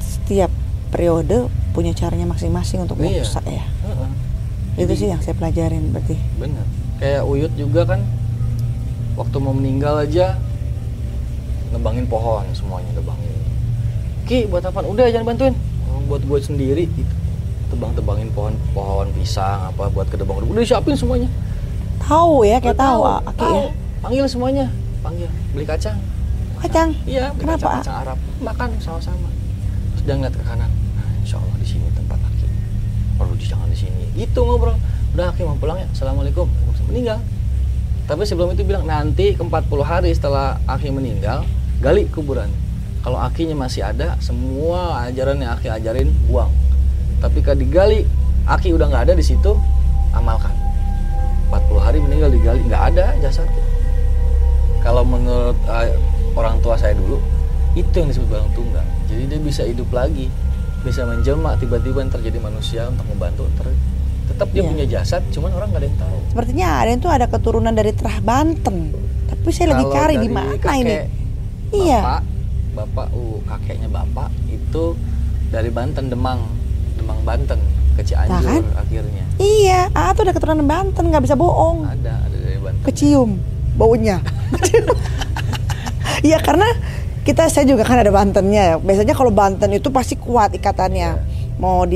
setiap 0.00 0.50
periode 0.88 1.46
punya 1.70 1.92
caranya 1.92 2.26
masing-masing 2.26 2.82
untuk 2.82 2.98
Iya. 2.98 3.22
moksa 3.22 3.40
ya. 3.44 3.64
Heeh. 3.84 4.10
itu 4.78 4.86
Jadi- 4.86 5.00
sih 5.02 5.08
yang 5.10 5.18
saya 5.18 5.34
pelajarin 5.34 5.90
berarti. 5.90 6.14
Bener 6.38 6.62
kayak 6.98 7.22
Uyut 7.26 7.50
juga 7.54 7.82
kan 7.82 8.00
waktu 9.14 9.36
mau 9.38 9.50
meninggal 9.50 10.06
aja 10.06 10.38
nebangin 11.72 12.04
pohon 12.08 12.44
semuanya 12.56 12.90
nebangin. 12.96 13.38
Ki 14.28 14.44
buat 14.48 14.64
apa 14.64 14.84
udah 14.84 15.08
jangan 15.08 15.34
bantuin. 15.34 15.54
Oh, 15.88 16.00
buat 16.08 16.22
gue 16.24 16.38
sendiri. 16.40 16.84
Gitu 16.92 17.14
tebang-tebangin 17.68 18.28
pohon 18.32 18.54
pohon 18.72 19.06
pisang 19.12 19.68
apa 19.68 19.92
buat 19.92 20.08
kedebang 20.08 20.40
udah 20.40 20.64
siapin 20.64 20.96
semuanya. 20.96 21.28
Tahu 22.00 22.46
ya, 22.48 22.56
kayak 22.56 22.80
tahu 22.80 23.04
ah, 23.04 23.20
tahu. 23.36 23.68
ya. 23.68 23.70
panggil 24.00 24.24
semuanya. 24.24 24.66
Panggil. 25.04 25.28
Beli 25.52 25.68
kacang. 25.68 25.98
Kacang. 26.58 26.90
iya 27.04 27.30
beli 27.36 27.44
Kenapa, 27.44 27.60
kacang, 27.60 27.84
kacang 27.84 27.98
Arab. 28.02 28.18
Makan 28.40 28.68
sama-sama. 28.80 29.28
Terus 29.94 30.02
dia 30.08 30.14
ngeliat 30.16 30.34
ke 30.34 30.42
kanan. 30.42 30.70
Nah 30.96 31.08
insya 31.20 31.36
Allah 31.36 31.56
di 31.60 31.68
sini 31.68 31.86
tempat 31.92 32.16
Aki 32.16 32.46
perlu 33.20 33.34
di 33.36 33.44
jangan 33.44 33.68
di 33.68 33.78
sini. 33.78 34.04
Gitu 34.16 34.40
ngobrol. 34.40 34.74
Udah 35.12 35.28
Aki 35.30 35.44
mau 35.44 35.58
pulang 35.60 35.76
ya? 35.76 35.86
Assalamualaikum. 35.92 36.48
Meninggal 36.88 37.20
tapi 38.08 38.24
sebelum 38.24 38.56
itu 38.56 38.64
bilang 38.64 38.88
nanti 38.88 39.36
ke 39.36 39.42
40 39.44 39.68
hari 39.84 40.10
setelah 40.16 40.56
Aki 40.64 40.88
meninggal 40.90 41.44
gali 41.84 42.08
kuburan. 42.08 42.48
Kalau 43.04 43.20
Akinya 43.20 43.54
masih 43.54 43.84
ada 43.84 44.16
semua 44.18 45.04
ajaran 45.06 45.38
yang 45.38 45.54
Aki 45.54 45.68
ajarin 45.68 46.08
buang. 46.26 46.50
Tapi 47.20 47.44
kalau 47.44 47.60
digali 47.60 48.08
Aki 48.48 48.72
udah 48.72 48.88
nggak 48.88 49.12
ada 49.12 49.14
di 49.14 49.22
situ 49.22 49.52
amalkan. 50.16 50.56
40 51.52 51.84
hari 51.84 52.00
meninggal 52.00 52.32
digali 52.32 52.64
nggak 52.64 52.82
ada 52.96 53.12
jasadnya 53.20 53.68
kalau 54.82 55.02
menurut 55.04 55.58
eh, 55.68 55.92
orang 56.32 56.56
tua 56.64 56.78
saya 56.78 56.94
dulu 56.94 57.20
itu 57.76 57.92
yang 57.92 58.08
disebut 58.10 58.28
barang 58.32 58.50
tunggal. 58.56 58.86
Jadi 59.04 59.22
dia 59.28 59.40
bisa 59.40 59.62
hidup 59.68 59.92
lagi 59.92 60.32
bisa 60.86 61.02
menjelma 61.04 61.58
tiba-tiba 61.58 62.00
yang 62.06 62.08
terjadi 62.08 62.38
manusia 62.38 62.86
untuk 62.86 63.04
membantu 63.10 63.50
ter- 63.58 63.76
tetap 64.28 64.48
dia 64.48 64.60
Iya. 64.60 64.68
punya 64.68 64.86
jasad 64.86 65.22
cuman 65.28 65.50
orang 65.50 65.68
nggak 65.68 65.80
ada 65.80 65.88
yang 65.88 65.98
tahu 65.98 66.18
Sepertinya 66.28 66.66
ada 66.76 66.90
tuh 66.96 67.10
ada 67.10 67.26
keturunan 67.26 67.72
dari 67.72 67.90
Terah 67.90 68.18
Banten. 68.20 68.76
Tapi 69.26 69.48
saya 69.48 69.72
lagi 69.72 69.82
Kalau 69.82 69.94
cari 69.94 70.14
di 70.16 70.28
mana 70.28 70.72
ini. 70.74 70.96
Iya. 71.70 72.00
bapak 72.00 72.22
bapak 72.74 73.06
uh, 73.10 73.38
kakeknya 73.44 73.88
bapak 73.88 74.28
itu 74.46 74.84
dari 75.48 75.68
Banten 75.68 76.06
Demang 76.06 76.44
Demang 76.94 77.20
Banten 77.22 77.58
ke 77.92 78.02
Cianjur 78.02 78.30
Nah, 78.30 78.40
kan? 78.44 78.64
akhirnya 78.78 79.24
Iya, 79.36 79.88
ah 79.92 80.10
tuh 80.12 80.22
ada 80.22 80.32
keturunan 80.32 80.62
Banten, 80.62 81.04
nggak 81.04 81.22
bisa 81.22 81.34
bohong. 81.34 81.82
ada 81.84 82.20
ada 82.20 82.36
dari 82.36 82.58
Banten 82.58 82.84
Kecium 82.84 83.30
baunya. 83.74 84.18
Iya 86.18 86.42
karena 86.42 86.66
kita 87.22 87.46
saya 87.46 87.62
juga 87.62 87.84
kan 87.84 88.00
ada 88.00 88.10
Bantennya 88.10 88.62
ya. 88.64 88.76
Biasanya 88.76 89.14
kalau 89.14 89.30
Banten 89.30 89.70
itu 89.70 89.88
pasti 89.88 90.16
kuat 90.16 90.50
ikatannya. 90.50 91.14
Mau 91.58 91.86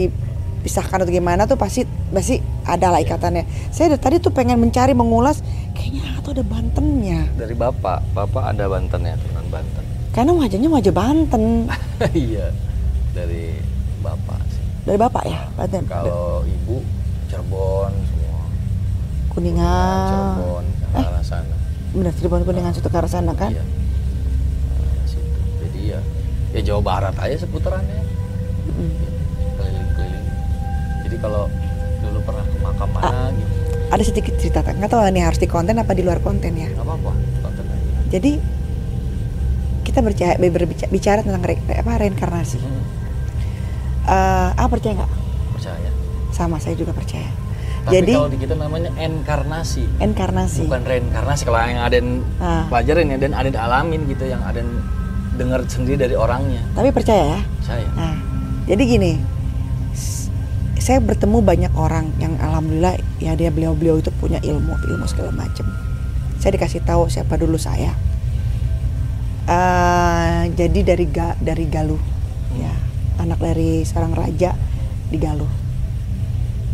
dipisahkan 0.63 1.03
atau 1.03 1.11
gimana 1.11 1.43
tuh 1.43 1.55
pasti 1.55 1.83
pasti 2.09 2.39
ada 2.63 2.89
lah 2.89 2.99
ikatannya. 2.99 3.43
Saya 3.69 3.93
dari 3.93 4.01
tadi 4.01 4.17
tuh 4.17 4.31
pengen 4.31 4.57
mencari 4.57 4.95
mengulas 4.95 5.43
kayaknya 5.73 6.23
tuh 6.23 6.31
ada 6.33 6.45
Bantennya. 6.45 7.27
dari 7.35 7.51
bapak 7.53 7.99
bapak 8.13 8.55
ada 8.55 8.71
Banten 8.71 9.03
ya 9.03 9.19
turunan 9.19 9.43
Banten 9.49 9.83
Karena 10.11 10.31
wajahnya 10.33 10.69
wajah 10.69 10.95
Banten. 10.95 11.67
iya 12.15 12.55
dari 13.11 13.59
bapak 13.99 14.39
sih 14.49 14.63
Dari 14.85 14.95
bapak 14.97 15.23
ya, 15.25 15.51
Banten. 15.53 15.83
kalau 15.85 16.43
ibu 16.45 16.79
Cirebon 17.27 17.91
semua 18.07 18.39
Kuningan. 19.29 20.07
Cirebon 20.07 20.65
ke 20.71 20.87
arah 20.97 21.23
sana 21.23 21.55
Bener 21.91 22.13
Cirebon 22.13 22.43
Kuningan 22.43 22.71
situ 22.71 22.87
ke 22.87 22.95
arah 22.95 23.11
sana 23.11 23.35
kan? 23.35 23.51
iya 23.51 23.65
Nah, 24.73 25.05
situ. 25.05 25.39
jadi 25.59 25.81
ya 25.89 26.01
ya 26.53 26.61
Jawa 26.63 26.81
Barat 26.81 27.15
aja 27.19 27.35
seputarannya 27.37 28.15
Mm. 28.63 28.71
keliling-keliling 28.71 28.95
jadi 28.95 29.12
kalau 31.23 31.47
dulu 32.01 32.19
pernah 32.21 32.45
ke 32.45 32.57
makam 32.59 32.89
Ah. 32.91 33.01
mana 33.01 33.31
gitu 33.33 33.53
Ada 33.89 34.03
sedikit 34.03 34.35
cerita, 34.37 34.59
nggak 34.63 34.89
tahu 34.89 35.05
ini 35.07 35.21
harus 35.21 35.37
di 35.37 35.47
konten 35.47 35.77
apa 35.77 35.93
di 35.93 36.01
luar 36.01 36.19
konten 36.19 36.51
ya. 36.51 36.67
nggak 36.67 36.81
apa-apa 36.81 37.13
tonton 37.39 37.65
aja 37.67 38.01
Jadi 38.11 38.33
kita 39.83 39.99
berbicara, 39.99 40.35
berbicara, 40.39 40.89
bicara 40.89 41.21
tentang 41.21 41.43
re, 41.43 41.55
apa 41.61 41.93
reinkarnasi. 41.99 42.59
Hmm, 42.59 42.83
Eh, 44.03 44.49
ah 44.53 44.67
percaya 44.67 44.97
nggak? 44.97 45.13
percaya 45.53 45.91
Sama 46.31 46.57
saya 46.57 46.75
juga 46.75 46.91
percaya. 46.91 47.29
tapi 47.83 47.95
Jadi 47.97 48.13
kalau 48.13 48.27
di 48.27 48.39
kita 48.41 48.55
namanya 48.55 48.91
enkarnasi 48.97 49.85
inkarnasi. 50.01 50.65
bukan 50.65 50.83
reinkarnasi 50.83 51.43
kalau 51.45 51.59
yang 51.61 51.83
ada 51.83 51.99
Ah. 52.39 52.65
pelajarin 52.67 53.07
ya 53.09 53.19
dan 53.21 53.33
ada 53.33 53.51
alamin 53.61 54.07
gitu 54.07 54.25
yang 54.25 54.41
ada 54.41 54.63
dengar 55.33 55.61
sendiri 55.67 55.99
dari 56.01 56.15
orangnya 56.15 56.63
Tapi 56.73 56.89
percaya 56.91 57.25
ya. 57.29 57.41
saya 57.61 57.87
Nah, 57.93 58.15
jadi 58.65 58.83
gini, 58.89 59.13
saya 60.83 60.99
bertemu 60.99 61.39
banyak 61.47 61.73
orang 61.79 62.11
yang 62.19 62.35
alhamdulillah 62.43 62.99
ya 63.23 63.39
dia 63.39 63.55
beliau-beliau 63.55 64.03
itu 64.03 64.11
punya 64.19 64.43
ilmu, 64.43 64.75
ilmu 64.83 65.07
segala 65.07 65.31
macam. 65.31 65.63
Saya 66.43 66.59
dikasih 66.59 66.83
tahu 66.83 67.07
siapa 67.07 67.39
dulu 67.39 67.55
saya. 67.55 67.95
Eh, 69.47 70.43
jadi 70.59 70.81
dari 70.83 71.07
Ga- 71.07 71.39
dari 71.39 71.71
Galuh, 71.71 72.03
ya 72.59 72.75
anak 73.23 73.39
dari 73.39 73.87
seorang 73.87 74.11
raja 74.11 74.59
di 75.07 75.23
Galuh. 75.23 75.47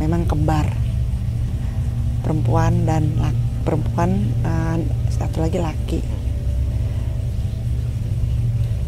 Memang 0.00 0.24
kembar, 0.24 0.72
perempuan 2.24 2.88
dan 2.88 3.12
lak- 3.20 3.44
perempuan 3.68 4.32
eh, 4.40 4.76
satu 5.12 5.44
lagi 5.44 5.60
laki. 5.60 6.00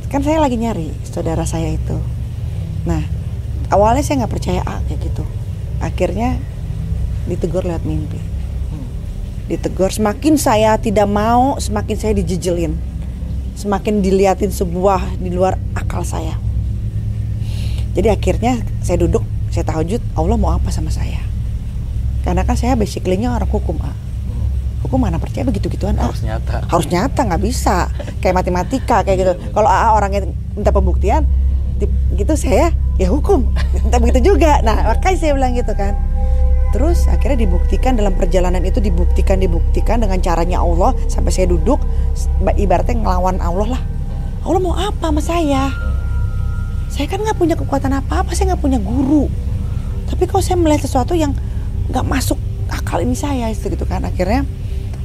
Kan 0.09 0.25
saya 0.25 0.41
lagi 0.41 0.57
nyari 0.57 0.97
saudara 1.05 1.45
saya 1.45 1.77
itu. 1.77 2.01
Nah, 2.89 3.20
awalnya 3.71 4.03
saya 4.05 4.27
nggak 4.27 4.33
percaya 4.35 4.61
ah, 4.67 4.83
kayak 4.85 5.01
gitu. 5.07 5.25
Akhirnya 5.81 6.37
ditegur 7.31 7.65
lewat 7.65 7.87
mimpi. 7.87 8.19
Hmm. 8.19 8.87
Ditegur 9.47 9.89
semakin 9.95 10.37
saya 10.37 10.77
tidak 10.77 11.07
mau, 11.09 11.57
semakin 11.57 11.97
saya 11.97 12.13
dijejelin. 12.19 12.77
Semakin 13.57 14.03
diliatin 14.05 14.51
sebuah 14.51 15.17
di 15.17 15.31
luar 15.33 15.57
akal 15.79 16.03
saya. 16.05 16.37
Jadi 17.95 18.07
akhirnya 18.07 18.61
saya 18.83 19.03
duduk, 19.03 19.25
saya 19.51 19.67
tahajud, 19.67 20.01
Allah 20.15 20.37
mau 20.39 20.55
apa 20.55 20.71
sama 20.71 20.93
saya? 20.95 21.19
Karena 22.23 22.47
kan 22.47 22.55
saya 22.55 22.77
basically-nya 22.79 23.33
orang 23.35 23.51
hukum, 23.51 23.79
ah. 23.83 23.97
Hukum 24.81 24.97
mana 24.97 25.21
percaya 25.21 25.45
begitu-gituan, 25.45 25.93
ah 26.01 26.09
harus 26.09 26.25
nyata 26.25 26.65
harus 26.73 26.87
nyata 26.89 27.21
nggak 27.29 27.43
bisa 27.45 27.93
kayak 28.25 28.33
matematika 28.33 29.05
kayak 29.05 29.17
gitu 29.21 29.33
kalau 29.55 29.69
AA 29.69 29.89
orangnya 29.93 30.21
minta 30.57 30.73
pembuktian 30.73 31.29
gitu 32.17 32.33
saya 32.33 32.73
ya 33.01 33.09
hukum 33.09 33.49
minta 33.75 33.97
begitu 33.97 34.37
juga. 34.37 34.61
Nah 34.61 34.93
makanya 34.93 35.17
saya 35.17 35.33
bilang 35.33 35.57
gitu 35.57 35.73
kan. 35.73 35.97
Terus 36.71 37.09
akhirnya 37.11 37.49
dibuktikan 37.49 37.99
dalam 37.99 38.15
perjalanan 38.15 38.63
itu 38.63 38.79
dibuktikan 38.79 39.41
dibuktikan 39.41 40.05
dengan 40.05 40.21
caranya 40.21 40.61
Allah. 40.61 40.93
Sampai 41.09 41.33
saya 41.33 41.49
duduk 41.49 41.81
ibaratnya 42.61 43.01
ngelawan 43.01 43.41
Allah 43.41 43.81
lah. 43.81 43.83
Allah 44.45 44.61
mau 44.61 44.77
apa 44.77 45.11
sama 45.11 45.23
saya? 45.25 45.73
Saya 46.93 47.07
kan 47.09 47.25
nggak 47.25 47.39
punya 47.41 47.57
kekuatan 47.57 47.91
apa-apa 47.97 48.37
saya 48.37 48.55
nggak 48.55 48.63
punya 48.63 48.79
guru. 48.79 49.27
Tapi 50.07 50.29
kalau 50.29 50.43
saya 50.45 50.61
melihat 50.61 50.85
sesuatu 50.87 51.17
yang 51.17 51.35
nggak 51.91 52.07
masuk 52.07 52.39
akal 52.71 53.03
ini 53.03 53.19
saya 53.19 53.51
itu 53.51 53.67
gitu 53.67 53.89
kan. 53.89 54.05
Akhirnya 54.07 54.47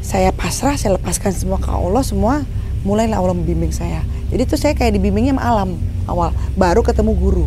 saya 0.05 0.29
pasrah 0.29 0.77
saya 0.77 1.01
lepaskan 1.01 1.33
semua 1.33 1.57
ke 1.57 1.71
Allah 1.71 2.05
semua 2.05 2.45
mulailah 2.85 3.17
Allah 3.17 3.33
membimbing 3.33 3.73
saya. 3.73 4.05
Jadi 4.29 4.41
itu 4.45 4.53
saya 4.53 4.77
kayak 4.77 5.01
dibimbingnya 5.01 5.33
sama 5.33 5.43
alam 5.49 5.69
awal. 6.05 6.29
Baru 6.53 6.85
ketemu 6.85 7.17
guru 7.17 7.45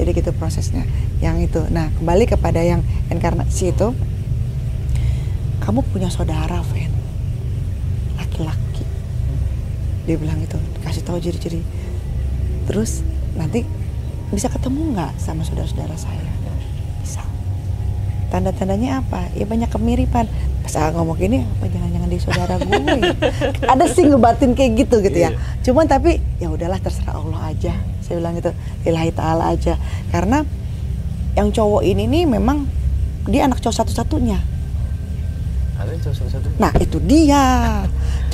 jadi 0.00 0.16
gitu 0.16 0.32
prosesnya. 0.32 0.88
Yang 1.20 1.52
itu. 1.52 1.60
Nah 1.68 1.92
kembali 2.00 2.24
kepada 2.24 2.64
yang 2.64 2.80
inkarnasi 3.12 3.76
itu 3.76 3.92
kamu 5.60 5.84
punya 5.92 6.08
saudara 6.08 6.64
Fen. 6.64 6.88
Laki-laki. 8.16 8.84
Dia 10.08 10.16
bilang 10.16 10.40
itu 10.40 10.56
kasih 10.80 11.04
tahu 11.04 11.20
ciri-ciri. 11.20 11.60
Terus 12.64 13.04
nanti 13.36 13.68
bisa 14.32 14.48
ketemu 14.48 14.96
nggak 14.96 15.12
sama 15.20 15.44
saudara-saudara 15.44 15.94
saya? 16.00 16.32
Bisa. 17.04 17.20
Tanda-tandanya 18.32 19.04
apa? 19.04 19.28
Ya 19.36 19.44
banyak 19.44 19.68
kemiripan. 19.68 20.24
Pas 20.64 20.74
aku 20.76 21.02
ngomong 21.02 21.18
gini 21.20 21.44
apa 21.44 21.68
jangan-jangan 21.68 22.08
di 22.08 22.18
saudara 22.20 22.54
gue? 22.56 22.78
Ada 23.72 23.84
sih 23.90 24.08
ngebatin 24.08 24.56
kayak 24.56 24.86
gitu 24.86 25.04
gitu 25.04 25.18
ya. 25.18 25.30
Iya. 25.34 25.38
cuman 25.60 25.84
tapi 25.84 26.24
ya 26.40 26.48
udahlah 26.48 26.80
terserah 26.80 27.20
Allah 27.20 27.52
aja 27.52 27.76
saya 28.10 28.18
bilang 28.18 28.34
gitu 28.34 28.50
lillahi 28.82 29.14
ta'ala 29.14 29.54
aja. 29.54 29.78
Karena 30.10 30.42
yang 31.38 31.54
cowok 31.54 31.86
ini 31.86 32.10
nih 32.10 32.26
memang 32.26 32.66
dia 33.30 33.46
anak 33.46 33.62
cowok 33.62 33.86
satu-satunya. 33.86 34.42
Cowok 35.78 36.58
Nah 36.58 36.74
itu 36.82 36.98
dia. 36.98 37.46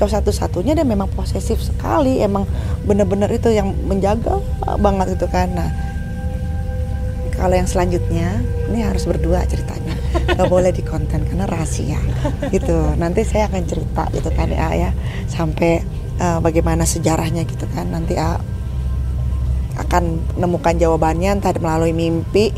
Cowok 0.01 0.11
satu-satunya 0.17 0.73
dia 0.73 0.85
memang 0.85 1.09
posesif 1.09 1.57
sekali 1.61 2.21
Emang 2.21 2.45
bener-bener 2.85 3.33
itu 3.33 3.49
yang 3.53 3.77
menjaga 3.85 4.41
banget 4.81 5.21
itu 5.21 5.29
kan. 5.29 5.53
Nah 5.53 5.71
kalau 7.37 7.53
yang 7.53 7.69
selanjutnya 7.69 8.41
Ini 8.73 8.83
harus 8.83 9.05
berdua 9.05 9.45
ceritanya. 9.47 9.95
Gak 10.27 10.49
boleh 10.51 10.73
di 10.73 10.83
konten 10.83 11.23
karena 11.23 11.45
rahasia 11.47 12.01
gitu. 12.51 12.97
Nanti 12.99 13.23
saya 13.23 13.47
akan 13.47 13.63
cerita 13.63 14.09
gitu 14.11 14.33
kan 14.35 14.51
ya, 14.51 14.75
ya. 14.75 14.91
Sampai 15.31 15.85
eh, 16.19 16.39
bagaimana 16.43 16.83
sejarahnya 16.83 17.47
gitu 17.47 17.69
kan. 17.71 17.95
Nanti 17.95 18.19
A 18.19 18.41
akan 19.77 20.19
menemukan 20.37 20.75
jawabannya 20.77 21.41
entah 21.41 21.53
melalui 21.61 21.93
mimpi 21.93 22.53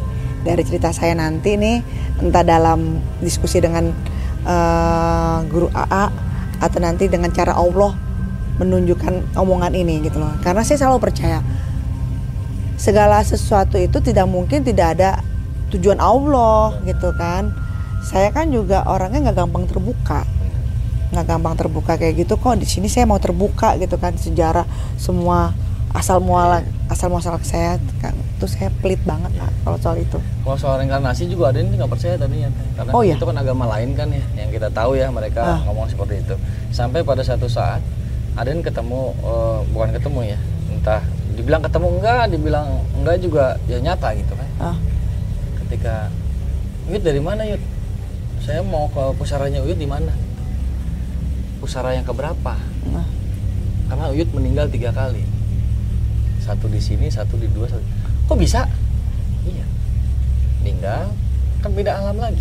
dari 0.47 0.63
cerita 0.63 0.95
saya 0.95 1.19
nanti 1.19 1.59
nih 1.59 1.83
entah 2.23 2.47
dalam 2.47 3.03
diskusi 3.19 3.59
dengan 3.59 3.91
eh, 4.47 5.37
guru 5.51 5.69
AA 5.75 6.05
atau 6.59 6.79
nanti 6.83 7.07
dengan 7.07 7.31
cara 7.31 7.55
Allah 7.55 7.95
menunjukkan 8.59 9.39
omongan 9.39 9.73
ini 9.75 10.03
gitu 10.03 10.19
loh. 10.19 10.35
Karena 10.43 10.67
saya 10.67 10.83
selalu 10.83 10.99
percaya 10.99 11.39
segala 12.79 13.23
sesuatu 13.23 13.79
itu 13.79 13.99
tidak 14.03 14.27
mungkin 14.31 14.63
tidak 14.63 14.99
ada 14.99 15.23
tujuan 15.75 16.03
Allah 16.03 16.79
gitu 16.87 17.15
kan. 17.15 17.55
Saya 18.03 18.31
kan 18.31 18.51
juga 18.51 18.87
orangnya 18.87 19.31
nggak 19.31 19.39
gampang 19.43 19.65
terbuka. 19.67 20.23
Nggak 21.15 21.27
gampang 21.27 21.55
terbuka 21.59 21.93
kayak 21.99 22.27
gitu 22.27 22.35
kok 22.39 22.59
di 22.59 22.67
sini 22.67 22.87
saya 22.91 23.07
mau 23.07 23.19
terbuka? 23.19 23.75
gitu 23.79 23.99
kan 23.99 24.15
sejarah 24.19 24.67
semua 24.99 25.55
asal 25.95 26.21
mualan 26.21 26.78
asal 26.89 27.09
muasal 27.09 27.37
saya 27.41 27.77
kan 28.01 28.17
itu 28.17 28.47
saya 28.47 28.73
pelit 28.81 28.97
banget 29.05 29.29
pak 29.35 29.53
kalau 29.61 29.77
soal 29.77 29.97
itu 29.97 30.17
Kalau 30.41 30.57
soal 30.57 30.75
reinkarnasi 30.79 31.29
juga 31.29 31.53
ada 31.53 31.61
yang 31.61 31.69
nggak 31.71 31.91
percaya 31.91 32.17
tadinya 32.17 32.49
karena 32.75 32.91
Oh, 32.91 33.05
iya? 33.05 33.15
itu 33.15 33.25
kan 33.25 33.37
agama 33.37 33.65
lain 33.69 33.93
kan 33.93 34.09
ya 34.09 34.25
yang 34.35 34.49
kita 34.49 34.69
tahu 34.71 34.97
ya 34.97 35.07
mereka 35.09 35.41
Ah. 35.45 35.61
ngomong 35.63 35.85
seperti 35.87 36.21
itu. 36.21 36.35
Sampai 36.71 37.01
pada 37.03 37.21
satu 37.21 37.45
saat 37.47 37.85
ada 38.35 38.49
yang 38.49 38.61
ketemu 38.61 39.13
eh, 39.15 39.59
bukan 39.69 39.89
ketemu 39.93 40.21
ya, 40.27 40.39
entah 40.71 41.03
dibilang 41.35 41.61
ketemu 41.61 41.87
enggak, 41.93 42.23
dibilang 42.29 42.67
enggak 42.95 43.17
juga 43.21 43.45
ya 43.67 43.79
nyata 43.79 44.09
gitu 44.15 44.33
kan. 44.33 44.49
ah 44.65 44.77
Ketika 45.61 46.09
Uyut 46.89 47.05
dari 47.05 47.21
mana 47.21 47.45
Yud? 47.45 47.61
Saya 48.41 48.65
mau 48.65 48.89
ke 48.89 49.03
pusaranya 49.15 49.61
Uyut 49.61 49.77
di 49.77 49.85
mana? 49.85 50.09
Pusara 51.59 51.93
yang 51.93 52.03
keberapa? 52.03 52.55
nah, 52.89 53.05
Karena 53.87 54.09
Uyut 54.09 54.31
meninggal 54.33 54.67
tiga 54.69 54.89
kali. 54.89 55.21
Satu 56.49 56.65
di 56.73 56.81
sini, 56.81 57.13
satu 57.13 57.37
di 57.37 57.45
dua. 57.53 57.69
Satu. 57.69 57.85
Kok 58.25 58.41
bisa? 58.41 58.65
Iya. 59.45 59.69
Meninggal, 60.65 61.13
kan 61.61 61.71
beda 61.77 62.01
alam 62.01 62.17
lagi. 62.17 62.41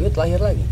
Uyut 0.00 0.16
lahir 0.16 0.40
lagi. 0.40 0.64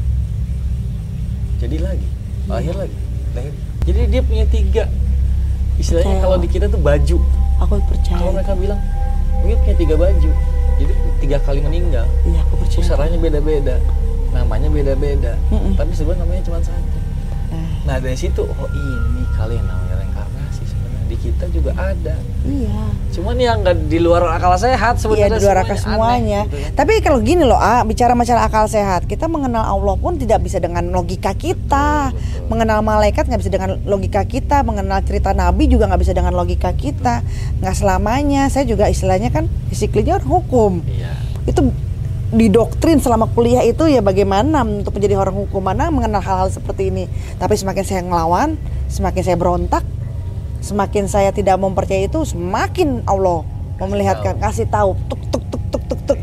Jadi 1.61 1.77
lagi, 1.85 2.09
lahir 2.49 2.73
lagi, 2.73 2.97
lahir. 3.37 3.53
Jadi 3.85 4.01
dia 4.09 4.23
punya 4.25 4.49
tiga. 4.49 4.89
Istilahnya 5.77 6.25
kalau 6.25 6.41
di 6.41 6.49
kita 6.49 6.73
tuh 6.73 6.81
baju. 6.81 7.21
aku 7.61 7.79
percaya 7.87 8.19
Kalau 8.19 8.35
mereka 8.35 8.59
bilang 8.59 8.81
Uyut 9.45 9.59
punya 9.61 9.77
tiga 9.77 9.95
baju. 10.01 10.31
Jadi 10.81 10.93
tiga 11.21 11.37
kali 11.45 11.61
meninggal. 11.61 12.09
iya 12.25 12.41
aku 12.47 12.57
percaya 12.65 12.81
Pusaranya 12.81 13.19
beda-beda. 13.21 13.77
Namanya 14.33 14.69
beda-beda. 14.73 15.33
Mm-mm. 15.53 15.77
Tapi 15.77 15.93
sebenarnya 15.93 16.25
namanya 16.25 16.43
cuma 16.49 16.59
satu. 16.65 16.99
Nah, 17.53 17.69
Nah 17.85 17.97
dari 18.01 18.17
situ, 18.17 18.43
oh 18.49 18.69
ini 18.73 19.23
kali 19.37 19.61
yang 19.61 19.67
namanya 19.69 19.82
reinkarnasi 19.82 19.82
sebenarnya 19.82 19.82
di 19.82 19.82
kita 21.23 21.47
juga 21.49 21.71
ada. 21.73 22.19
iya 22.43 22.91
Cuman 23.13 23.37
yang 23.37 23.61
nggak 23.61 23.87
di 23.87 24.01
luar 24.01 24.25
akal 24.27 24.57
sehat 24.57 24.97
Iya 24.97 25.03
sebenarnya. 25.05 25.37
di 25.37 25.45
luar 25.45 25.59
akal 25.61 25.71
aneh, 25.71 25.85
semuanya. 25.85 26.41
gitu 26.45 26.57
kan. 26.59 26.73
Tapi 26.75 26.93
kalau 26.99 27.19
gini 27.21 27.45
loh, 27.45 27.57
ah, 27.57 27.85
bicara 27.85 28.13
masalah 28.13 28.49
akal 28.49 28.65
sehat, 28.67 29.05
kita 29.05 29.29
mengenal 29.29 29.63
Allah 29.63 29.95
pun 29.95 30.17
tidak 30.17 30.41
bisa 30.41 30.59
dengan 30.59 30.89
logika 30.89 31.31
kita. 31.33 32.09
Betul, 32.09 32.19
betul. 32.19 32.49
Mengenal 32.49 32.79
malaikat 32.81 33.29
nggak 33.29 33.39
bisa 33.39 33.53
dengan 33.53 33.71
logika 33.85 34.23
kita. 34.25 34.57
Mengenal 34.63 34.99
cerita 35.03 35.31
Nabi 35.31 35.69
juga 35.69 35.87
nggak 35.87 36.01
bisa 36.01 36.13
dengan 36.13 36.33
logika 36.33 36.73
kita. 36.73 37.21
Nggak 37.61 37.75
selamanya. 37.77 38.49
Saya 38.49 38.65
juga 38.65 38.89
istilahnya 38.89 39.29
kan 39.29 39.45
fisiklinya 39.69 40.17
orang 40.17 40.31
hukum. 40.33 40.73
Iya. 40.83 41.13
Itu 41.45 41.69
didoktrin 42.33 42.97
selama 42.97 43.29
kuliah 43.29 43.61
itu 43.61 43.85
ya 43.85 44.01
bagaimana 44.01 44.65
untuk 44.65 44.97
menjadi 44.97 45.21
orang 45.21 45.37
hukum 45.37 45.61
mana 45.61 45.93
mengenal 45.93 46.25
hal-hal 46.25 46.49
seperti 46.49 46.89
ini. 46.89 47.05
Tapi 47.37 47.55
semakin 47.55 47.85
saya 47.85 48.01
ngelawan, 48.01 48.57
semakin 48.89 49.21
saya 49.21 49.37
berontak, 49.37 49.85
semakin 50.63 51.11
saya 51.11 51.35
tidak 51.35 51.59
mempercayai 51.59 52.07
itu, 52.07 52.23
semakin 52.23 53.03
Allah 53.05 53.43
memelihatkan, 53.83 54.39
kasih 54.39 54.71
tahu, 54.71 54.95
tuk 55.11 55.19
tuk 55.35 55.43
tuk 55.51 55.63
tuk 55.75 55.83
tuk 55.91 56.01
tuk, 56.07 56.21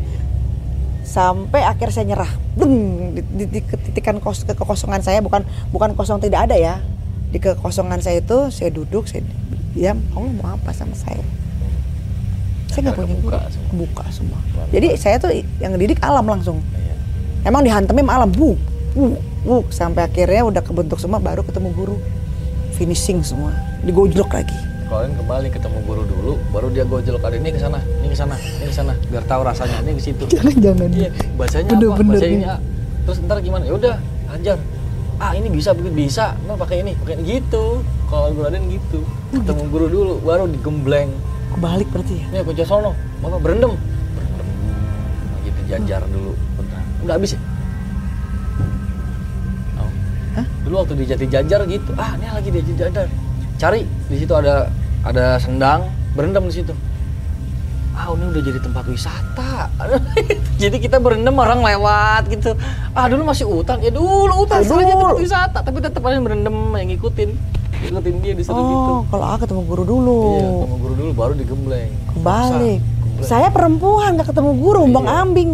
sampai 1.04 1.60
akhir 1.68 1.92
saya 1.92 2.08
nyerah, 2.08 2.32
Deng, 2.56 2.74
di, 3.14 3.20
di, 3.20 3.44
di 3.46 3.60
ketikan 3.60 4.16
kos, 4.18 4.48
kekosongan 4.48 5.04
saya 5.04 5.20
bukan 5.20 5.44
bukan 5.68 5.92
kosong 5.92 6.24
tidak 6.24 6.48
ada 6.48 6.56
ya, 6.56 6.80
di 7.28 7.36
kekosongan 7.36 8.00
saya 8.00 8.24
itu 8.24 8.48
saya 8.48 8.72
duduk, 8.72 9.04
saya 9.06 9.22
diam, 9.76 10.00
Allah 10.16 10.32
mau 10.40 10.56
apa 10.56 10.72
sama 10.72 10.96
saya? 10.96 11.20
Saya 12.70 12.90
nggak 12.90 12.96
punya 13.02 13.16
guru. 13.18 13.38
semua. 13.50 13.72
buka 13.76 14.04
semua. 14.14 14.40
Jadi 14.70 14.88
saya 14.94 15.18
tuh 15.18 15.34
yang 15.58 15.74
didik 15.74 15.98
alam 16.00 16.22
langsung. 16.22 16.62
Iya. 16.70 16.94
Emang 17.50 17.66
dihantemin 17.66 18.06
alam, 18.06 18.30
buk, 18.30 18.56
buk, 18.94 19.18
buk, 19.42 19.66
sampai 19.74 20.06
akhirnya 20.06 20.46
udah 20.46 20.62
kebentuk 20.62 21.02
semua, 21.02 21.18
baru 21.18 21.42
ketemu 21.42 21.68
guru, 21.74 21.96
finishing 22.80 23.20
semua, 23.20 23.52
digojlok 23.84 24.32
lagi. 24.32 24.56
Kalian 24.88 25.12
kembali 25.20 25.52
ketemu 25.52 25.78
guru 25.84 26.02
dulu, 26.08 26.32
baru 26.48 26.72
dia 26.72 26.88
gojlok 26.88 27.20
ada 27.20 27.36
ini 27.36 27.52
ke 27.52 27.60
sana, 27.60 27.76
ini 28.00 28.08
ke 28.08 28.16
sana, 28.16 28.40
ini 28.40 28.72
ke 28.72 28.74
sana, 28.74 28.92
biar 29.12 29.22
tahu 29.28 29.44
rasanya 29.44 29.84
ini 29.84 30.00
ke 30.00 30.02
situ. 30.08 30.24
Jangan 30.32 30.56
jangan. 30.56 30.88
Iya, 30.88 31.10
bahasanya 31.36 31.68
Bener, 31.76 31.88
apa? 31.92 31.96
bener 32.00 32.16
Bahasa 32.16 32.26
ini. 32.26 32.44
A. 32.48 32.56
Terus 33.04 33.18
ntar 33.28 33.36
gimana? 33.44 33.68
Ya 33.68 33.74
udah, 33.76 33.94
ajar. 34.32 34.56
Ah 35.20 35.36
ini 35.36 35.52
bisa 35.52 35.76
begitu 35.76 36.08
bisa, 36.08 36.32
ntar 36.48 36.56
pakai 36.56 36.80
ini, 36.80 36.96
pakai 36.96 37.20
ini. 37.20 37.36
gitu. 37.36 37.84
Kalau 38.08 38.32
guru 38.32 38.48
Raden 38.48 38.64
gitu, 38.72 38.98
ketemu 39.30 39.62
guru 39.68 39.86
dulu, 39.92 40.14
baru 40.24 40.48
digembleng. 40.48 41.12
Kebalik 41.52 41.88
berarti 41.92 42.14
ya. 42.16 42.26
Ini 42.32 42.38
aku 42.40 42.50
sono, 42.64 42.96
bapak 43.20 43.38
berendam. 43.44 43.76
Berendam. 44.16 44.46
Nah, 45.28 45.38
gitu 45.44 45.60
jajar 45.68 46.02
dulu. 46.08 46.32
Udah 47.04 47.14
habis 47.14 47.36
ya? 47.36 47.40
Hah? 50.36 50.46
Dulu 50.62 50.74
waktu 50.78 50.94
di 50.94 51.04
Jati 51.06 51.26
Jajar 51.26 51.60
gitu. 51.66 51.90
Ah, 51.98 52.14
ini 52.14 52.26
lagi 52.30 52.48
di 52.50 52.58
Jati 52.62 52.74
Jajar. 52.78 53.06
Cari 53.58 53.80
di 53.82 54.16
situ 54.16 54.32
ada 54.32 54.70
ada 55.02 55.36
sendang, 55.42 55.88
berendam 56.14 56.46
di 56.46 56.54
situ. 56.54 56.72
Ah, 57.90 58.08
ini 58.14 58.30
udah 58.30 58.42
jadi 58.42 58.58
tempat 58.62 58.84
wisata. 58.86 59.68
jadi 60.62 60.76
kita 60.78 61.02
berendam 61.02 61.34
orang 61.36 61.60
lewat 61.60 62.30
gitu. 62.30 62.54
Ah, 62.94 63.10
dulu 63.10 63.28
masih 63.28 63.44
hutan. 63.44 63.82
Ya 63.82 63.90
dulu 63.90 64.46
hutan, 64.46 64.62
Ya 64.62 64.70
sekarang 64.70 64.86
jadi 64.86 64.94
dulu. 64.94 65.02
tempat 65.04 65.20
wisata, 65.20 65.58
tapi 65.60 65.78
tetap 65.82 66.00
ada 66.06 66.14
yang 66.14 66.24
berendam 66.24 66.56
yang 66.78 66.88
ngikutin. 66.94 67.30
Ngikutin 67.80 68.14
dia 68.22 68.34
di 68.36 68.44
situ 68.46 68.54
gitu. 68.56 68.90
Oh, 68.94 69.02
kalau 69.10 69.24
A 69.24 69.34
ketemu 69.36 69.62
guru 69.66 69.82
dulu. 69.84 70.18
Iya, 70.32 70.46
ketemu 70.48 70.76
guru 70.78 70.94
dulu 70.94 71.10
baru 71.12 71.32
digembleng. 71.34 71.90
Kebalik. 72.14 72.80
Saya 73.20 73.48
perempuan 73.48 74.16
nggak 74.16 74.28
ketemu 74.28 74.50
guru, 74.56 74.82
bang 74.86 75.06
Iya. 75.06 75.20
ambing. 75.22 75.50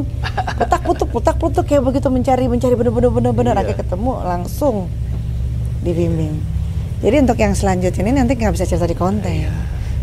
Putak 0.57 0.81
putuk, 0.83 1.09
putak 1.11 1.37
putuk 1.37 1.65
kayak 1.65 1.83
begitu 1.83 2.09
mencari 2.09 2.47
mencari 2.47 2.75
bener-bener 2.75 3.11
bener-bener 3.11 3.53
Iya. 3.53 3.61
akhirnya 3.63 3.83
ketemu 3.83 4.11
langsung 4.23 4.77
dibimbing. 5.81 6.35
Jadi 6.97 7.17
untuk 7.21 7.37
yang 7.37 7.53
selanjutnya 7.53 8.03
ini 8.03 8.13
nanti 8.15 8.33
nggak 8.35 8.55
bisa 8.55 8.65
cerita 8.65 8.85
di 8.85 8.97
konten. 8.97 9.29
Iya. 9.29 9.53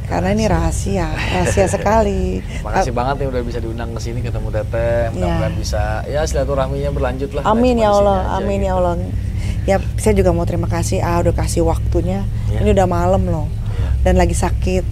Karena 0.03 0.29
ini 0.29 0.45
rahasia, 0.45 1.07
rahasia 1.33 1.65
sekali. 1.65 2.43
Makasih 2.61 2.93
banget 2.93 3.23
nih 3.23 3.27
udah 3.31 3.41
bisa 3.41 3.59
diundang 3.59 3.95
ke 3.95 3.99
sini 3.99 4.19
ketemu 4.19 4.47
Teteh. 4.51 5.09
Mudah-mudahan 5.11 5.55
bisa 5.55 5.81
ya 6.05 6.21
silaturahminya 6.23 6.91
berlanjut 6.91 7.31
lah. 7.33 7.43
Amin 7.47 7.79
ya 7.79 7.89
Allah, 7.89 8.19
aja 8.21 8.37
amin 8.37 8.59
gitu. 8.61 8.67
ya 8.67 8.73
Allah. 8.77 8.93
Ya, 9.63 9.77
saya 9.95 10.11
juga 10.11 10.35
mau 10.35 10.43
terima 10.43 10.67
kasih 10.67 10.99
ah 10.99 11.23
udah 11.23 11.31
kasih 11.33 11.63
waktunya. 11.63 12.27
Iya. 12.51 12.59
Ini 12.61 12.69
udah 12.75 12.85
malam 12.85 13.23
loh. 13.25 13.47
Iya. 13.47 13.89
Dan 14.03 14.13
lagi 14.19 14.35
sakit. 14.35 14.83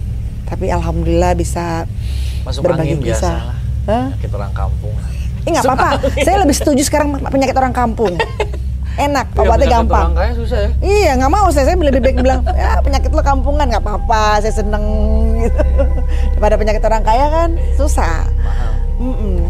Tapi 0.48 0.68
alhamdulillah 0.68 1.32
bisa 1.32 1.84
Masuk 2.42 2.60
berbagi 2.66 2.94
angin 2.94 2.98
biasa 3.00 3.18
kisah. 3.18 3.40
Hah? 3.86 4.06
Penyakit 4.14 4.32
orang 4.34 4.52
kampung. 4.54 4.94
Eh 5.42 5.50
nggak 5.50 5.64
apa-apa. 5.66 5.88
saya 6.26 6.36
lebih 6.42 6.56
setuju 6.56 6.82
sekarang 6.86 7.08
penyakit 7.18 7.56
orang 7.58 7.74
kampung. 7.74 8.14
Enak, 8.92 9.32
Iya, 9.32 9.40
obatnya 9.40 9.56
penyakit 9.56 9.72
gampang. 9.72 10.04
Orang 10.04 10.18
kaya 10.20 10.32
susah 10.36 10.58
ya. 10.60 10.70
Iya, 10.84 11.10
nggak 11.16 11.32
mau 11.32 11.48
saya. 11.48 11.64
Saya 11.64 11.76
lebih 11.80 12.02
baik 12.04 12.16
bilang, 12.20 12.44
ya 12.52 12.76
penyakit 12.84 13.08
lo 13.08 13.24
kampungan 13.24 13.64
nggak 13.72 13.80
apa-apa. 13.80 14.44
Saya 14.44 14.52
seneng 14.52 14.84
gitu. 15.40 15.62
Daripada 16.36 16.54
penyakit 16.60 16.82
orang 16.84 17.02
kaya 17.02 17.26
kan 17.32 17.50
susah. 17.80 18.28
Mahal. 18.28 18.72
Mm-mm. 19.00 19.48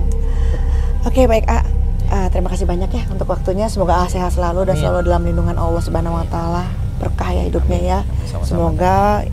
Oke 1.03 1.27
baik 1.27 1.51
A. 1.51 1.67
Ah, 2.13 2.29
terima 2.31 2.53
kasih 2.53 2.71
banyak 2.71 2.93
ya 2.93 3.03
untuk 3.11 3.27
waktunya. 3.27 3.67
Semoga 3.67 4.05
A 4.05 4.07
sehat 4.07 4.37
selalu 4.37 4.69
dan 4.69 4.79
selalu 4.79 5.11
dalam 5.11 5.27
lindungan 5.27 5.59
Allah 5.59 5.83
Subhanahu 5.83 6.23
Wa 6.23 6.27
Taala. 6.31 6.65
Berkah 7.03 7.35
ya 7.35 7.43
hidupnya 7.43 7.81
ya. 7.83 7.99
Semoga 8.47 9.27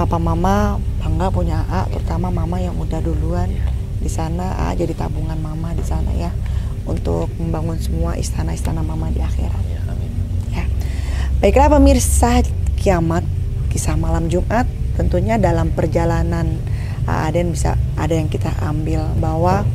papa 0.00 0.16
mama 0.16 0.80
bangga 1.02 1.34
punya 1.34 1.66
A, 1.66 1.90
terutama 1.90 2.30
mama 2.30 2.62
yang 2.62 2.78
udah 2.78 3.02
duluan 3.02 3.50
Iya. 3.50 3.66
di 3.98 4.06
sana. 4.06 4.54
A 4.56 4.70
jadi 4.72 4.94
tabungan 4.94 5.34
mama 5.36 5.74
di 5.74 5.82
sana 5.82 6.14
ya 6.14 6.30
untuk 6.86 7.26
membangun 7.38 7.78
semua 7.78 8.14
istana-istana 8.14 8.80
mama 8.80 9.10
di 9.10 9.18
akhirat. 9.18 9.64
Ya, 9.66 9.82
amin. 9.86 10.10
Ya. 10.50 10.64
Baiklah 11.42 11.74
pemirsa 11.74 12.42
kiamat 12.78 13.26
kisah 13.66 13.98
malam 13.98 14.26
Jumat 14.26 14.66
tentunya 14.94 15.38
dalam 15.38 15.72
perjalanan 15.72 16.58
Aden 17.02 17.50
bisa 17.50 17.74
ada 17.98 18.14
yang 18.14 18.30
kita 18.30 18.52
ambil 18.62 19.02
bahwa 19.18 19.66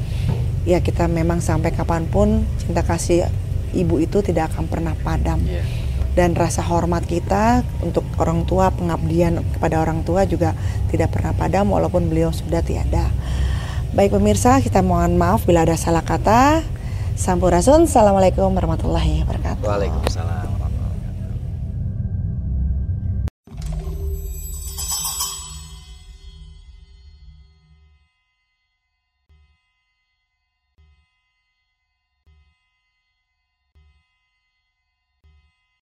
ya 0.63 0.79
kita 0.79 1.11
memang 1.11 1.43
sampai 1.43 1.75
kapan 1.75 2.07
pun 2.07 2.47
cinta 2.55 2.83
kasih 2.83 3.27
ibu 3.75 3.99
itu 3.99 4.23
tidak 4.23 4.55
akan 4.55 4.67
pernah 4.67 4.95
padam 4.95 5.43
Iya. 5.43 5.63
Dan 6.17 6.33
rasa 6.33 6.65
hormat 6.65 7.05
kita 7.05 7.61
untuk 7.85 8.01
orang 8.17 8.41
tua 8.49 8.73
pengabdian 8.73 9.45
kepada 9.53 9.77
orang 9.77 10.01
tua 10.01 10.25
juga 10.25 10.57
tidak 10.89 11.13
pernah 11.13 11.37
padam 11.37 11.69
walaupun 11.69 12.09
beliau 12.09 12.33
sudah 12.33 12.65
tiada. 12.65 13.05
Baik 13.93 14.17
pemirsa 14.17 14.57
kita 14.57 14.81
mohon 14.81 15.13
maaf 15.21 15.45
bila 15.45 15.61
ada 15.61 15.77
salah 15.77 16.01
kata. 16.01 16.65
Sampurasun. 17.13 17.85
Assalamualaikum 17.85 18.49
warahmatullahi 18.49 19.25
wabarakatuh. 19.25 19.65
Waalaikumsalam. 19.65 20.46